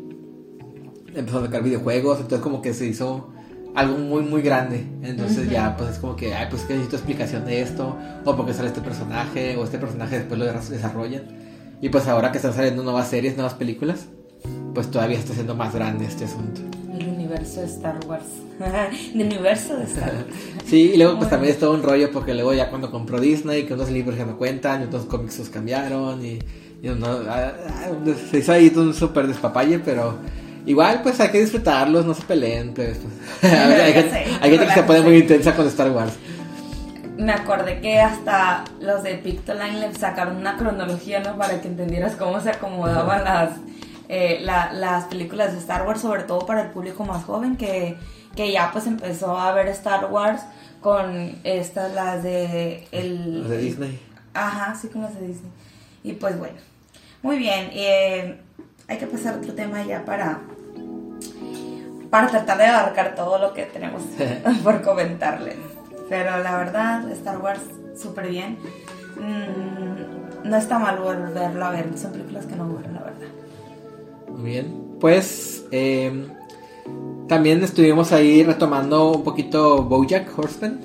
empezaron 1.15 1.43
a 1.43 1.47
sacar 1.47 1.63
videojuegos, 1.65 2.21
entonces 2.21 2.41
como 2.41 2.63
que 2.63 2.73
se 2.73 2.87
hizo 2.87 3.31
algo 3.75 3.99
muy, 3.99 4.23
muy 4.23 4.43
grande. 4.43 4.87
Entonces 5.03 5.51
ya, 5.51 5.77
pues 5.77 5.91
es 5.91 5.99
como 5.99 6.15
que, 6.15 6.35
ay, 6.35 6.47
pues 6.49 6.63
que 6.63 6.75
necesito 6.75 6.97
explicación 6.97 7.45
de 7.45 7.63
esto, 7.63 7.97
o 8.25 8.37
porque 8.37 8.55
sale 8.55 8.69
este 8.69 8.81
personaje, 8.81 9.57
o 9.57 9.65
este 9.65 9.79
personaje 9.79 10.19
después 10.21 10.39
lo 10.39 10.47
des- 10.47 10.71
desarrollan. 10.71 11.25
Y 11.83 11.89
pues 11.89 12.07
ahora 12.07 12.31
que 12.31 12.39
están 12.39 12.55
saliendo 12.55 12.85
nuevas 12.85 13.09
series, 13.09 13.35
nuevas 13.37 13.55
películas, 13.55 14.07
pues 14.73 14.89
todavía 14.89 15.19
está 15.19 15.35
siendo 15.35 15.57
más 15.57 15.75
grande 15.75 16.05
este 16.05 16.25
asunto. 16.27 16.61
Universo 17.29 17.61
de 17.61 17.67
Star 17.67 17.99
Wars. 18.07 18.25
el 19.15 19.21
universo 19.21 19.77
de 19.77 19.85
Star 19.85 20.15
Wars. 20.15 20.27
Sí, 20.67 20.93
y 20.95 20.97
luego 20.97 21.19
pues 21.19 21.31
también 21.31 21.53
es 21.53 21.59
todo 21.59 21.75
un 21.75 21.83
rollo 21.83 22.11
porque 22.11 22.35
luego 22.35 22.53
ya 22.55 22.69
cuando 22.69 22.91
compró 22.91 23.21
Disney, 23.21 23.65
que 23.65 23.75
unos 23.75 23.91
libros 23.91 24.19
ya 24.19 24.25
no 24.25 24.37
cuentan, 24.37 24.83
y 24.83 24.85
otros 24.85 25.07
cómics 25.07 25.39
los 25.39 25.49
cambiaron, 25.49 26.25
y, 26.25 26.39
y 26.83 26.89
uno, 26.89 27.07
ah, 27.29 27.53
ah, 27.67 27.91
se 28.31 28.39
hizo 28.39 28.53
ahí 28.53 28.73
un 28.75 28.93
súper 28.93 29.27
despapalle, 29.27 29.79
pero 29.79 30.19
igual 30.67 31.01
pues 31.03 31.21
hay 31.21 31.31
que 31.31 31.41
disfrutarlos, 31.41 32.05
no 32.05 32.15
se 32.15 32.23
peleen, 32.23 32.75
pues. 32.75 32.99
pues. 33.41 33.53
hay, 33.53 33.93
gente, 33.93 34.11
sé, 34.11 34.25
hay 34.41 34.51
gente 34.51 34.67
que 34.67 34.73
se 34.73 34.83
pone 34.83 35.01
muy 35.01 35.17
intensa 35.19 35.55
con 35.55 35.67
Star 35.67 35.91
Wars. 35.91 36.13
Me 37.17 37.33
acordé 37.33 37.81
que 37.81 37.99
hasta 37.99 38.65
los 38.81 39.03
de 39.03 39.15
Pictoline 39.15 39.81
le 39.81 39.95
sacaron 39.95 40.37
una 40.37 40.57
cronología, 40.57 41.21
¿no? 41.21 41.37
Para 41.37 41.61
que 41.61 41.69
entendieras 41.69 42.15
cómo 42.17 42.41
se 42.41 42.51
acomodaban 42.51 43.25
las, 43.25 43.51
eh, 44.09 44.41
la- 44.43 44.73
las 44.73 45.05
películas 45.05 45.53
de 45.53 45.59
Star 45.59 45.87
Wars, 45.87 46.01
sobre 46.01 46.23
todo 46.25 46.47
para 46.47 46.63
el 46.63 46.71
público 46.71 47.05
más 47.05 47.25
joven, 47.25 47.57
que, 47.57 47.97
que 48.35 48.51
ya 48.53 48.71
pues 48.73 48.87
empezó 48.87 49.39
a 49.39 49.53
ver 49.53 49.69
Star 49.69 50.07
Wars 50.11 50.43
con 50.81 51.39
estas, 51.45 51.93
las 51.95 52.23
de... 52.23 52.87
El, 52.93 53.49
de 53.49 53.59
Disney. 53.59 54.01
Ajá, 54.35 54.75
sí, 54.75 54.89
con 54.89 55.03
las 55.03 55.15
de 55.19 55.27
Disney. 55.27 55.51
Y 56.05 56.13
pues 56.13 56.39
bueno, 56.39 56.57
muy 57.23 57.37
bien. 57.39 57.71
eh, 57.73 58.41
hay 58.87 58.97
que 58.99 59.07
pasar 59.07 59.35
a 59.35 59.37
otro 59.39 59.53
tema 59.55 59.83
ya 59.83 60.05
para, 60.05 60.39
para 62.11 62.29
tratar 62.29 62.59
de 62.59 62.67
abarcar 62.67 63.15
todo 63.15 63.39
lo 63.39 63.53
que 63.53 63.65
tenemos 63.65 64.03
por 64.65 64.81
comentarles. 64.83 65.57
Pero 66.09 66.39
la 66.43 66.57
verdad, 66.57 67.11
Star 67.11 67.39
Wars, 67.39 67.61
súper 68.01 68.29
bien. 68.29 68.59
Mm, 69.17 70.49
no 70.49 70.57
está 70.57 70.79
mal 70.79 70.99
volverlo 70.99 71.67
a 71.67 71.71
ver. 71.71 71.87
Son 71.99 72.13
películas 72.13 72.47
que 72.47 72.57
no 72.57 72.65
aburren, 72.65 72.95
la 72.95 73.01
verdad. 73.01 73.27
Muy 74.31 74.51
bien. 74.51 74.97
Pues 75.01 75.65
eh, 75.71 76.29
también 77.29 77.63
estuvimos 77.63 78.13
ahí 78.13 78.43
retomando 78.43 79.13
un 79.13 79.23
poquito 79.23 79.83
Bojack 79.85 80.37
Horseman, 80.37 80.81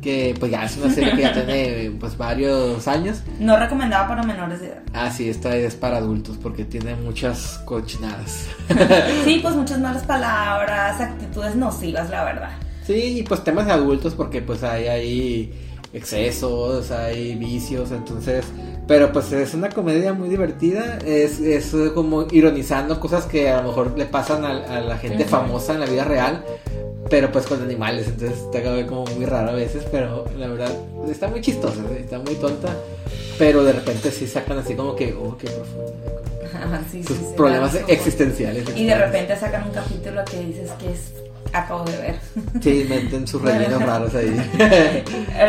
que 0.00 0.34
pues 0.38 0.50
ya 0.50 0.64
es 0.64 0.76
una 0.76 0.90
serie 0.92 1.14
que 1.14 1.22
ya 1.22 1.32
tiene 1.34 1.92
pues 2.00 2.16
varios 2.16 2.88
años. 2.88 3.22
No 3.38 3.56
recomendaba 3.56 4.08
para 4.08 4.22
menores 4.22 4.60
de 4.60 4.68
edad. 4.68 4.82
Ah, 4.94 5.10
sí, 5.10 5.28
esta 5.28 5.54
es 5.56 5.74
para 5.76 5.98
adultos 5.98 6.38
porque 6.42 6.64
tiene 6.64 6.96
muchas 6.96 7.60
cochinadas. 7.64 8.46
Sí, 9.24 9.38
pues 9.40 9.54
muchas 9.54 9.78
malas 9.78 10.02
palabras, 10.02 11.00
actitudes 11.00 11.54
nocivas, 11.54 12.10
la 12.10 12.24
verdad. 12.24 12.50
Sí, 12.84 13.18
y 13.18 13.22
pues 13.22 13.44
temas 13.44 13.66
de 13.66 13.72
adultos 13.72 14.14
porque 14.14 14.42
pues 14.42 14.64
hay 14.64 14.88
ahí 14.88 15.71
excesos, 15.92 16.90
hay 16.90 17.34
vicios, 17.34 17.90
entonces, 17.90 18.44
pero 18.86 19.12
pues 19.12 19.32
es 19.32 19.54
una 19.54 19.68
comedia 19.68 20.12
muy 20.12 20.28
divertida, 20.28 20.98
es, 21.04 21.40
es 21.40 21.74
como 21.94 22.26
ironizando 22.30 22.98
cosas 22.98 23.26
que 23.26 23.50
a 23.50 23.60
lo 23.60 23.68
mejor 23.68 23.98
le 23.98 24.06
pasan 24.06 24.44
a, 24.44 24.80
la 24.80 24.98
gente 24.98 25.24
famosa 25.24 25.74
en 25.74 25.80
la 25.80 25.86
vida 25.86 26.04
real, 26.04 26.44
pero 27.10 27.30
pues 27.30 27.46
con 27.46 27.62
animales, 27.62 28.08
entonces 28.08 28.38
está 28.38 28.86
como 28.86 29.04
muy 29.06 29.26
raro 29.26 29.50
a 29.50 29.54
veces, 29.54 29.84
pero 29.90 30.24
la 30.38 30.48
verdad 30.48 30.72
está 31.10 31.28
muy 31.28 31.40
chistosa, 31.40 31.82
está 31.98 32.18
muy 32.18 32.34
tonta, 32.36 32.74
pero 33.38 33.64
de 33.64 33.72
repente 33.72 34.10
sí 34.10 34.26
sacan 34.26 34.58
así 34.58 34.74
como 34.74 34.96
que, 34.96 35.12
oh, 35.12 35.36
qué 35.36 35.48
profundo. 35.48 35.92
sus 37.06 37.18
problemas 37.36 37.74
existenciales. 37.88 38.64
Y 38.76 38.86
de 38.86 38.94
repente 38.94 39.36
sacan 39.36 39.64
un 39.64 39.74
capítulo 39.74 40.22
que 40.24 40.40
dices 40.40 40.70
que 40.78 40.92
es 40.92 41.21
acabo 41.52 41.84
de 41.84 41.96
ver. 41.96 42.20
Sí, 42.60 42.86
meten 42.88 43.26
sus 43.26 43.42
rellenos 43.42 43.82
raros 43.86 44.14
ahí. 44.14 44.34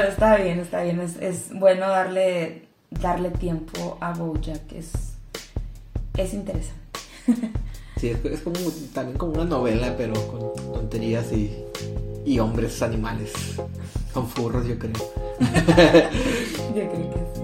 está 0.07 0.37
bien, 0.37 0.59
está 0.59 0.83
bien. 0.83 0.99
Es, 0.99 1.15
es, 1.17 1.49
bueno 1.53 1.87
darle, 1.87 2.67
darle 2.89 3.29
tiempo 3.31 3.97
a 4.01 4.13
Bojack. 4.13 4.71
Es, 4.73 4.91
es 6.17 6.33
interesante. 6.33 6.81
Sí, 7.95 8.09
es, 8.09 8.41
como 8.41 8.57
también 8.93 9.17
como 9.17 9.33
una 9.33 9.45
novela, 9.45 9.95
pero 9.95 10.13
con 10.27 10.73
tonterías 10.73 11.31
y, 11.31 11.55
y 12.25 12.37
hombres 12.37 12.81
animales. 12.81 13.31
Con 14.13 14.27
furros, 14.27 14.67
yo 14.67 14.77
creo. 14.77 14.91
yo 15.39 16.89
creo 16.89 17.11
que 17.11 17.19
sí. 17.33 17.41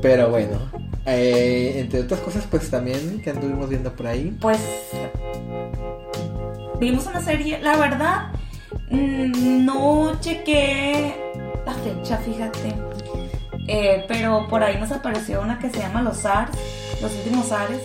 Pero 0.00 0.30
bueno, 0.30 0.58
eh, 1.06 1.74
entre 1.76 2.00
otras 2.00 2.20
cosas, 2.20 2.44
pues 2.50 2.70
también 2.70 3.20
que 3.22 3.30
anduvimos 3.30 3.68
viendo 3.68 3.92
por 3.92 4.08
ahí. 4.08 4.36
Pues 4.40 4.58
vimos 6.82 7.06
una 7.06 7.20
serie, 7.20 7.60
la 7.60 7.76
verdad, 7.76 8.32
mm, 8.90 9.64
no 9.64 10.18
chequé 10.20 11.14
la 11.64 11.74
fecha, 11.74 12.18
fíjate. 12.18 12.74
Eh, 13.68 14.04
pero 14.08 14.48
por 14.48 14.64
ahí 14.64 14.76
nos 14.78 14.90
apareció 14.90 15.40
una 15.40 15.60
que 15.60 15.70
se 15.70 15.78
llama 15.78 16.02
Los 16.02 16.24
Ars, 16.24 16.50
Los 17.00 17.12
Últimos 17.14 17.52
Ares. 17.52 17.82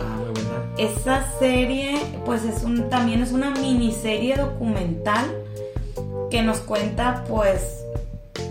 Ah, 0.00 0.16
muy 0.16 0.32
buena. 0.32 0.64
Esa 0.78 1.38
serie, 1.38 2.00
pues 2.24 2.44
es 2.44 2.62
un, 2.62 2.88
también 2.88 3.22
es 3.22 3.30
una 3.30 3.50
miniserie 3.50 4.36
documental 4.36 5.26
que 6.30 6.42
nos 6.42 6.60
cuenta, 6.60 7.24
pues, 7.28 7.84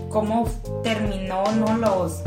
cómo 0.08 0.48
terminó, 0.84 1.42
¿no? 1.56 1.76
Los, 1.76 2.22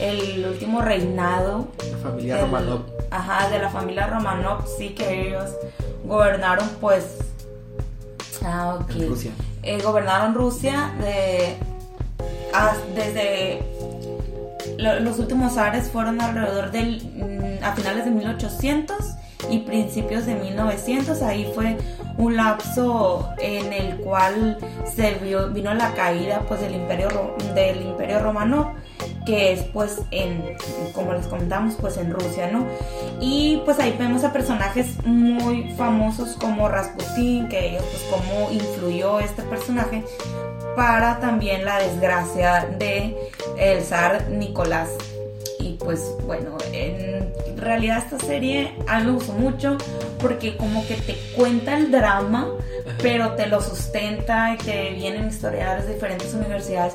el 0.00 0.46
último 0.46 0.80
reinado. 0.80 1.68
La 1.92 1.98
familia 1.98 2.40
Romanov. 2.40 2.80
Ajá, 3.10 3.50
de 3.50 3.58
la 3.58 3.68
familia 3.68 4.06
Romanov, 4.06 4.66
sí, 4.66 4.90
que 4.90 5.28
ellos 5.28 5.50
gobernaron 6.08 6.68
pues... 6.80 7.18
Ah, 8.42 8.78
Rusia. 8.88 9.32
Eh, 9.62 9.80
gobernaron 9.82 10.34
Rusia 10.34 10.92
de, 11.00 11.56
desde 12.94 13.62
los 14.78 15.18
últimos 15.18 15.56
ares 15.56 15.90
fueron 15.90 16.20
alrededor 16.20 16.70
del 16.70 17.02
mm, 17.14 17.64
a 17.64 17.72
finales 17.72 18.04
de 18.04 18.10
1800 18.12 18.96
y 19.50 19.60
principios 19.60 20.26
de 20.26 20.34
1900 20.34 21.22
ahí 21.22 21.50
fue 21.54 21.76
un 22.16 22.36
lapso 22.36 23.28
en 23.38 23.72
el 23.72 23.96
cual 23.98 24.58
se 24.94 25.14
vio, 25.14 25.48
vino 25.50 25.72
la 25.74 25.92
caída 25.94 26.42
pues 26.48 26.60
del 26.60 26.74
imperio 26.74 27.08
del 27.54 27.82
imperio 27.82 28.20
romano 28.20 28.67
que 29.28 29.52
es 29.52 29.64
pues 29.74 30.00
en, 30.10 30.56
como 30.94 31.12
les 31.12 31.26
comentamos, 31.26 31.74
pues 31.78 31.98
en 31.98 32.10
Rusia, 32.10 32.50
¿no? 32.50 32.64
Y 33.20 33.60
pues 33.66 33.78
ahí 33.78 33.94
vemos 33.98 34.24
a 34.24 34.32
personajes 34.32 35.04
muy 35.04 35.74
famosos 35.76 36.34
como 36.36 36.66
Rasputin, 36.66 37.46
que 37.48 37.68
ellos 37.68 37.84
pues 37.90 38.06
cómo 38.10 38.50
influyó 38.50 39.20
este 39.20 39.42
personaje 39.42 40.02
para 40.74 41.20
también 41.20 41.66
la 41.66 41.78
desgracia 41.78 42.74
de 42.78 43.18
el 43.58 43.82
zar 43.82 44.30
Nicolás. 44.30 44.88
Y 45.60 45.74
pues 45.74 46.10
bueno, 46.24 46.56
en 46.72 47.30
realidad 47.58 47.98
esta 47.98 48.18
serie 48.24 48.76
a 48.86 49.00
mí 49.00 49.06
me 49.08 49.12
gustó 49.12 49.34
mucho 49.34 49.76
porque 50.22 50.56
como 50.56 50.86
que 50.86 50.94
te 50.94 51.18
cuenta 51.36 51.76
el 51.76 51.90
drama, 51.90 52.48
pero 53.02 53.34
te 53.34 53.46
lo 53.46 53.60
sustenta 53.60 54.54
y 54.54 54.56
te 54.56 54.94
vienen 54.94 55.28
historiadores 55.28 55.86
de 55.86 55.94
diferentes 55.94 56.32
universidades 56.32 56.94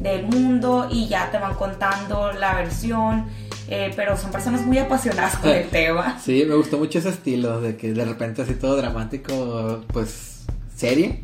del 0.00 0.26
mundo 0.26 0.88
y 0.90 1.06
ya 1.08 1.30
te 1.30 1.38
van 1.38 1.54
contando 1.54 2.32
la 2.32 2.54
versión. 2.54 3.26
Eh, 3.68 3.92
pero 3.94 4.16
son 4.16 4.32
personas 4.32 4.62
muy 4.66 4.78
apasionadas 4.78 5.36
con 5.36 5.50
el 5.50 5.68
tema. 5.70 6.18
Sí, 6.20 6.44
me 6.46 6.56
gustó 6.56 6.76
mucho 6.76 6.98
ese 6.98 7.10
estilo 7.10 7.60
de 7.60 7.76
que 7.76 7.92
de 7.92 8.04
repente 8.04 8.42
así 8.42 8.54
todo 8.54 8.76
dramático, 8.76 9.84
pues 9.92 10.44
serie. 10.74 11.22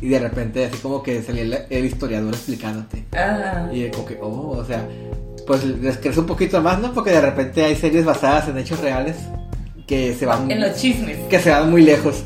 Y 0.00 0.08
de 0.08 0.18
repente 0.18 0.64
así 0.64 0.78
como 0.78 1.02
que 1.02 1.22
salía 1.22 1.66
el, 1.70 1.84
historiador 1.84 2.34
explicándote. 2.34 3.04
Y 3.72 3.88
como 3.90 4.04
que, 4.04 4.18
oh, 4.20 4.56
o 4.58 4.64
sea, 4.64 4.86
pues 5.46 5.64
les 5.64 5.98
crece 5.98 6.20
un 6.20 6.26
poquito 6.26 6.60
más, 6.60 6.80
¿no? 6.80 6.92
Porque 6.92 7.10
de 7.10 7.20
repente 7.20 7.64
hay 7.64 7.76
series 7.76 8.04
basadas 8.04 8.48
en 8.48 8.58
hechos 8.58 8.80
reales 8.80 9.16
que 9.86 10.14
se 10.14 10.26
van... 10.26 10.50
En 10.50 10.60
los 10.60 10.74
chismes. 10.76 11.18
Que 11.28 11.38
se 11.38 11.50
van 11.50 11.70
muy 11.70 11.82
lejos. 11.82 12.24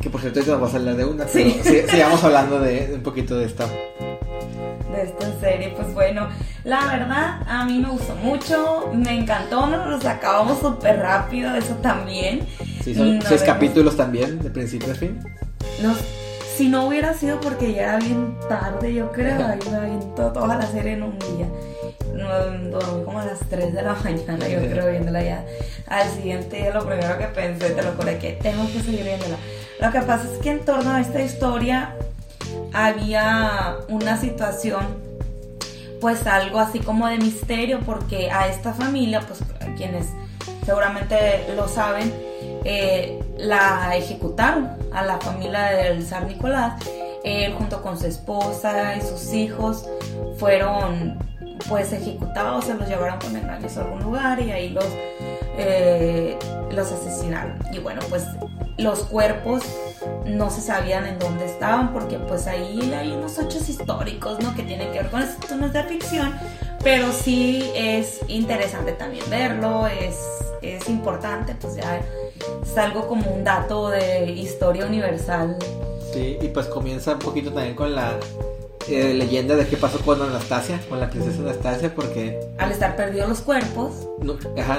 Que 0.00 0.10
por 0.10 0.20
cierto, 0.20 0.40
ahorita 0.40 0.56
vamos 0.56 0.74
a 0.74 0.76
hablar 0.78 0.96
de 0.96 1.04
una. 1.04 1.28
Sí. 1.28 1.60
sigamos 1.88 2.24
hablando 2.24 2.58
de, 2.58 2.92
un 2.94 3.02
poquito 3.02 3.38
de 3.38 3.46
esta 3.46 3.66
de 4.92 5.02
esta 5.02 5.40
serie. 5.40 5.72
Pues 5.76 5.92
bueno, 5.94 6.28
la 6.64 6.86
verdad 6.86 7.40
a 7.46 7.64
mí 7.64 7.78
me 7.78 7.88
gustó 7.88 8.14
mucho, 8.16 8.90
me 8.94 9.18
encantó, 9.18 9.66
nos 9.66 9.88
los 9.88 10.04
acabamos 10.04 10.60
súper 10.60 10.98
rápido, 11.00 11.54
eso 11.54 11.74
también. 11.76 12.46
Sí, 12.82 12.94
son 12.94 13.20
seis 13.22 13.42
capítulos 13.42 13.96
también, 13.96 14.38
de 14.40 14.50
principio 14.50 14.92
a 14.92 14.94
fin. 14.94 15.18
si 16.56 16.68
no 16.68 16.86
hubiera 16.86 17.14
sido 17.14 17.40
porque 17.40 17.72
ya 17.72 17.82
era 17.82 17.98
bien 17.98 18.36
tarde, 18.48 18.94
yo 18.94 19.10
creo, 19.12 19.46
ahí 19.46 19.58
me 19.70 19.96
visto 19.96 20.32
toda 20.32 20.56
la 20.56 20.66
serie 20.66 20.92
en 20.92 21.02
un 21.04 21.18
día. 21.18 21.48
dormí 22.70 23.04
como 23.04 23.18
a 23.18 23.24
las 23.24 23.40
3 23.48 23.74
de 23.74 23.82
la 23.82 23.94
mañana, 24.04 24.48
yo 24.48 24.60
creo, 24.60 24.90
viéndola 24.90 25.22
ya. 25.22 25.44
Al 25.88 26.08
siguiente 26.08 26.56
día 26.56 26.74
lo 26.74 26.86
primero 26.86 27.18
que 27.18 27.26
pensé, 27.26 27.70
te 27.70 27.82
lo 27.82 27.92
juro, 27.92 28.18
que 28.20 28.38
tengo 28.42 28.66
que 28.66 28.80
seguir 28.80 29.04
viéndola. 29.04 29.36
Lo 29.80 29.90
que 29.90 30.00
pasa 30.02 30.24
es 30.32 30.38
que 30.38 30.50
en 30.50 30.64
torno 30.64 30.92
a 30.92 31.00
esta 31.00 31.20
historia 31.22 31.96
había 32.72 33.76
una 33.88 34.16
situación 34.16 34.86
pues 36.00 36.26
algo 36.26 36.58
así 36.58 36.80
como 36.80 37.06
de 37.06 37.18
misterio 37.18 37.80
porque 37.80 38.30
a 38.30 38.48
esta 38.48 38.72
familia 38.72 39.20
pues 39.20 39.40
quienes 39.76 40.08
seguramente 40.64 41.46
lo 41.54 41.68
saben 41.68 42.12
eh, 42.64 43.20
la 43.38 43.96
ejecutaron 43.96 44.70
a 44.92 45.02
la 45.02 45.18
familia 45.18 45.62
del 45.64 46.04
zar 46.04 46.26
Nicolás. 46.26 46.82
Él 47.24 47.54
junto 47.54 47.82
con 47.82 47.98
su 47.98 48.06
esposa 48.06 48.96
y 48.96 49.00
sus 49.00 49.32
hijos 49.32 49.88
fueron 50.38 51.18
pues 51.68 51.92
ejecutados 51.92 52.64
se 52.64 52.74
los 52.74 52.88
llevaron 52.88 53.20
con 53.20 53.36
engaños 53.36 53.76
a 53.76 53.82
algún 53.82 54.02
lugar 54.02 54.40
y 54.40 54.50
ahí 54.50 54.70
los 54.70 54.86
eh, 55.56 56.38
los 56.70 56.90
asesinaron 56.90 57.58
y 57.72 57.78
bueno 57.78 58.00
pues 58.08 58.24
los 58.78 59.00
cuerpos 59.00 59.62
no 60.26 60.50
se 60.50 60.60
sabían 60.60 61.06
en 61.06 61.18
dónde 61.18 61.44
estaban 61.44 61.92
porque 61.92 62.18
pues 62.18 62.46
ahí 62.46 62.92
hay 62.94 63.12
unos 63.12 63.38
hechos 63.38 63.68
históricos, 63.68 64.40
¿no? 64.40 64.54
Que 64.54 64.62
tienen 64.62 64.90
que 64.92 64.98
ver 64.98 65.10
con 65.10 65.22
esto, 65.22 65.54
no 65.56 65.66
es 65.66 65.72
de 65.72 65.82
ficción, 65.84 66.32
pero 66.82 67.12
sí 67.12 67.70
es 67.74 68.20
interesante 68.28 68.92
también 68.92 69.24
verlo, 69.28 69.86
es, 69.86 70.16
es 70.62 70.88
importante, 70.88 71.54
pues 71.60 71.76
ya 71.76 72.00
es 72.62 72.78
algo 72.78 73.06
como 73.06 73.30
un 73.30 73.44
dato 73.44 73.90
de 73.90 74.30
historia 74.30 74.86
universal. 74.86 75.56
Sí, 76.12 76.38
y 76.40 76.48
pues 76.48 76.66
comienza 76.66 77.12
un 77.12 77.18
poquito 77.20 77.52
también 77.52 77.74
con 77.74 77.94
la 77.94 78.18
eh, 78.88 79.14
leyenda 79.14 79.56
de 79.56 79.66
qué 79.66 79.76
pasó 79.76 80.00
con 80.00 80.20
Anastasia, 80.20 80.80
con 80.88 81.00
la 81.00 81.10
princesa 81.10 81.40
Anastasia, 81.40 81.94
porque... 81.94 82.38
Al 82.58 82.72
estar 82.72 82.96
perdidos 82.96 83.28
los 83.28 83.40
cuerpos. 83.40 84.08
No, 84.22 84.36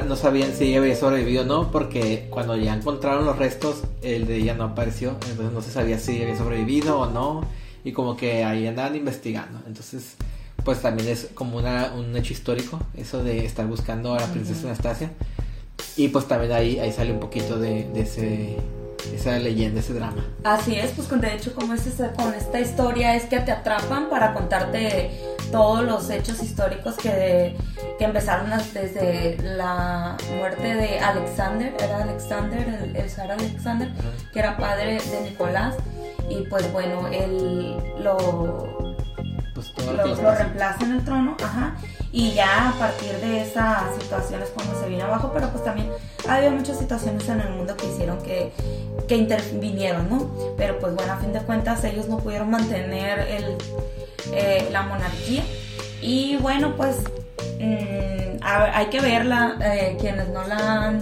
no 0.07 0.15
sabían 0.15 0.53
si 0.53 0.65
ella 0.65 0.79
había 0.79 0.95
sobrevivido 0.95 1.43
o 1.43 1.45
no, 1.45 1.71
porque 1.71 2.27
cuando 2.29 2.55
ya 2.55 2.73
encontraron 2.73 3.25
los 3.25 3.37
restos, 3.37 3.83
el 4.01 4.27
de 4.27 4.37
ella 4.37 4.53
no 4.53 4.65
apareció, 4.65 5.15
entonces 5.29 5.53
no 5.53 5.61
se 5.61 5.71
sabía 5.71 5.99
si 5.99 6.21
había 6.21 6.37
sobrevivido 6.37 6.99
o 6.99 7.09
no, 7.09 7.45
y 7.83 7.91
como 7.91 8.17
que 8.17 8.43
ahí 8.43 8.67
andaban 8.67 8.95
investigando. 8.95 9.59
Entonces, 9.67 10.15
pues 10.63 10.81
también 10.81 11.09
es 11.09 11.29
como 11.33 11.57
una, 11.57 11.93
un 11.93 12.15
hecho 12.15 12.33
histórico, 12.33 12.79
eso 12.95 13.23
de 13.23 13.45
estar 13.45 13.65
buscando 13.67 14.13
a 14.13 14.19
la 14.19 14.27
princesa 14.27 14.67
Anastasia. 14.67 15.11
Y 15.95 16.07
pues 16.09 16.27
también 16.27 16.51
ahí, 16.51 16.79
ahí 16.79 16.91
sale 16.91 17.11
un 17.11 17.19
poquito 17.19 17.59
de 17.59 17.87
ese 17.95 18.57
esa 19.13 19.37
leyenda, 19.37 19.79
ese 19.79 19.93
drama. 19.93 20.25
Así 20.43 20.75
es, 20.75 20.91
pues 20.91 21.09
de 21.09 21.33
hecho 21.33 21.53
como 21.53 21.73
es 21.73 21.83
con 22.15 22.33
esta 22.33 22.59
historia 22.59 23.15
es 23.15 23.25
que 23.25 23.39
te 23.39 23.51
atrapan 23.51 24.09
para 24.09 24.33
contarte 24.33 25.11
todos 25.51 25.83
los 25.83 26.09
hechos 26.09 26.41
históricos 26.41 26.95
que, 26.95 27.55
que 27.99 28.05
empezaron 28.05 28.49
desde 28.73 29.37
la 29.43 30.17
muerte 30.37 30.75
de 30.75 30.99
Alexander, 30.99 31.73
era 31.79 32.03
Alexander, 32.03 32.67
el, 32.67 32.95
el 32.95 33.09
zar 33.09 33.31
Alexander, 33.31 33.91
que 34.31 34.39
era 34.39 34.57
padre 34.57 34.99
de 34.99 35.29
Nicolás, 35.29 35.75
y 36.29 36.41
pues 36.49 36.71
bueno, 36.71 37.07
él 37.09 37.75
lo, 37.99 38.97
pues 39.53 39.73
lo, 39.85 40.15
lo 40.15 40.35
reemplaza 40.35 40.83
en 40.85 40.93
el 40.93 41.05
trono, 41.05 41.37
ajá, 41.43 41.75
y 42.13 42.31
ya 42.33 42.69
a 42.69 42.73
partir 42.73 43.11
de 43.17 43.41
esas 43.41 43.95
situaciones 43.99 44.49
cuando 44.53 44.79
se 44.79 44.87
vino 44.87 45.03
abajo, 45.03 45.31
pero 45.33 45.49
pues 45.49 45.63
también 45.63 45.89
había 46.29 46.51
muchas 46.51 46.77
situaciones 46.77 47.27
en 47.27 47.41
el 47.41 47.49
mundo 47.49 47.75
que 47.75 47.87
hicieron 47.87 48.21
que, 48.21 48.51
que 49.07 49.17
intervinieron, 49.17 50.07
¿no? 50.07 50.29
Pero 50.55 50.77
pues 50.77 50.93
bueno, 50.93 51.11
a 51.11 51.17
fin 51.17 51.33
de 51.33 51.39
cuentas 51.39 51.83
ellos 51.83 52.07
no 52.07 52.19
pudieron 52.19 52.51
mantener 52.51 53.25
eh, 54.31 54.69
la 54.71 54.83
monarquía 54.83 55.43
y 56.01 56.37
bueno, 56.37 56.75
pues 56.77 56.97
mm, 57.59 58.43
hay 58.43 58.85
que 58.91 59.01
verla, 59.01 59.57
eh, 59.59 59.97
quienes 59.99 60.29
no 60.29 60.43
la 60.43 60.93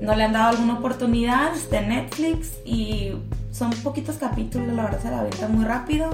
no 0.00 0.14
le 0.14 0.24
han 0.24 0.32
dado 0.32 0.50
alguna 0.50 0.74
oportunidad, 0.74 1.56
está 1.56 1.80
en 1.80 1.88
Netflix 1.88 2.52
y 2.64 3.14
son 3.50 3.70
poquitos 3.82 4.16
capítulos, 4.16 4.68
la 4.76 4.84
verdad 4.84 5.02
se 5.02 5.10
la 5.10 5.20
avienta 5.20 5.48
muy 5.48 5.64
rápido 5.64 6.10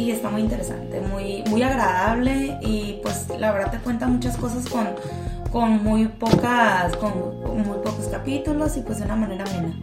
y 0.00 0.10
está 0.10 0.30
muy 0.30 0.40
interesante, 0.40 1.00
muy, 1.00 1.44
muy 1.50 1.62
agradable 1.62 2.58
y 2.62 3.00
pues 3.02 3.26
la 3.38 3.52
verdad 3.52 3.70
te 3.70 3.78
cuenta 3.78 4.06
muchas 4.06 4.36
cosas 4.38 4.66
con, 4.66 4.88
con 5.52 5.84
muy 5.84 6.06
pocas, 6.06 6.96
con 6.96 7.12
muy 7.42 7.78
pocos 7.84 8.06
capítulos 8.10 8.78
y 8.78 8.80
pues 8.80 8.98
de 8.98 9.04
una 9.04 9.16
manera 9.16 9.44
amena. 9.44 9.74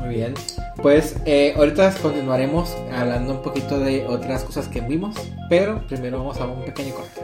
Muy 0.00 0.16
bien, 0.16 0.34
pues 0.82 1.16
eh, 1.26 1.54
ahorita 1.56 1.94
continuaremos 2.02 2.76
hablando 2.92 3.34
un 3.34 3.42
poquito 3.42 3.78
de 3.78 4.04
otras 4.06 4.42
cosas 4.42 4.66
que 4.66 4.80
vimos, 4.80 5.14
pero 5.48 5.86
primero 5.86 6.18
vamos 6.18 6.40
a 6.40 6.46
un 6.46 6.64
pequeño 6.64 6.94
corte. 6.94 7.20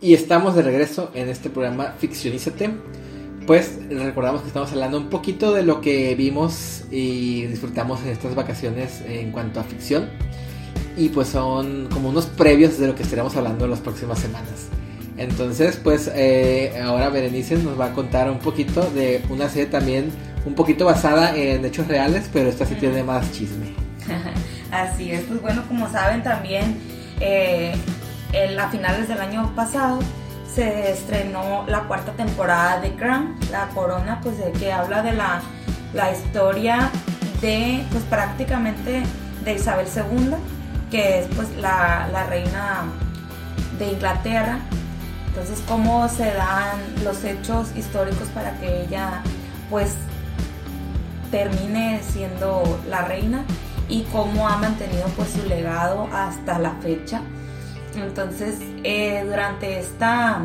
Y 0.00 0.14
estamos 0.14 0.56
de 0.56 0.62
regreso 0.62 1.10
en 1.14 1.28
este 1.28 1.50
programa 1.50 1.94
Ficcionízate 1.98 2.70
pues 3.46 3.78
recordamos 3.90 4.42
que 4.42 4.48
estamos 4.48 4.70
hablando 4.72 4.98
un 4.98 5.08
poquito 5.08 5.52
de 5.52 5.62
lo 5.62 5.80
que 5.80 6.14
vimos 6.14 6.84
y 6.90 7.46
disfrutamos 7.46 8.00
en 8.02 8.08
estas 8.08 8.34
vacaciones 8.34 9.02
en 9.06 9.32
cuanto 9.32 9.60
a 9.60 9.64
ficción. 9.64 10.08
Y 10.96 11.08
pues 11.08 11.28
son 11.28 11.88
como 11.92 12.10
unos 12.10 12.26
previos 12.26 12.78
de 12.78 12.88
lo 12.88 12.94
que 12.94 13.02
estaremos 13.02 13.36
hablando 13.36 13.64
en 13.64 13.70
las 13.70 13.80
próximas 13.80 14.18
semanas. 14.18 14.68
Entonces, 15.16 15.78
pues 15.82 16.10
eh, 16.14 16.80
ahora 16.82 17.10
Berenice 17.10 17.56
nos 17.56 17.78
va 17.78 17.86
a 17.86 17.92
contar 17.92 18.30
un 18.30 18.38
poquito 18.38 18.82
de 18.90 19.22
una 19.28 19.48
serie 19.48 19.66
también 19.66 20.10
un 20.46 20.54
poquito 20.54 20.86
basada 20.86 21.36
en 21.36 21.64
hechos 21.64 21.86
reales, 21.88 22.28
pero 22.32 22.48
esta 22.48 22.64
sí 22.64 22.74
tiene 22.74 23.02
más 23.02 23.30
chisme. 23.32 23.74
Así 24.70 25.10
es, 25.10 25.22
pues 25.24 25.42
bueno, 25.42 25.62
como 25.68 25.90
saben 25.90 26.22
también, 26.22 26.78
eh, 27.20 27.74
a 28.58 28.68
finales 28.70 29.08
del 29.08 29.20
año 29.20 29.52
pasado 29.54 29.98
se 30.54 30.90
estrenó 30.90 31.64
la 31.66 31.84
cuarta 31.84 32.12
temporada 32.12 32.80
de 32.80 32.94
Crown, 32.94 33.36
La 33.50 33.68
Corona, 33.68 34.20
pues 34.22 34.38
de 34.38 34.52
que 34.52 34.72
habla 34.72 35.02
de 35.02 35.12
la, 35.12 35.42
la 35.94 36.12
historia 36.12 36.90
de, 37.40 37.84
pues 37.90 38.04
prácticamente 38.04 39.02
de 39.44 39.54
Isabel 39.54 39.86
II, 39.94 40.34
que 40.90 41.20
es 41.20 41.26
pues 41.34 41.48
la, 41.56 42.08
la 42.12 42.24
reina 42.24 42.82
de 43.78 43.92
Inglaterra. 43.92 44.58
Entonces, 45.28 45.62
cómo 45.68 46.08
se 46.08 46.32
dan 46.32 46.80
los 47.04 47.22
hechos 47.22 47.74
históricos 47.76 48.28
para 48.34 48.58
que 48.58 48.82
ella 48.82 49.22
pues 49.70 49.94
termine 51.30 52.00
siendo 52.02 52.80
la 52.88 53.02
reina 53.02 53.44
y 53.88 54.02
cómo 54.12 54.48
ha 54.48 54.56
mantenido 54.56 55.06
pues 55.16 55.30
su 55.30 55.48
legado 55.48 56.08
hasta 56.12 56.58
la 56.58 56.72
fecha. 56.82 57.22
Entonces, 57.96 58.56
eh, 58.84 59.24
durante 59.26 59.78
esta, 59.78 60.40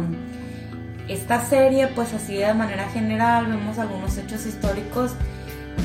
esta 1.08 1.46
serie, 1.46 1.88
pues 1.88 2.14
así 2.14 2.38
de 2.38 2.54
manera 2.54 2.90
general, 2.90 3.48
vemos 3.48 3.78
algunos 3.78 4.18
hechos 4.18 4.46
históricos 4.46 5.12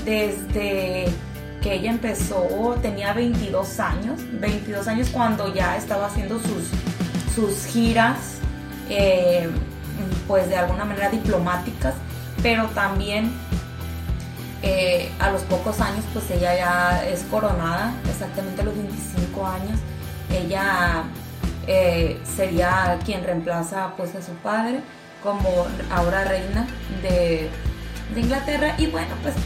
desde 0.04 1.06
que 1.60 1.74
ella 1.74 1.90
empezó, 1.90 2.76
tenía 2.80 3.12
22 3.12 3.80
años, 3.80 4.20
22 4.32 4.88
años 4.88 5.08
cuando 5.10 5.52
ya 5.52 5.76
estaba 5.76 6.06
haciendo 6.06 6.40
sus, 6.40 6.70
sus 7.34 7.66
giras, 7.66 8.38
eh, 8.88 9.48
pues 10.26 10.48
de 10.48 10.56
alguna 10.56 10.84
manera 10.86 11.10
diplomáticas, 11.10 11.94
pero 12.42 12.66
también 12.68 13.30
eh, 14.62 15.10
a 15.18 15.30
los 15.30 15.42
pocos 15.42 15.80
años, 15.80 16.04
pues 16.14 16.30
ella 16.30 16.56
ya 16.56 17.04
es 17.06 17.24
coronada, 17.24 17.92
exactamente 18.08 18.62
a 18.62 18.64
los 18.64 18.74
25 18.74 19.46
años, 19.46 19.78
ella 20.30 21.04
eh, 21.72 22.18
sería 22.24 22.98
quien 23.04 23.22
reemplaza 23.22 23.92
pues 23.96 24.12
a 24.16 24.22
su 24.22 24.32
padre 24.32 24.80
como 25.22 25.68
ahora 25.88 26.24
reina 26.24 26.66
de, 27.00 27.48
Inglaterra. 28.16 28.74
Y 28.76 28.86
bueno 28.86 29.14
pues 29.22 29.36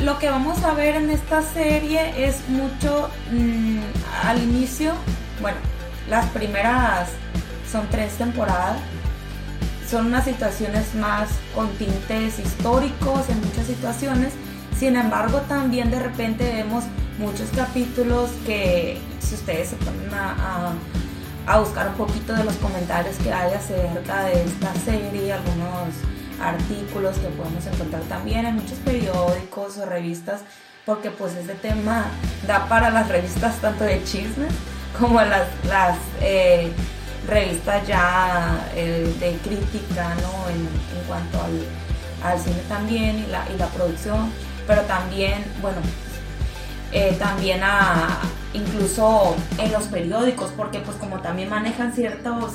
lo 0.00 0.18
que 0.18 0.30
vamos 0.30 0.64
a 0.64 0.72
ver 0.72 0.94
en 0.94 1.10
esta 1.10 1.42
serie 1.42 2.26
es 2.26 2.48
mucho 2.48 3.10
mm, 3.30 3.80
al 4.24 4.42
inicio 4.42 4.94
bueno 5.42 5.58
las 6.08 6.24
primeras 6.30 7.10
son 7.70 7.86
tres 7.90 8.14
temporadas. 8.14 8.78
Son 9.86 10.06
unas 10.06 10.24
situaciones 10.24 10.94
más 10.94 11.28
con 11.54 11.68
tintes 11.76 12.38
históricos 12.38 13.28
en 13.28 13.38
muchas 13.44 13.66
situaciones. 13.66 14.32
Sin 14.78 14.96
embargo 14.96 15.42
también 15.42 15.90
de 15.90 16.00
repente 16.00 16.50
vemos 16.54 16.84
muchos 17.18 17.50
capítulos 17.54 18.30
que 18.46 18.98
si 19.20 19.34
ustedes 19.34 19.68
se 19.68 19.76
ponen 19.76 20.14
a 20.14 20.30
a 20.30 20.72
buscar 21.60 21.88
un 21.88 21.94
poquito 21.94 22.32
de 22.34 22.44
los 22.44 22.54
comentarios 22.56 23.16
que 23.16 23.32
hay 23.32 23.52
acerca 23.54 24.24
de 24.24 24.44
esta 24.44 24.74
serie, 24.84 25.32
algunos 25.32 25.94
artículos 26.40 27.16
que 27.18 27.28
podemos 27.28 27.64
encontrar 27.66 28.02
también 28.02 28.44
en 28.46 28.56
muchos 28.56 28.78
periódicos 28.78 29.78
o 29.78 29.86
revistas, 29.86 30.42
porque 30.84 31.10
pues 31.10 31.34
este 31.34 31.54
tema 31.54 32.06
da 32.46 32.68
para 32.68 32.90
las 32.90 33.08
revistas 33.08 33.56
tanto 33.60 33.84
de 33.84 34.02
chismes 34.04 34.52
como 34.98 35.20
las, 35.20 35.46
las 35.68 35.98
eh, 36.20 36.72
revistas 37.28 37.86
ya 37.86 38.68
eh, 38.74 39.12
de 39.20 39.36
crítica, 39.38 40.14
¿no? 40.16 40.50
En, 40.50 40.86
cuanto 41.06 41.40
al, 41.40 42.32
al, 42.32 42.40
cine 42.40 42.60
también 42.68 43.20
y 43.20 43.26
la, 43.26 43.44
y 43.54 43.56
la 43.58 43.66
producción, 43.68 44.32
pero 44.66 44.82
también, 44.82 45.44
bueno, 45.62 45.78
eh, 46.98 47.14
también 47.18 47.60
a, 47.62 48.08
incluso 48.54 49.36
en 49.58 49.70
los 49.70 49.84
periódicos, 49.84 50.50
porque 50.56 50.78
pues 50.78 50.96
como 50.96 51.20
también 51.20 51.50
manejan 51.50 51.92
ciertos, 51.92 52.52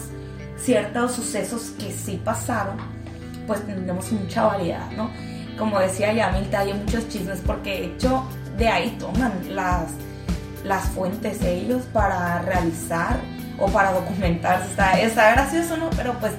ciertos 0.57 1.11
sucesos 1.11 1.73
que 1.77 1.91
sí 1.91 2.19
pasaron, 2.25 2.77
pues 3.45 3.63
tenemos 3.67 4.11
mucha 4.11 4.45
variedad, 4.45 4.89
¿no? 4.97 5.11
Como 5.59 5.79
decía 5.79 6.11
Yamilta, 6.11 6.61
hay 6.61 6.73
muchos 6.73 7.07
chismes 7.07 7.39
porque 7.45 7.69
de 7.69 7.85
hecho 7.85 8.23
de 8.57 8.67
ahí 8.67 8.97
toman 8.99 9.31
las, 9.49 9.91
las 10.63 10.85
fuentes 10.85 11.39
ellos 11.43 11.83
para 11.93 12.41
realizar 12.41 13.19
o 13.59 13.67
para 13.67 13.91
documentar. 13.91 14.59
Está, 14.63 14.99
está 14.99 15.33
gracioso, 15.33 15.77
¿no? 15.77 15.91
Pero 15.91 16.13
pues 16.19 16.33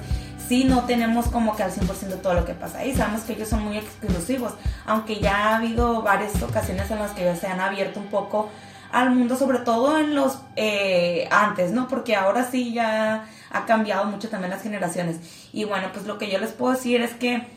sí 0.53 0.65
no 0.65 0.83
tenemos 0.83 1.29
como 1.29 1.55
que 1.55 1.63
al 1.63 1.71
100% 1.71 2.21
todo 2.21 2.35
lo 2.35 2.45
que 2.45 2.53
pasa 2.53 2.79
ahí. 2.79 2.93
Sabemos 2.93 3.21
que 3.21 3.33
ellos 3.33 3.49
son 3.49 3.63
muy 3.63 3.77
exclusivos, 3.77 4.53
aunque 4.85 5.19
ya 5.19 5.49
ha 5.49 5.55
habido 5.57 6.03
varias 6.03 6.41
ocasiones 6.43 6.91
en 6.91 6.99
las 6.99 7.11
que 7.11 7.23
ellos 7.23 7.39
se 7.39 7.47
han 7.47 7.59
abierto 7.59 7.99
un 7.99 8.07
poco 8.07 8.49
al 8.91 9.09
mundo, 9.09 9.35
sobre 9.35 9.57
todo 9.59 9.97
en 9.97 10.13
los 10.13 10.37
eh, 10.55 11.27
antes, 11.31 11.71
¿no? 11.71 11.87
Porque 11.87 12.15
ahora 12.15 12.43
sí 12.43 12.71
ya 12.71 13.25
ha 13.49 13.65
cambiado 13.65 14.05
mucho 14.05 14.29
también 14.29 14.51
las 14.51 14.61
generaciones. 14.61 15.17
Y 15.51 15.63
bueno, 15.63 15.87
pues 15.91 16.05
lo 16.05 16.19
que 16.19 16.29
yo 16.29 16.37
les 16.37 16.51
puedo 16.51 16.73
decir 16.73 17.01
es 17.01 17.13
que 17.13 17.47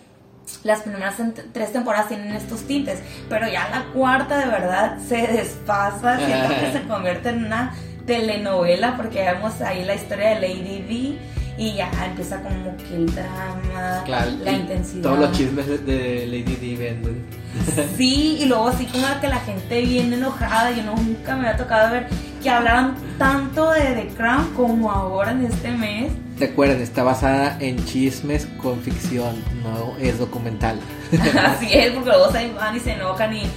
las 0.63 0.81
primeras 0.81 1.17
tres 1.53 1.75
temporadas 1.75 2.09
tienen 2.09 2.31
estos 2.35 2.63
tintes, 2.63 3.01
pero 3.29 3.47
ya 3.47 3.69
la 3.69 3.93
cuarta 3.93 4.39
de 4.39 4.47
verdad 4.47 4.97
se 5.07 5.27
desfasa, 5.27 6.17
siento 6.25 6.49
que 6.49 6.73
se 6.73 6.83
convierte 6.89 7.29
en 7.29 7.45
una 7.45 7.75
telenovela 8.07 8.97
porque 8.97 9.23
vemos 9.23 9.61
ahí 9.61 9.85
la 9.85 9.97
historia 9.97 10.31
de 10.31 10.41
Lady 10.41 10.83
D 10.89 11.37
y 11.59 11.75
ya 11.75 11.91
empieza 12.05 12.43
como 12.43 12.77
que 12.77 12.97
el 12.97 13.07
drama, 13.15 14.05
la 14.45 14.53
intensidad. 14.53 15.03
Todos 15.03 15.19
los 15.19 15.33
chismes 15.33 15.87
de 15.87 16.27
Lady 16.27 16.57
D 16.57 16.77
venden. 16.77 17.47
Sí, 17.97 18.39
y 18.41 18.45
luego 18.45 18.69
así 18.69 18.85
como 18.87 19.07
que 19.21 19.29
la 19.29 19.39
gente 19.41 19.81
viene 19.81 20.17
enojada, 20.17 20.71
yo 20.73 20.83
nunca 20.83 21.35
me 21.37 21.49
había 21.49 21.57
tocado 21.57 21.93
ver 21.93 22.07
que 22.43 22.51
hablaran 22.51 22.95
tanto 23.19 23.71
de 23.71 23.81
The 23.81 24.09
Crown 24.15 24.53
como 24.55 24.93
ahora 24.93 25.33
en 25.33 25.47
este 25.47 25.71
mes. 25.71 26.13
Recuerden, 26.39 26.83
está 26.83 27.03
basada 27.03 27.57
en 27.61 27.83
chismes 27.87 28.47
con 28.63 28.81
ficción, 28.81 29.43
no 29.63 29.97
es 29.99 30.19
documental. 30.19 30.79
Así 31.47 31.73
es, 31.73 31.93
porque 31.93 32.11
luego 32.11 32.31
se 32.31 32.53
van 32.53 32.77
y 32.77 32.81
se 32.81 32.93
enojan 32.93 33.35
y 33.35 33.51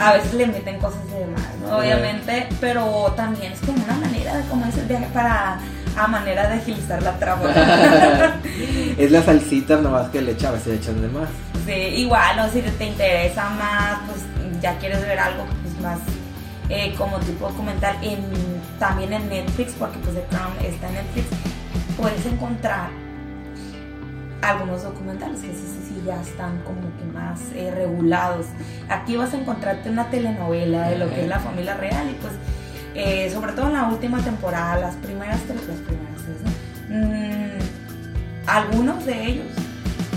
a 0.00 0.14
veces 0.14 0.34
le 0.34 0.46
meten 0.48 0.78
cosas 0.80 1.06
de 1.12 1.26
más, 1.26 1.48
¿no? 1.62 1.78
obviamente, 1.78 2.48
pero 2.60 3.12
también 3.14 3.52
es 3.52 3.60
como 3.60 3.84
una 3.84 3.94
manera 3.94 4.36
de 4.36 4.44
cómo 4.48 4.66
es 4.66 4.76
el 4.78 4.86
viaje 4.86 5.06
para 5.14 5.60
a 5.96 6.06
manera 6.06 6.48
de 6.48 6.54
agilizar 6.54 7.02
la 7.02 7.18
trama. 7.18 7.44
es 8.98 9.10
la 9.10 9.22
salsita 9.24 9.76
nomás 9.76 10.08
que 10.10 10.22
le 10.22 10.32
echaba, 10.32 10.58
se 10.58 10.74
echan 10.74 11.00
de 11.00 11.08
más. 11.08 11.28
Sí, 11.66 11.72
igual, 11.72 12.38
o 12.40 12.48
si 12.50 12.60
te 12.62 12.86
interesa 12.86 13.48
más, 13.50 14.00
pues 14.06 14.60
ya 14.60 14.76
quieres 14.78 15.00
ver 15.02 15.18
algo 15.18 15.44
pues, 15.62 15.80
más 15.80 15.98
eh, 16.68 16.94
como 16.96 17.18
tipo 17.20 17.48
documental, 17.48 17.96
en, 18.02 18.20
también 18.78 19.12
en 19.12 19.28
Netflix, 19.28 19.72
porque 19.78 19.98
pues 19.98 20.14
The 20.14 20.24
Crown 20.24 20.52
está 20.64 20.88
en 20.88 20.94
Netflix, 20.94 21.26
puedes 21.96 22.26
encontrar 22.26 22.88
algunos 24.40 24.82
documentales 24.82 25.40
que 25.40 25.52
sí, 25.52 25.64
sí, 25.66 25.86
sí 25.88 26.02
ya 26.04 26.20
están 26.20 26.60
como 26.62 26.80
que 26.98 27.04
más 27.12 27.40
eh, 27.54 27.70
regulados. 27.72 28.46
Aquí 28.88 29.16
vas 29.16 29.32
a 29.34 29.38
encontrarte 29.38 29.88
una 29.88 30.10
telenovela 30.10 30.88
de 30.88 30.98
lo 30.98 31.08
que 31.10 31.22
es 31.22 31.28
la 31.28 31.38
familia 31.38 31.76
real 31.76 32.10
y 32.10 32.14
pues 32.14 32.32
eh, 32.94 33.30
sobre 33.32 33.52
todo 33.52 33.68
en 33.68 33.74
la 33.74 33.88
última 33.88 34.20
temporada, 34.22 34.78
las 34.78 34.94
primeras 34.96 35.40
tres, 35.42 35.60
las 35.66 35.78
primeras 35.78 36.20
tres. 36.24 36.52
Mm, 36.88 38.48
algunos 38.48 39.04
de 39.06 39.26
ellos, 39.26 39.46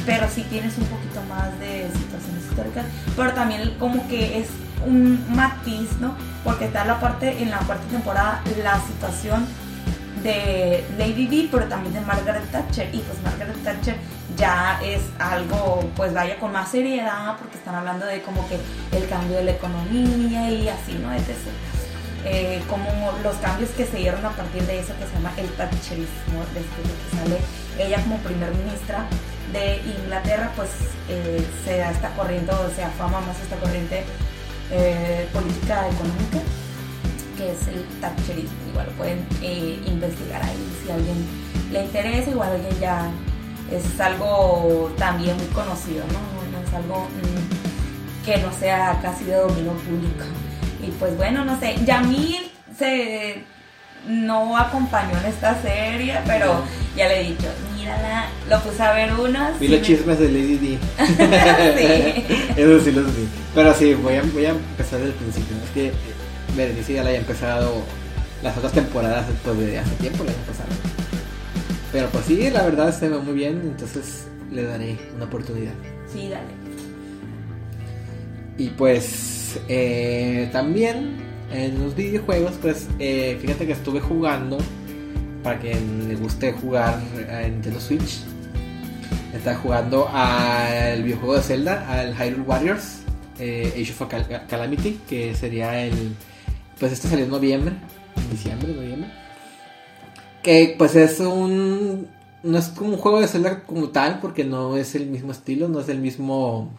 pero 0.06 0.28
sí 0.30 0.46
tienes 0.50 0.78
un 0.78 0.86
poquito 0.86 1.22
más 1.30 1.58
de 1.60 1.88
situaciones 1.94 2.46
históricas, 2.50 2.86
pero 3.16 3.34
también 3.34 3.76
como 3.80 4.08
que 4.08 4.40
es 4.40 4.48
un 4.86 5.24
matiz, 5.36 5.90
¿no? 6.00 6.16
Porque 6.44 6.66
está 6.66 6.86
la 6.86 7.00
parte, 7.00 7.42
en 7.42 7.50
la 7.50 7.60
cuarta 7.60 7.86
temporada, 7.88 8.42
la 8.62 8.80
situación 8.82 9.46
de 10.24 10.84
Lady 10.98 11.28
Di, 11.28 11.50
pero 11.52 11.66
también 11.66 11.94
de 11.94 12.02
Margaret 12.02 12.50
Thatcher. 12.52 12.90
Y 12.94 13.00
pues 13.00 13.22
Margaret 13.24 13.64
Thatcher 13.64 13.96
ya 14.38 14.80
es 14.84 15.02
algo, 15.20 15.90
pues 15.96 16.14
vaya 16.14 16.38
con 16.40 16.52
más 16.52 16.70
seriedad, 16.70 17.38
porque 17.38 17.58
están 17.58 17.76
hablando 17.76 18.06
de 18.06 18.22
como 18.22 18.48
que 18.48 18.58
el 18.96 19.08
cambio 19.08 19.38
de 19.38 19.44
la 19.46 19.52
economía 19.52 20.50
y 20.52 20.68
así, 20.68 20.94
¿no? 21.02 21.14
Etc. 21.14 21.30
Eh, 22.26 22.62
como 22.68 22.88
los 23.24 23.36
cambios 23.36 23.70
que 23.72 23.86
se 23.86 23.98
dieron 23.98 24.26
a 24.26 24.32
partir 24.32 24.64
de 24.64 24.80
eso 24.80 24.94
que 24.98 25.06
se 25.06 25.14
llama 25.14 25.32
el 25.38 25.48
Thatcherismo, 25.50 26.42
desde 26.54 26.82
que 26.82 27.18
sale 27.18 27.38
ella 27.78 28.02
como 28.02 28.18
primer 28.18 28.52
ministra 28.56 29.06
de 29.54 29.78
Inglaterra, 30.02 30.52
pues 30.56 30.70
eh, 31.08 31.46
se 31.64 31.78
da 31.78 31.92
esta 31.92 32.10
corriente, 32.16 32.52
o 32.52 32.70
sea, 32.76 32.90
fama 32.98 33.22
más 33.22 33.40
esta 33.40 33.58
corriente 33.58 34.04
eh, 34.72 35.28
política 35.32 35.88
económica 35.88 36.40
que 37.38 37.52
es 37.52 37.68
el 37.68 37.84
Thatcherismo. 38.02 38.70
Igual 38.70 38.88
pueden 38.98 39.28
eh, 39.42 39.80
investigar 39.86 40.44
ahí 40.44 40.78
si 40.84 40.92
a 40.92 40.96
alguien 40.96 41.26
le 41.72 41.84
interesa, 41.84 42.32
igual 42.32 42.52
alguien 42.52 42.80
ya 42.80 43.12
es 43.72 44.00
algo 44.00 44.92
también 44.98 45.36
muy 45.38 45.48
conocido, 45.48 46.06
¿no? 46.08 46.20
No 46.52 46.66
es 46.66 46.74
algo 46.74 47.06
mm, 47.06 48.26
que 48.26 48.38
no 48.38 48.52
sea 48.54 49.00
casi 49.02 49.26
de 49.26 49.36
dominio 49.36 49.74
público. 49.74 50.26
Y 50.86 50.92
pues 50.92 51.16
bueno, 51.18 51.44
no 51.46 51.60
sé, 51.60 51.76
Yamil 51.86 52.52
se 52.78 53.44
no 54.08 54.56
acompañó 54.58 55.18
en 55.20 55.26
esta 55.26 55.60
serie, 55.62 56.20
pero 56.28 56.62
ya 56.96 57.08
le 57.08 57.22
he 57.22 57.24
dicho, 57.30 57.48
mírala, 57.76 58.28
lo 58.50 58.62
puse 58.62 58.84
a 58.84 58.94
ver 58.94 59.14
unos. 59.14 59.60
Vi 59.60 59.68
los 59.68 59.82
chismes 59.82 60.20
de 60.20 60.28
Lady 60.28 60.58
D. 60.58 60.78
sí. 62.56 62.62
Eso 62.62 62.80
sí 62.82 62.92
los 62.92 63.06
vi. 63.16 63.28
Pero 63.56 63.74
sí, 63.74 63.94
voy 63.96 64.16
a, 64.16 64.22
voy 64.22 64.46
a 64.46 64.50
empezar 64.52 65.00
desde 65.00 65.14
el 65.14 65.18
principio. 65.18 65.56
Es 65.64 65.70
que 65.72 65.92
Berenice 66.56 66.94
ya 66.94 67.04
la 67.04 67.10
haya 67.10 67.20
empezado 67.20 67.84
las 68.44 68.56
otras 68.58 68.74
temporadas 68.74 69.28
después 69.28 69.58
de 69.58 69.80
hace 69.80 69.96
tiempo, 69.96 70.24
el 70.24 70.30
año 70.30 70.38
pasado. 70.48 70.70
Pero 71.92 72.10
pues 72.10 72.26
sí, 72.26 72.50
la 72.52 72.64
verdad 72.64 72.98
se 72.98 73.10
ve 73.10 73.18
muy 73.18 73.34
bien, 73.34 73.62
entonces 73.64 74.28
le 74.52 74.64
daré 74.64 74.98
una 75.16 75.26
oportunidad. 75.26 75.74
Sí, 76.12 76.30
dale. 76.30 76.46
Y 78.58 78.70
pues 78.70 79.35
eh, 79.68 80.50
también 80.52 81.18
en 81.52 81.84
los 81.84 81.96
videojuegos, 81.96 82.54
pues 82.62 82.88
eh, 83.00 83.38
fíjate 83.42 83.66
que 83.66 83.74
estuve 83.74 84.00
jugando, 84.00 84.58
para 85.44 85.60
quien 85.60 86.08
le 86.08 86.16
guste 86.16 86.54
jugar 86.54 87.00
en 87.30 87.54
Nintendo 87.54 87.80
Switch, 87.80 88.22
estaba 89.34 89.58
jugando 89.58 90.10
al 90.12 91.04
videojuego 91.04 91.36
de 91.36 91.42
Zelda, 91.42 91.88
al 91.90 92.16
Hyrule 92.16 92.44
Warriors, 92.44 93.02
eh, 93.40 93.74
Age 93.74 93.94
of 94.04 94.48
Calamity, 94.48 95.00
que 95.08 95.36
sería 95.36 95.86
el 95.86 96.16
pues 96.80 96.92
este 96.92 97.08
salió 97.08 97.26
en 97.26 97.32
noviembre, 97.32 97.74
diciembre, 98.30 98.74
noviembre. 98.74 99.10
Que 100.44 100.76
pues 100.78 100.96
es 100.96 101.20
un... 101.20 102.08
No 102.44 102.58
es 102.58 102.68
como 102.68 102.92
un 102.92 102.98
juego 102.98 103.22
de 103.22 103.28
Zelda 103.28 103.64
como 103.64 103.90
tal, 103.90 104.20
porque 104.20 104.44
no 104.44 104.78
es 104.78 104.94
el 104.94 105.08
mismo 105.08 105.32
estilo, 105.32 105.68
no 105.68 105.80
es 105.80 105.90
el 105.90 106.00
mismo... 106.00 106.72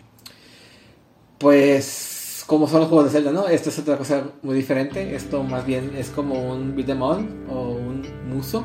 Pues 1.39 2.16
como 2.47 2.69
son 2.69 2.81
los 2.81 2.89
juegos 2.89 3.07
de 3.07 3.19
Zelda, 3.19 3.33
¿no? 3.33 3.49
Esto 3.49 3.71
es 3.71 3.79
otra 3.79 3.97
cosa 3.97 4.23
muy 4.43 4.55
diferente. 4.55 5.15
Esto 5.15 5.43
más 5.43 5.67
bien 5.67 5.93
es 5.97 6.09
como 6.11 6.53
un 6.53 6.75
beat'em 6.77 7.03
o 7.03 7.71
un 7.73 8.03
muso. 8.29 8.65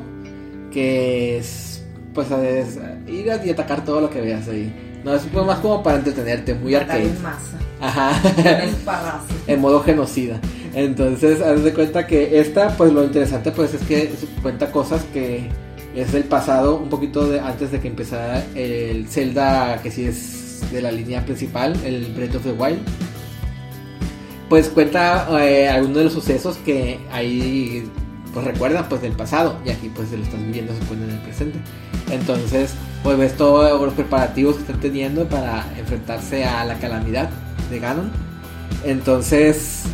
Que 0.70 1.38
es 1.38 1.72
pues 2.14 2.30
es 2.30 2.78
ir 3.06 3.26
y 3.44 3.50
atacar 3.50 3.84
todo 3.84 4.00
lo 4.00 4.10
que 4.10 4.20
veas 4.20 4.48
ahí. 4.48 5.00
No, 5.04 5.14
es 5.14 5.32
más 5.32 5.58
como 5.58 5.82
para 5.82 5.98
entretenerte, 5.98 6.54
muy 6.54 6.74
arcade. 6.74 7.10
Ajá. 7.80 8.12
en 9.46 9.60
modo 9.60 9.82
genocida. 9.82 10.40
Entonces, 10.74 11.40
haz 11.40 11.64
de 11.64 11.74
cuenta 11.74 12.06
que 12.06 12.38
esta, 12.38 12.76
pues 12.76 12.92
lo 12.92 13.04
interesante 13.04 13.50
pues 13.50 13.74
es 13.74 13.82
que 13.82 14.12
cuenta 14.42 14.70
cosas 14.70 15.02
que 15.12 15.48
es 15.94 16.12
del 16.12 16.24
pasado, 16.24 16.76
un 16.76 16.88
poquito 16.88 17.26
de, 17.26 17.40
antes 17.40 17.72
de 17.72 17.80
que 17.80 17.88
empezara 17.88 18.44
el 18.54 19.06
Zelda, 19.08 19.80
que 19.82 19.90
sí 19.90 20.04
es 20.04 20.62
de 20.70 20.80
la 20.80 20.92
línea 20.92 21.24
principal, 21.24 21.74
el 21.84 22.12
Breath 22.14 22.36
of 22.36 22.44
the 22.44 22.52
Wild. 22.52 22.80
Pues 24.52 24.68
cuenta 24.68 25.28
eh, 25.42 25.66
algunos 25.66 25.96
de 25.96 26.04
los 26.04 26.12
sucesos 26.12 26.58
que 26.58 27.00
ahí 27.10 27.90
pues 28.34 28.44
recuerdan 28.44 28.86
pues 28.86 29.00
del 29.00 29.12
pasado 29.12 29.56
y 29.64 29.70
aquí 29.70 29.90
pues 29.96 30.10
se 30.10 30.18
lo 30.18 30.24
están 30.24 30.44
viviendo 30.44 30.74
se 30.74 30.84
pone 30.84 31.04
en 31.04 31.10
el 31.12 31.18
presente. 31.20 31.58
Entonces, 32.10 32.74
pues 33.02 33.16
ves 33.16 33.34
todos 33.34 33.80
los 33.80 33.94
preparativos 33.94 34.56
que 34.56 34.60
están 34.60 34.78
teniendo 34.78 35.26
para 35.26 35.64
enfrentarse 35.78 36.44
a 36.44 36.66
la 36.66 36.74
calamidad 36.74 37.30
de 37.70 37.78
Ganon. 37.78 38.10
Entonces, 38.84 39.84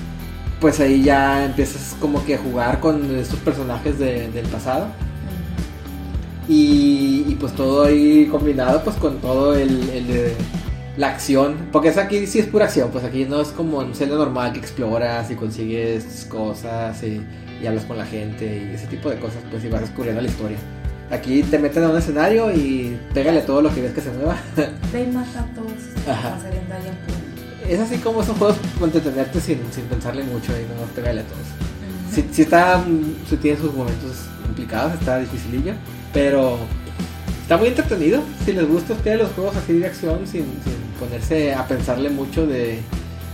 pues 0.60 0.80
ahí 0.80 1.04
ya 1.04 1.44
empiezas 1.44 1.94
como 2.00 2.24
que 2.24 2.34
a 2.34 2.38
jugar 2.38 2.80
con 2.80 3.14
estos 3.14 3.38
personajes 3.38 3.96
del 4.00 4.46
pasado. 4.50 4.88
Y, 6.48 7.36
pues 7.38 7.52
todo 7.52 7.84
ahí 7.84 8.26
combinado 8.26 8.82
pues 8.82 8.96
con 8.96 9.18
todo 9.18 9.54
el, 9.54 10.34
la 10.98 11.08
acción. 11.08 11.56
Porque 11.72 11.88
es 11.88 11.96
aquí 11.96 12.26
sí 12.26 12.40
es 12.40 12.46
pura 12.46 12.66
acción, 12.66 12.90
pues 12.90 13.04
aquí 13.04 13.24
no 13.24 13.40
es 13.40 13.48
como 13.48 13.78
un 13.78 13.94
Zelda 13.94 14.16
normal 14.16 14.52
que 14.52 14.58
exploras 14.58 15.30
y 15.30 15.36
consigues 15.36 16.26
cosas 16.28 17.02
y, 17.02 17.24
hablas 17.66 17.84
con 17.84 17.98
la 17.98 18.06
gente 18.06 18.68
y 18.70 18.74
ese 18.74 18.86
tipo 18.86 19.10
de 19.10 19.18
cosas, 19.18 19.42
pues 19.50 19.64
y 19.64 19.68
vas 19.68 19.80
descubriendo 19.80 20.20
la 20.20 20.28
historia. 20.28 20.58
Aquí 21.10 21.42
te 21.42 21.58
meten 21.58 21.84
a 21.84 21.88
un 21.88 21.96
escenario 21.96 22.52
y 22.52 22.98
pégale 23.14 23.40
todo 23.40 23.62
lo 23.62 23.74
que 23.74 23.80
ves 23.80 23.94
que 23.94 24.00
se 24.00 24.10
mueva. 24.10 24.36
Ve 24.92 25.04
y 25.04 25.06
mata 25.06 25.40
a 25.40 25.46
todos. 25.54 25.72
Es 27.68 27.80
así 27.80 27.98
como 27.98 28.22
esos 28.22 28.36
juegos 28.36 28.56
para 28.74 28.86
entretenerte 28.86 29.40
sin, 29.40 29.60
sin 29.72 29.84
pensarle 29.84 30.22
mucho 30.24 30.52
y 30.52 30.62
no 30.62 30.86
pegarle 30.94 31.22
a 31.22 31.24
todos. 31.24 31.46
Si, 32.32 32.42
está, 32.42 32.84
si 33.28 33.36
tiene 33.36 33.58
sus 33.58 33.72
momentos 33.74 34.26
complicados, 34.44 34.94
está 34.94 35.18
dificilillo, 35.18 35.74
pero 36.12 36.58
está 37.48 37.56
muy 37.56 37.68
entretenido. 37.68 38.20
Si 38.44 38.52
les 38.52 38.68
gusta 38.68 38.92
a 38.92 38.96
ustedes 38.96 39.20
los 39.20 39.32
juegos 39.32 39.56
así 39.56 39.78
de 39.78 39.86
acción, 39.86 40.26
sin, 40.26 40.44
sin 40.62 40.76
ponerse 41.00 41.54
a 41.54 41.66
pensarle 41.66 42.10
mucho 42.10 42.46
de... 42.46 42.80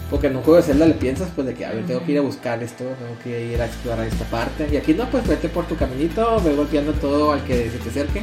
Porque 0.08 0.28
en 0.28 0.36
un 0.36 0.42
juego 0.42 0.58
de 0.58 0.62
Zelda 0.62 0.86
le 0.86 0.94
piensas 0.94 1.30
pues 1.34 1.48
de 1.48 1.54
que, 1.54 1.66
a 1.66 1.72
ver, 1.72 1.84
tengo 1.84 2.04
que 2.04 2.12
ir 2.12 2.18
a 2.18 2.20
buscar 2.20 2.62
esto, 2.62 2.84
tengo 2.84 3.18
que 3.24 3.46
ir 3.46 3.60
a 3.60 3.66
explorar 3.66 4.06
esta 4.06 4.24
parte. 4.26 4.68
Y 4.70 4.76
aquí 4.76 4.94
no, 4.94 5.10
pues 5.10 5.26
vete 5.26 5.48
por 5.48 5.66
tu 5.66 5.74
caminito, 5.74 6.40
ve 6.44 6.54
golpeando 6.54 6.92
todo 6.92 7.32
al 7.32 7.42
que 7.42 7.68
se 7.70 7.78
te 7.78 7.88
acerque. 7.88 8.22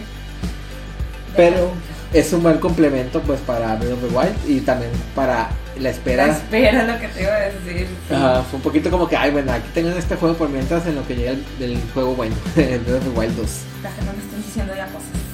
Pero 1.35 1.71
es 2.13 2.31
un 2.31 2.41
buen 2.41 2.59
complemento 2.59 3.21
pues 3.23 3.41
para 3.41 3.75
Breath 3.75 3.91
of 3.91 3.99
the 3.99 4.17
Wild 4.17 4.35
y 4.47 4.61
también 4.61 4.91
para 5.13 5.49
la 5.77 5.89
espera. 5.89 6.27
La 6.27 6.33
espera, 6.37 6.83
lo 6.85 6.99
que 7.01 7.07
te 7.09 7.23
iba 7.23 7.33
a 7.33 7.39
decir. 7.39 7.87
fue 8.07 8.17
un 8.53 8.61
poquito 8.61 8.89
como 8.89 9.09
que, 9.09 9.17
ay, 9.17 9.31
bueno, 9.31 9.51
aquí 9.51 9.67
tengan 9.73 9.97
este 9.97 10.15
juego 10.15 10.35
por 10.35 10.47
mientras 10.47 10.87
en 10.87 10.95
lo 10.95 11.05
que 11.05 11.17
llega 11.17 11.31
el, 11.31 11.77
juego 11.93 12.15
bueno, 12.15 12.35
el 12.55 12.79
Breath 12.79 12.99
of 12.99 13.13
the 13.13 13.19
Wild 13.19 13.35
2. 13.35 13.49
no 14.05 14.13
me 14.13 14.23
están 14.23 14.41
diciendo 14.41 14.73
ya 14.73 14.85
cosas. 14.85 15.30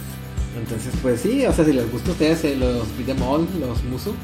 Entonces, 0.58 0.94
pues 1.02 1.22
sí, 1.22 1.46
o 1.46 1.54
sea, 1.54 1.66
si 1.66 1.74
les 1.74 1.90
gusta 1.92 2.10
a 2.10 2.12
ustedes 2.14 2.44
eh, 2.44 2.56
los 2.56 2.96
beat'em 2.98 3.22
all, 3.22 3.48
los 3.60 3.84
Musu, 3.84 4.16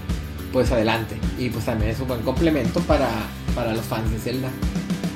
pues 0.51 0.71
adelante. 0.71 1.17
Y 1.37 1.49
pues 1.49 1.65
también 1.65 1.91
es 1.91 1.99
un 1.99 2.07
buen 2.07 2.21
complemento 2.21 2.79
para, 2.81 3.09
para 3.55 3.73
los 3.73 3.85
fans 3.85 4.11
de 4.11 4.19
Zelda. 4.19 4.49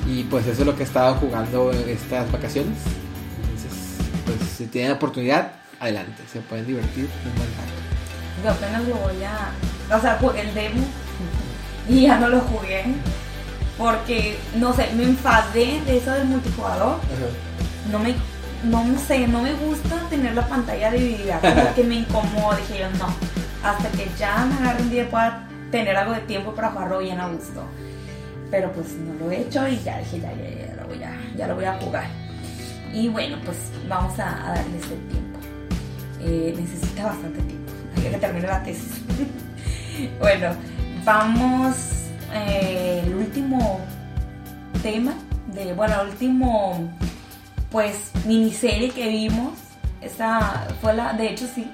Y 0.06 0.24
pues 0.24 0.46
eso 0.46 0.62
es 0.62 0.66
lo 0.66 0.74
que 0.74 0.82
he 0.82 0.86
estado 0.86 1.14
jugando 1.16 1.70
estas 1.72 2.30
vacaciones. 2.32 2.78
Entonces, 3.42 3.78
pues 4.24 4.38
si 4.56 4.66
tienen 4.66 4.92
oportunidad, 4.92 5.52
adelante, 5.80 6.22
se 6.32 6.40
pueden 6.40 6.66
divertir 6.66 7.08
un 7.24 7.34
buen 7.36 7.48
rato. 7.56 7.72
Yo 8.42 8.50
apenas 8.50 8.88
lo 8.88 8.94
voy 8.94 9.22
a 9.24 9.52
o 9.90 10.00
sea, 10.00 10.18
jugué 10.20 10.42
el 10.42 10.54
demo 10.54 10.84
y 11.88 12.02
ya 12.02 12.18
no 12.18 12.28
lo 12.28 12.40
jugué. 12.40 12.84
Porque, 13.76 14.38
no 14.56 14.74
sé, 14.74 14.88
me 14.96 15.04
enfadé 15.04 15.80
de 15.86 15.98
eso 15.98 16.10
del 16.10 16.26
multijugador. 16.26 16.96
No 17.92 17.98
me, 18.00 18.14
no 18.64 18.98
sé, 18.98 19.26
no 19.28 19.42
me 19.42 19.52
gusta 19.54 20.08
tener 20.10 20.34
la 20.34 20.46
pantalla 20.46 20.90
dividida. 20.90 21.40
Como 21.40 21.74
que 21.74 21.84
me 21.84 21.96
incomoda. 21.96 22.56
Dije 22.56 22.80
yo, 22.80 22.90
no. 22.98 23.06
Hasta 23.62 23.88
que 23.90 24.08
ya 24.18 24.44
me 24.46 24.54
agarre 24.56 24.82
un 24.82 24.90
día 24.90 25.08
pueda 25.10 25.48
tener 25.70 25.96
algo 25.96 26.14
de 26.14 26.20
tiempo 26.20 26.54
para 26.54 26.70
jugarlo 26.70 26.98
bien 26.98 27.20
a 27.20 27.28
gusto. 27.28 27.64
Pero 28.50 28.72
pues 28.72 28.92
no 28.94 29.14
lo 29.14 29.30
he 29.30 29.42
hecho 29.42 29.66
y 29.68 29.78
ya 29.78 29.98
dije, 29.98 30.20
ya, 30.20 30.32
ya, 30.32 30.66
ya, 30.66 30.74
lo, 30.76 30.86
voy 30.86 31.02
a, 31.02 31.16
ya 31.36 31.46
lo 31.46 31.54
voy 31.54 31.64
a 31.64 31.78
jugar. 31.80 32.06
Y 32.92 33.08
bueno, 33.08 33.36
pues 33.44 33.58
vamos 33.88 34.18
a, 34.18 34.54
darle 34.54 34.78
ese 34.78 34.96
tiempo. 35.10 35.38
Eh, 36.20 36.54
necesita 36.58 37.06
bastante 37.06 37.40
tiempo. 37.42 37.72
Hay 37.96 38.10
que 38.10 38.16
termine 38.16 38.46
la 38.46 38.62
tesis. 38.62 39.02
bueno, 40.20 40.50
vamos 41.04 41.76
eh, 42.32 43.02
el 43.04 43.14
último 43.14 43.80
tema 44.82 45.12
de, 45.54 45.74
bueno, 45.74 46.00
el 46.02 46.08
último 46.08 46.90
pues 47.70 48.12
miniserie 48.24 48.90
que 48.90 49.08
vimos. 49.08 49.54
Esta 50.00 50.68
fue 50.80 50.94
la, 50.94 51.12
de 51.12 51.30
hecho 51.30 51.46
sí, 51.46 51.70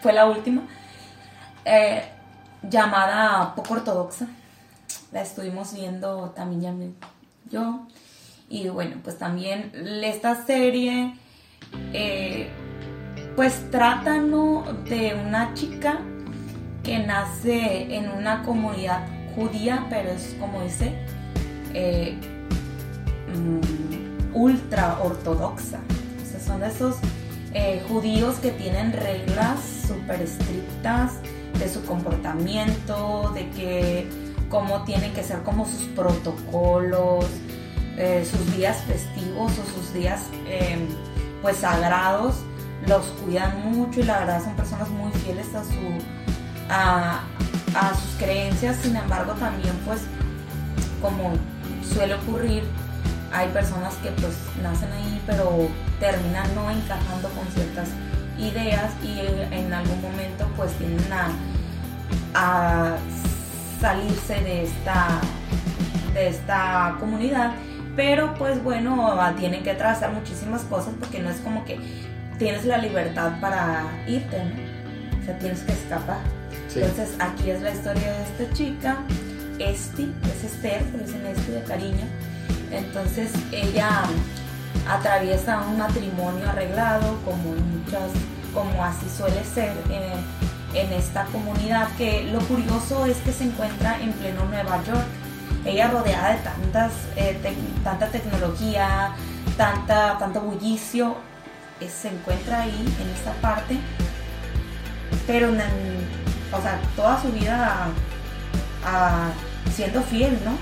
fue 0.00 0.12
la 0.12 0.26
última. 0.26 0.62
Eh, 1.64 2.02
llamada 2.62 3.54
Poco 3.54 3.74
Ortodoxa. 3.74 4.26
La 5.12 5.22
estuvimos 5.22 5.74
viendo 5.74 6.30
también 6.30 6.96
yo. 7.50 7.86
Y 8.48 8.68
bueno, 8.68 8.96
pues 9.02 9.18
también 9.18 9.72
esta 10.02 10.46
serie, 10.46 11.14
eh, 11.92 12.48
pues 13.36 13.70
trata 13.70 14.18
¿no? 14.18 14.64
de 14.88 15.14
una 15.14 15.52
chica 15.54 15.98
que 16.82 16.98
nace 17.00 17.94
en 17.94 18.10
una 18.10 18.42
comunidad 18.42 19.06
judía, 19.34 19.86
pero 19.90 20.10
es 20.10 20.34
como 20.40 20.62
dice, 20.62 20.94
eh, 21.74 22.18
mm, 23.34 24.07
ultra 24.34 24.98
ortodoxa. 25.02 25.78
O 26.22 26.30
sea, 26.30 26.40
son 26.40 26.62
esos 26.62 26.96
eh, 27.54 27.82
judíos 27.88 28.36
que 28.36 28.50
tienen 28.50 28.92
reglas 28.92 29.58
súper 29.86 30.22
estrictas 30.22 31.14
de 31.58 31.68
su 31.68 31.84
comportamiento, 31.84 33.32
de 33.34 33.50
que 33.50 34.08
cómo 34.48 34.84
tienen 34.84 35.12
que 35.12 35.22
ser 35.22 35.42
como 35.42 35.66
sus 35.66 35.82
protocolos, 35.94 37.26
eh, 37.96 38.26
sus 38.30 38.56
días 38.56 38.78
festivos 38.84 39.52
o 39.58 39.64
sus 39.74 39.92
días 39.92 40.22
em, 40.46 40.86
pues 41.42 41.58
sagrados, 41.58 42.36
los 42.86 43.04
cuidan 43.24 43.72
mucho 43.72 44.00
y 44.00 44.04
la 44.04 44.20
verdad 44.20 44.42
son 44.42 44.54
personas 44.54 44.88
muy 44.90 45.10
fieles 45.12 45.46
a 45.54 45.64
su 45.64 45.72
a 46.70 47.94
sus 47.94 48.18
creencias, 48.18 48.76
sin 48.76 48.94
embargo 48.94 49.32
también 49.32 49.74
pues 49.86 50.02
como 51.00 51.32
suele 51.82 52.14
ocurrir 52.14 52.64
hay 53.32 53.48
personas 53.48 53.94
que 53.96 54.10
pues 54.12 54.34
nacen 54.62 54.90
ahí 54.92 55.22
pero 55.26 55.68
terminan 56.00 56.54
no 56.54 56.70
encajando 56.70 57.28
con 57.30 57.46
ciertas 57.48 57.88
ideas 58.38 58.92
y 59.02 59.20
en 59.54 59.72
algún 59.72 60.00
momento 60.00 60.48
pues 60.56 60.72
tienen 60.74 61.12
a, 61.12 61.30
a 62.34 62.96
salirse 63.80 64.34
de 64.40 64.64
esta, 64.64 65.20
de 66.14 66.28
esta 66.28 66.96
comunidad. 67.00 67.52
Pero 67.96 68.34
pues 68.34 68.62
bueno, 68.62 69.18
tienen 69.38 69.64
que 69.64 69.74
trazar 69.74 70.12
muchísimas 70.12 70.62
cosas 70.62 70.94
porque 71.00 71.18
no 71.18 71.30
es 71.30 71.38
como 71.38 71.64
que 71.64 71.80
tienes 72.38 72.64
la 72.64 72.78
libertad 72.78 73.40
para 73.40 73.82
irte, 74.06 74.38
¿no? 74.44 75.20
O 75.20 75.24
sea, 75.24 75.36
tienes 75.38 75.60
que 75.62 75.72
escapar. 75.72 76.18
Entonces 76.74 77.16
aquí 77.18 77.50
es 77.50 77.60
la 77.60 77.72
historia 77.72 78.12
de 78.12 78.22
esta 78.22 78.54
chica, 78.54 78.96
Esti, 79.58 80.12
es 80.22 80.44
Esther, 80.44 80.82
pero 80.92 81.04
es 81.04 81.12
en 81.12 81.26
Esti 81.26 81.52
de 81.52 81.62
cariño. 81.64 82.06
Entonces 82.70 83.32
ella 83.52 84.02
atraviesa 84.88 85.60
un 85.62 85.78
matrimonio 85.78 86.48
arreglado, 86.48 87.18
como 87.24 87.54
muchas, 87.54 88.10
como 88.54 88.84
así 88.84 89.06
suele 89.08 89.44
ser. 89.44 89.72
Eh, 89.90 90.14
en 90.74 90.92
esta 90.92 91.24
comunidad 91.26 91.88
que 91.96 92.24
lo 92.24 92.40
curioso 92.40 93.06
es 93.06 93.16
que 93.18 93.32
se 93.32 93.44
encuentra 93.44 93.98
en 94.00 94.12
pleno 94.12 94.44
Nueva 94.44 94.82
York. 94.84 95.06
Ella 95.64 95.88
rodeada 95.88 96.30
de 96.30 96.38
tantas, 96.38 96.92
eh, 97.16 97.40
tanta 97.82 98.08
tecnología, 98.08 99.12
tanta, 99.56 100.18
tanto 100.18 100.40
bullicio, 100.40 101.16
eh, 101.80 101.88
se 101.88 102.08
encuentra 102.08 102.62
ahí 102.62 102.94
en 103.00 103.08
esta 103.10 103.32
parte, 103.40 103.78
pero 105.26 105.48
o 105.48 106.62
sea, 106.62 106.80
toda 106.96 107.20
su 107.20 107.32
vida 107.32 107.88
siendo 109.74 110.02
fiel, 110.02 110.38
¿no? 110.44 110.52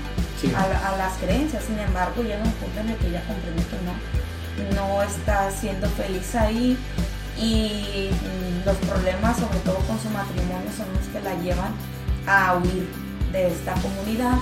A, 0.55 0.89
a, 0.93 0.97
las 0.97 1.17
creencias, 1.17 1.63
sin 1.63 1.79
embargo 1.79 2.21
llega 2.21 2.43
un 2.43 2.51
punto 2.51 2.79
en 2.79 2.89
el 2.89 2.97
que 2.97 3.07
ella 3.07 3.23
comprende 3.25 3.63
que 3.63 4.75
no, 4.75 4.75
no 4.75 5.01
está 5.01 5.49
siendo 5.49 5.89
feliz 5.89 6.35
ahí 6.35 6.77
y 7.39 8.09
mm, 8.11 8.65
los 8.65 8.77
problemas, 8.77 9.37
sobre 9.37 9.57
todo 9.59 9.77
con 9.87 9.99
su 9.99 10.09
matrimonio, 10.09 10.69
son 10.75 10.85
los 10.93 11.07
que 11.07 11.21
la 11.21 11.33
llevan 11.41 11.73
a 12.27 12.55
huir 12.57 12.87
de 13.31 13.47
esta 13.47 13.73
comunidad. 13.75 14.37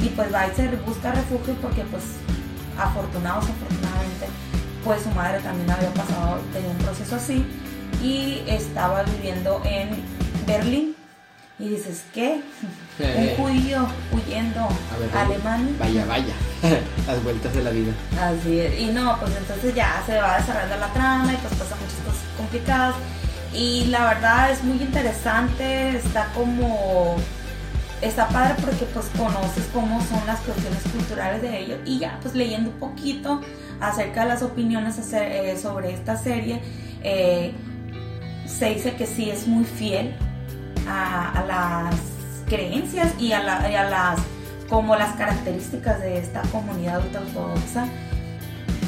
Y 0.00 0.10
pues 0.10 0.32
va 0.32 0.46
busca 0.86 1.12
refugio 1.12 1.54
porque 1.60 1.82
pues 1.90 2.04
afortunados 2.78 3.44
afortunadamente 3.44 4.26
pues 4.84 5.02
su 5.02 5.10
madre 5.10 5.40
también 5.40 5.68
había 5.70 5.92
pasado 5.92 6.40
tenía 6.52 6.70
un 6.70 6.78
proceso 6.78 7.16
así 7.16 7.44
y 8.00 8.42
estaba 8.46 9.02
viviendo 9.02 9.60
en 9.64 9.90
Berlín 10.46 10.94
y 11.58 11.68
dices 11.68 12.04
¿qué? 12.14 12.40
un 12.98 13.36
judío 13.36 13.86
huyendo 14.12 14.60
a 15.14 15.22
Alemania 15.22 15.74
vaya 15.78 16.04
vaya 16.06 16.34
las 17.06 17.22
vueltas 17.22 17.54
de 17.54 17.62
la 17.62 17.70
vida 17.70 17.92
así 18.20 18.60
es 18.60 18.80
y 18.80 18.86
no 18.86 19.18
pues 19.18 19.36
entonces 19.36 19.74
ya 19.74 20.02
se 20.06 20.16
va 20.18 20.38
desarrollando 20.38 20.76
la 20.76 20.92
trama 20.92 21.32
y 21.32 21.36
pues 21.36 21.54
pasa 21.54 21.76
muchas 21.76 22.00
cosas 22.04 22.28
complicadas. 22.38 22.94
Y 23.52 23.86
la 23.86 24.04
verdad 24.04 24.52
es 24.52 24.62
muy 24.62 24.76
interesante, 24.80 25.96
está 25.96 26.30
como 26.34 27.16
está 28.02 28.28
padre 28.28 28.54
porque 28.60 28.84
pues 28.94 29.06
conoces 29.16 29.68
cómo 29.72 30.00
son 30.02 30.24
las 30.26 30.38
cuestiones 30.40 30.82
culturales 30.92 31.42
de 31.42 31.58
ellos 31.58 31.80
y 31.84 31.98
ya 31.98 32.18
pues 32.22 32.34
leyendo 32.34 32.70
un 32.70 32.76
poquito 32.78 33.40
acerca 33.80 34.22
de 34.22 34.28
las 34.28 34.42
opiniones 34.42 34.98
eh, 35.12 35.58
sobre 35.60 35.94
esta 35.94 36.16
serie 36.16 36.60
eh, 37.02 37.52
se 38.46 38.74
dice 38.74 38.94
que 38.94 39.04
sí 39.04 39.30
es 39.30 39.48
muy 39.48 39.64
fiel 39.64 40.14
a, 40.88 41.44
las 41.46 41.94
creencias 42.48 43.12
y 43.20 43.32
a, 43.32 43.42
las 43.42 44.18
como 44.68 44.96
las 44.96 45.14
características 45.16 46.00
de 46.00 46.18
esta 46.18 46.42
comunidad 46.52 47.00
ortodoxa. 47.00 47.88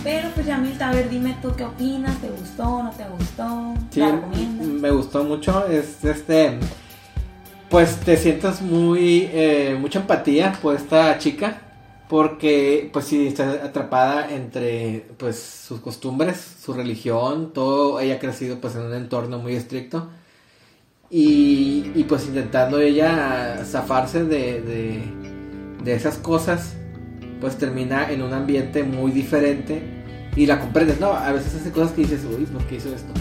Pero 0.02 0.30
pues 0.34 0.46
Yamilta, 0.46 0.88
a 0.88 0.94
ver, 0.94 1.10
dime 1.10 1.36
tú 1.42 1.52
qué 1.56 1.64
opinas, 1.64 2.16
¿te 2.18 2.28
gustó, 2.28 2.82
no 2.82 2.90
te 2.90 3.04
gustó? 3.04 3.74
Sí, 3.90 4.02
me 4.62 4.90
gustó 4.90 5.24
mucho, 5.24 5.66
es 5.66 6.02
este, 6.04 6.58
pues 7.68 8.00
te 8.00 8.16
sientes 8.16 8.62
muy, 8.62 9.28
eh, 9.32 9.76
mucha 9.78 10.00
empatía 10.00 10.58
por 10.62 10.74
esta 10.74 11.18
chica, 11.18 11.60
porque 12.08 12.88
pues 12.92 13.04
sí, 13.04 13.26
está 13.26 13.50
atrapada 13.64 14.30
entre 14.34 15.06
pues 15.18 15.38
sus 15.38 15.80
costumbres, 15.80 16.56
su 16.64 16.72
religión, 16.72 17.52
todo, 17.52 18.00
ella 18.00 18.16
ha 18.16 18.18
crecido 18.18 18.58
pues 18.58 18.74
en 18.76 18.82
un 18.82 18.94
entorno 18.94 19.38
muy 19.38 19.54
estricto. 19.54 20.08
Y, 21.10 21.90
y 21.94 22.04
pues 22.08 22.26
intentando 22.26 22.78
ella 22.78 23.64
zafarse 23.64 24.24
de, 24.24 24.62
de, 24.62 25.02
de 25.82 25.94
esas 25.94 26.18
cosas 26.18 26.74
pues 27.40 27.56
termina 27.56 28.10
en 28.12 28.22
un 28.22 28.32
ambiente 28.32 28.84
muy 28.84 29.10
diferente 29.10 29.82
y 30.36 30.46
la 30.46 30.60
comprendes, 30.60 31.00
¿no? 31.00 31.12
A 31.12 31.32
veces 31.32 31.54
hace 31.54 31.72
cosas 31.72 31.92
que 31.92 32.02
dices, 32.02 32.20
uy, 32.24 32.44
¿por 32.44 32.62
qué 32.64 32.76
hizo 32.76 32.94
esto? 32.94 33.12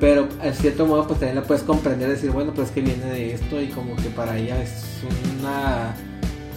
Pero 0.00 0.28
en 0.42 0.54
cierto 0.54 0.86
modo 0.86 1.06
pues 1.06 1.20
también 1.20 1.36
la 1.36 1.42
puedes 1.42 1.62
comprender, 1.62 2.08
decir, 2.08 2.30
bueno, 2.30 2.52
pues 2.52 2.70
que 2.70 2.80
viene 2.80 3.06
de 3.06 3.34
esto 3.34 3.60
y 3.60 3.68
como 3.68 3.96
que 3.96 4.10
para 4.10 4.36
ella 4.36 4.62
es 4.62 5.00
una 5.38 5.94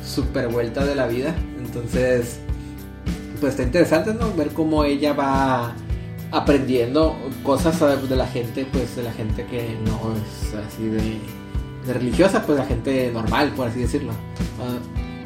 super 0.04 0.48
vuelta 0.48 0.84
de 0.86 0.96
la 0.96 1.08
vida. 1.08 1.34
Entonces, 1.58 2.40
pues 3.40 3.52
está 3.52 3.64
interesante, 3.64 4.14
¿no? 4.14 4.34
Ver 4.34 4.50
cómo 4.50 4.84
ella 4.84 5.14
va 5.14 5.76
aprendiendo 6.34 7.16
cosas 7.44 7.80
de 8.10 8.16
la 8.16 8.26
gente, 8.26 8.66
pues 8.66 8.96
de 8.96 9.04
la 9.04 9.14
gente 9.14 9.46
que 9.46 9.78
no 9.86 10.14
es 10.16 10.54
así 10.56 10.86
de, 10.86 11.20
de 11.86 11.94
religiosa, 11.94 12.44
pues 12.44 12.58
la 12.58 12.66
gente 12.66 13.12
normal, 13.14 13.54
por 13.56 13.68
así 13.68 13.82
decirlo. 13.82 14.12
Ah, 14.60 14.78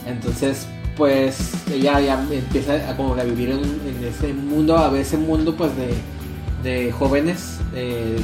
entonces, 0.05 0.68
pues 0.97 1.53
ella 1.72 2.01
ya 2.01 2.22
empieza 2.30 2.89
a 2.89 2.97
como 2.97 3.14
a 3.14 3.24
vivir 3.24 3.51
en, 3.51 4.03
ese 4.03 4.34
mundo, 4.34 4.78
a 4.78 4.89
ver 4.89 5.01
ese 5.01 5.18
mundo 5.18 5.55
pues 5.55 5.72
de, 6.64 6.91
jóvenes 6.91 7.60
eh, 7.74 8.18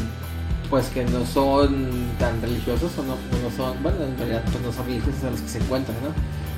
pues 0.70 0.88
que 0.88 1.06
no 1.06 1.26
son 1.26 1.90
tan 2.20 2.42
religiosos 2.42 2.92
o 2.98 3.04
no, 3.04 3.16
son, 3.56 3.82
bueno 3.82 4.04
en 4.04 4.18
realidad 4.18 4.44
pues 4.52 4.62
no 4.62 4.74
son 4.74 4.86
religiosos 4.88 5.24
a 5.24 5.30
los 5.30 5.40
que 5.40 5.48
se 5.48 5.60
encuentran, 5.60 5.96
¿no? 6.04 6.10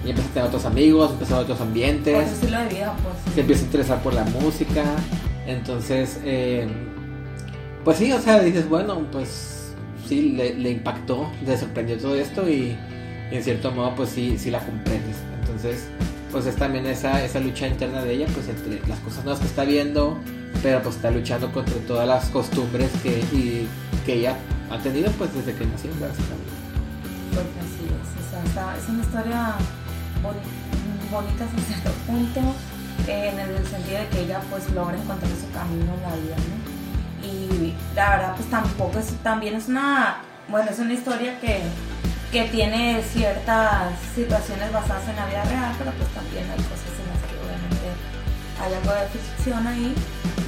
Y 0.08 0.10
empieza 0.10 0.30
a 0.30 0.34
tener 0.34 0.48
otros 0.48 0.66
amigos, 0.66 1.12
empieza 1.12 1.38
a 1.38 1.40
otros 1.40 1.62
ambientes. 1.62 2.16
Pues 2.16 2.42
de 2.42 2.48
vida, 2.48 2.96
pues. 3.04 3.34
Se 3.36 3.42
empieza 3.42 3.62
a 3.64 3.66
interesar 3.66 4.04
por 4.04 4.14
la 4.14 4.24
música. 4.24 4.84
Entonces, 5.48 6.20
eh, 6.24 6.68
pues 7.84 7.98
sí, 7.98 8.12
o 8.12 8.20
sea, 8.20 8.40
dices, 8.40 8.68
bueno, 8.68 9.06
pues 9.12 9.74
sí, 10.08 10.32
le, 10.32 10.72
impactó, 10.72 11.30
le 11.46 11.58
sorprendió 11.58 11.98
todo 11.98 12.16
esto 12.16 12.50
y, 12.50 12.76
en 13.32 13.44
cierto 13.44 13.72
modo, 13.72 13.96
pues 13.96 14.10
sí, 14.10 14.38
sí 14.38 14.50
la 14.52 14.60
comprendes. 14.60 15.18
Entonces, 15.42 15.88
pues 16.32 16.46
es 16.46 16.56
también 16.56 16.86
esa, 16.88 17.24
esa 17.24 17.40
lucha 17.40 17.68
interna 17.68 18.04
de 18.04 18.14
ella, 18.14 18.28
pues 18.34 18.48
entre 18.50 18.86
las 18.88 19.00
cosas 19.00 19.24
nuevas 19.24 19.40
que 19.40 19.48
está 19.48 19.66
viendo, 19.66 20.18
pero 20.64 20.82
pues 20.82 20.96
está 20.96 21.12
luchando 21.12 21.52
contra 21.52 21.76
todas 21.88 22.08
las 22.08 22.30
costumbres 22.30 22.90
que, 23.04 23.68
que 24.06 24.14
ella 24.14 24.36
ha 24.70 24.80
tenido 24.80 25.12
pues 25.14 25.34
desde 25.34 25.54
que 25.54 25.66
nació, 25.66 25.92
básicamente. 25.92 26.56
Pues 27.32 27.46
así 27.62 27.86
es, 27.86 28.84
es 28.84 28.90
una 28.90 29.04
historia 29.04 29.56
bonita 31.12 31.46
hasta 31.46 31.62
cierto 31.62 31.92
punto, 32.08 32.42
en 33.08 33.40
el 33.40 33.68
sentido 33.68 34.00
de 34.00 34.08
que 34.08 34.22
ella 34.22 34.42
pues 34.50 34.70
logra 34.72 34.98
encontrar 34.98 35.32
su 35.32 35.52
camino 35.52 35.94
en 35.94 36.02
la 36.02 36.16
vida. 36.16 36.36
Y 37.24 37.74
la 37.96 38.10
verdad 38.12 38.36
pues 38.36 38.50
tampoco 38.50 39.00
es, 39.00 39.08
también 39.24 39.56
es 39.56 39.68
una, 39.68 40.18
bueno, 40.50 40.70
es 40.70 40.80
una 40.80 40.94
historia 40.94 41.40
que 41.40 41.62
que 42.36 42.44
tiene 42.50 43.02
ciertas 43.14 43.94
situaciones 44.14 44.70
basadas 44.74 45.08
en 45.08 45.16
la 45.16 45.26
vida 45.26 45.46
real, 45.46 45.74
pero 45.78 45.92
pues 45.92 46.10
también 46.10 46.44
hay 46.52 46.58
cosas 46.68 46.92
en 47.00 47.08
las 47.08 47.22
que 47.24 47.36
obviamente 47.40 47.88
hay 48.60 48.74
algo 48.74 48.92
de 48.92 49.08
ficción 49.08 49.66
ahí. 49.66 49.96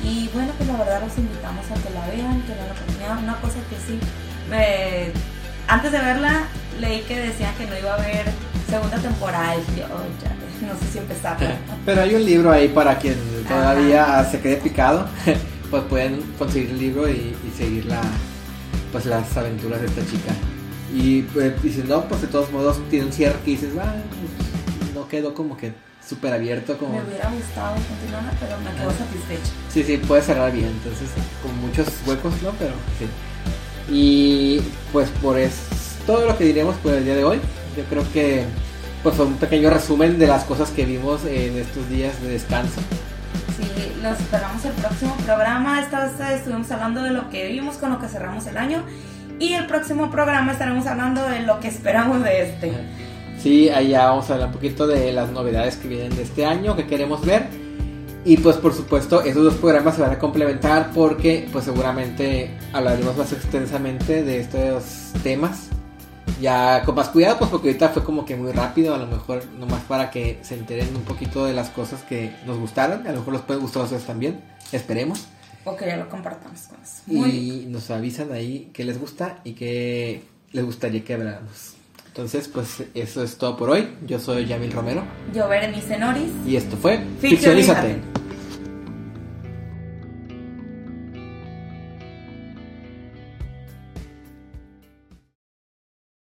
Y 0.03 0.29
bueno, 0.33 0.51
pues 0.57 0.67
la 0.67 0.77
verdad 0.79 1.01
los 1.07 1.17
invitamos 1.17 1.65
a 1.71 1.75
que 1.75 1.89
la 1.95 2.05
vean, 2.07 2.41
que 2.41 2.55
la 2.55 2.65
oportunidad. 2.75 3.23
Una 3.23 3.39
cosa 3.39 3.59
que 3.69 3.77
sí, 3.79 3.99
me, 4.49 5.13
antes 5.67 5.91
de 5.93 5.99
verla 5.99 6.47
leí 6.77 7.01
que 7.03 7.19
decían 7.19 7.55
que 7.55 7.65
no 7.67 7.77
iba 7.77 7.91
a 7.91 7.95
haber 7.95 8.25
segunda 8.69 8.97
temporada 8.97 9.55
y 9.55 9.79
yo, 9.79 9.87
ya, 9.87 10.36
no 10.65 10.77
sé 10.79 10.91
si 10.91 10.97
empezar. 10.97 11.37
Pero 11.85 12.01
hay 12.01 12.15
un 12.15 12.25
libro 12.25 12.51
ahí 12.51 12.67
para 12.67 12.97
quien 12.97 13.15
todavía 13.47 14.23
se 14.29 14.39
quede 14.39 14.57
picado, 14.57 15.07
pues 15.71 15.83
pueden 15.83 16.21
conseguir 16.37 16.71
el 16.71 16.79
libro 16.79 17.09
y, 17.09 17.35
seguir 17.55 17.85
la, 17.85 18.01
pues 18.91 19.05
las 19.05 19.35
aventuras 19.37 19.81
de 19.81 19.87
esta 19.87 20.01
chica. 20.05 20.33
Y 20.93 21.23
pues, 21.23 21.53
no, 21.85 22.07
pues 22.07 22.21
de 22.21 22.27
todos 22.27 22.51
modos 22.51 22.77
tiene 22.89 23.05
un 23.05 23.11
cierre 23.11 23.37
que 23.43 23.51
dices, 23.51 23.69
ah, 23.79 23.95
pues, 24.79 24.93
no 24.93 25.07
quedó 25.07 25.33
como 25.33 25.57
que 25.57 25.73
súper 26.07 26.33
abierto. 26.33 26.77
Como... 26.77 26.93
Me 26.93 27.03
hubiera 27.03 27.29
gustado 27.29 27.75
continuar, 27.75 28.33
pero 28.39 28.57
me 28.59 28.71
quedo 28.79 28.91
satisfecho. 28.91 29.51
Sí, 29.69 29.83
sí, 29.83 29.97
puede 29.97 30.21
cerrar 30.21 30.51
bien, 30.51 30.67
entonces 30.67 31.09
con 31.43 31.57
muchos 31.59 31.87
huecos, 32.05 32.33
¿no? 32.41 32.51
Pero 32.59 32.73
sí. 32.97 33.07
Y 33.89 34.61
pues 34.91 35.09
por 35.21 35.37
eso, 35.37 35.61
todo 36.05 36.25
lo 36.25 36.37
que 36.37 36.45
diremos 36.45 36.75
por 36.77 36.93
el 36.93 37.03
día 37.03 37.15
de 37.15 37.23
hoy. 37.23 37.39
Yo 37.75 37.83
creo 37.83 38.03
que 38.11 38.45
pues 39.07 39.15
fue 39.15 39.25
un 39.25 39.35
pequeño 39.35 39.69
resumen 39.69 40.19
de 40.19 40.27
las 40.27 40.43
cosas 40.43 40.69
que 40.71 40.83
vimos 40.83 41.23
en 41.23 41.55
estos 41.55 41.87
días 41.87 42.21
de 42.21 42.27
descanso. 42.27 42.81
Sí, 43.55 43.93
los 44.03 44.19
esperamos 44.19 44.65
el 44.65 44.73
próximo 44.73 45.15
programa. 45.25 45.79
Esta 45.79 46.03
vez 46.03 46.39
estuvimos 46.39 46.69
hablando 46.71 47.01
de 47.03 47.11
lo 47.11 47.29
que 47.29 47.47
vimos 47.47 47.77
con 47.77 47.89
lo 47.93 48.01
que 48.01 48.09
cerramos 48.09 48.45
el 48.47 48.57
año. 48.57 48.83
Y 49.39 49.53
el 49.53 49.65
próximo 49.65 50.11
programa 50.11 50.51
estaremos 50.51 50.85
hablando 50.87 51.23
de 51.23 51.39
lo 51.39 51.61
que 51.61 51.69
esperamos 51.69 52.21
de 52.21 52.49
este. 52.49 52.73
Sí, 53.41 53.69
allá 53.69 54.09
vamos 54.09 54.29
a 54.29 54.33
hablar 54.33 54.49
un 54.49 54.55
poquito 54.55 54.85
de 54.85 55.13
las 55.13 55.31
novedades 55.31 55.77
que 55.77 55.87
vienen 55.87 56.13
de 56.13 56.23
este 56.23 56.45
año, 56.45 56.75
que 56.75 56.85
queremos 56.85 57.25
ver. 57.25 57.45
Y 58.25 58.35
pues 58.35 58.57
por 58.57 58.73
supuesto, 58.73 59.21
esos 59.21 59.41
dos 59.41 59.53
programas 59.53 59.95
se 59.95 60.01
van 60.01 60.11
a 60.11 60.19
complementar 60.19 60.91
porque 60.93 61.47
pues 61.53 61.63
seguramente 61.63 62.51
hablaremos 62.73 63.15
más 63.15 63.31
extensamente 63.31 64.25
de 64.25 64.41
estos 64.41 65.13
temas. 65.23 65.69
Ya 66.41 66.84
con 66.84 66.95
más 66.95 67.09
cuidado, 67.09 67.38
pues 67.39 67.49
porque 67.49 67.69
ahorita 67.69 67.89
fue 67.89 68.03
como 68.03 68.25
que 68.25 68.36
muy 68.36 68.51
rápido, 68.51 68.93
a 68.93 68.97
lo 68.97 69.07
mejor 69.07 69.45
nomás 69.59 69.82
para 69.84 70.11
que 70.11 70.39
se 70.41 70.55
enteren 70.55 70.95
un 70.95 71.03
poquito 71.03 71.45
de 71.45 71.53
las 71.53 71.69
cosas 71.69 72.03
que 72.03 72.32
nos 72.45 72.57
gustaron, 72.57 73.07
a 73.07 73.11
lo 73.11 73.19
mejor 73.19 73.34
los 73.34 73.41
pueden 73.41 73.61
gustar 73.61 73.82
a 73.82 73.86
ustedes 73.86 74.05
también, 74.05 74.41
esperemos. 74.71 75.28
O 75.63 75.75
que 75.75 75.88
ya 75.88 75.97
lo 75.97 76.07
compartamos 76.09 76.61
con 76.61 76.78
eso. 76.82 77.01
y 77.07 77.65
nos 77.67 77.89
avisan 77.89 78.32
ahí 78.32 78.69
qué 78.73 78.86
les 78.86 78.99
gusta 78.99 79.39
y 79.43 79.53
qué 79.53 80.23
les 80.51 80.63
gustaría 80.63 81.03
que 81.03 81.13
habláramos. 81.13 81.73
Entonces, 82.07 82.47
pues 82.47 82.84
eso 82.95 83.21
es 83.21 83.38
todo 83.38 83.55
por 83.57 83.69
hoy. 83.69 83.89
Yo 84.07 84.19
soy 84.19 84.47
Yamil 84.47 84.71
Romero. 84.71 85.03
Yo 85.36 85.47
Berenice 85.47 85.99
Noris. 85.99 86.32
Y 86.47 86.55
esto 86.55 86.75
fue 86.75 86.99
Ficcionízate. 87.19 87.99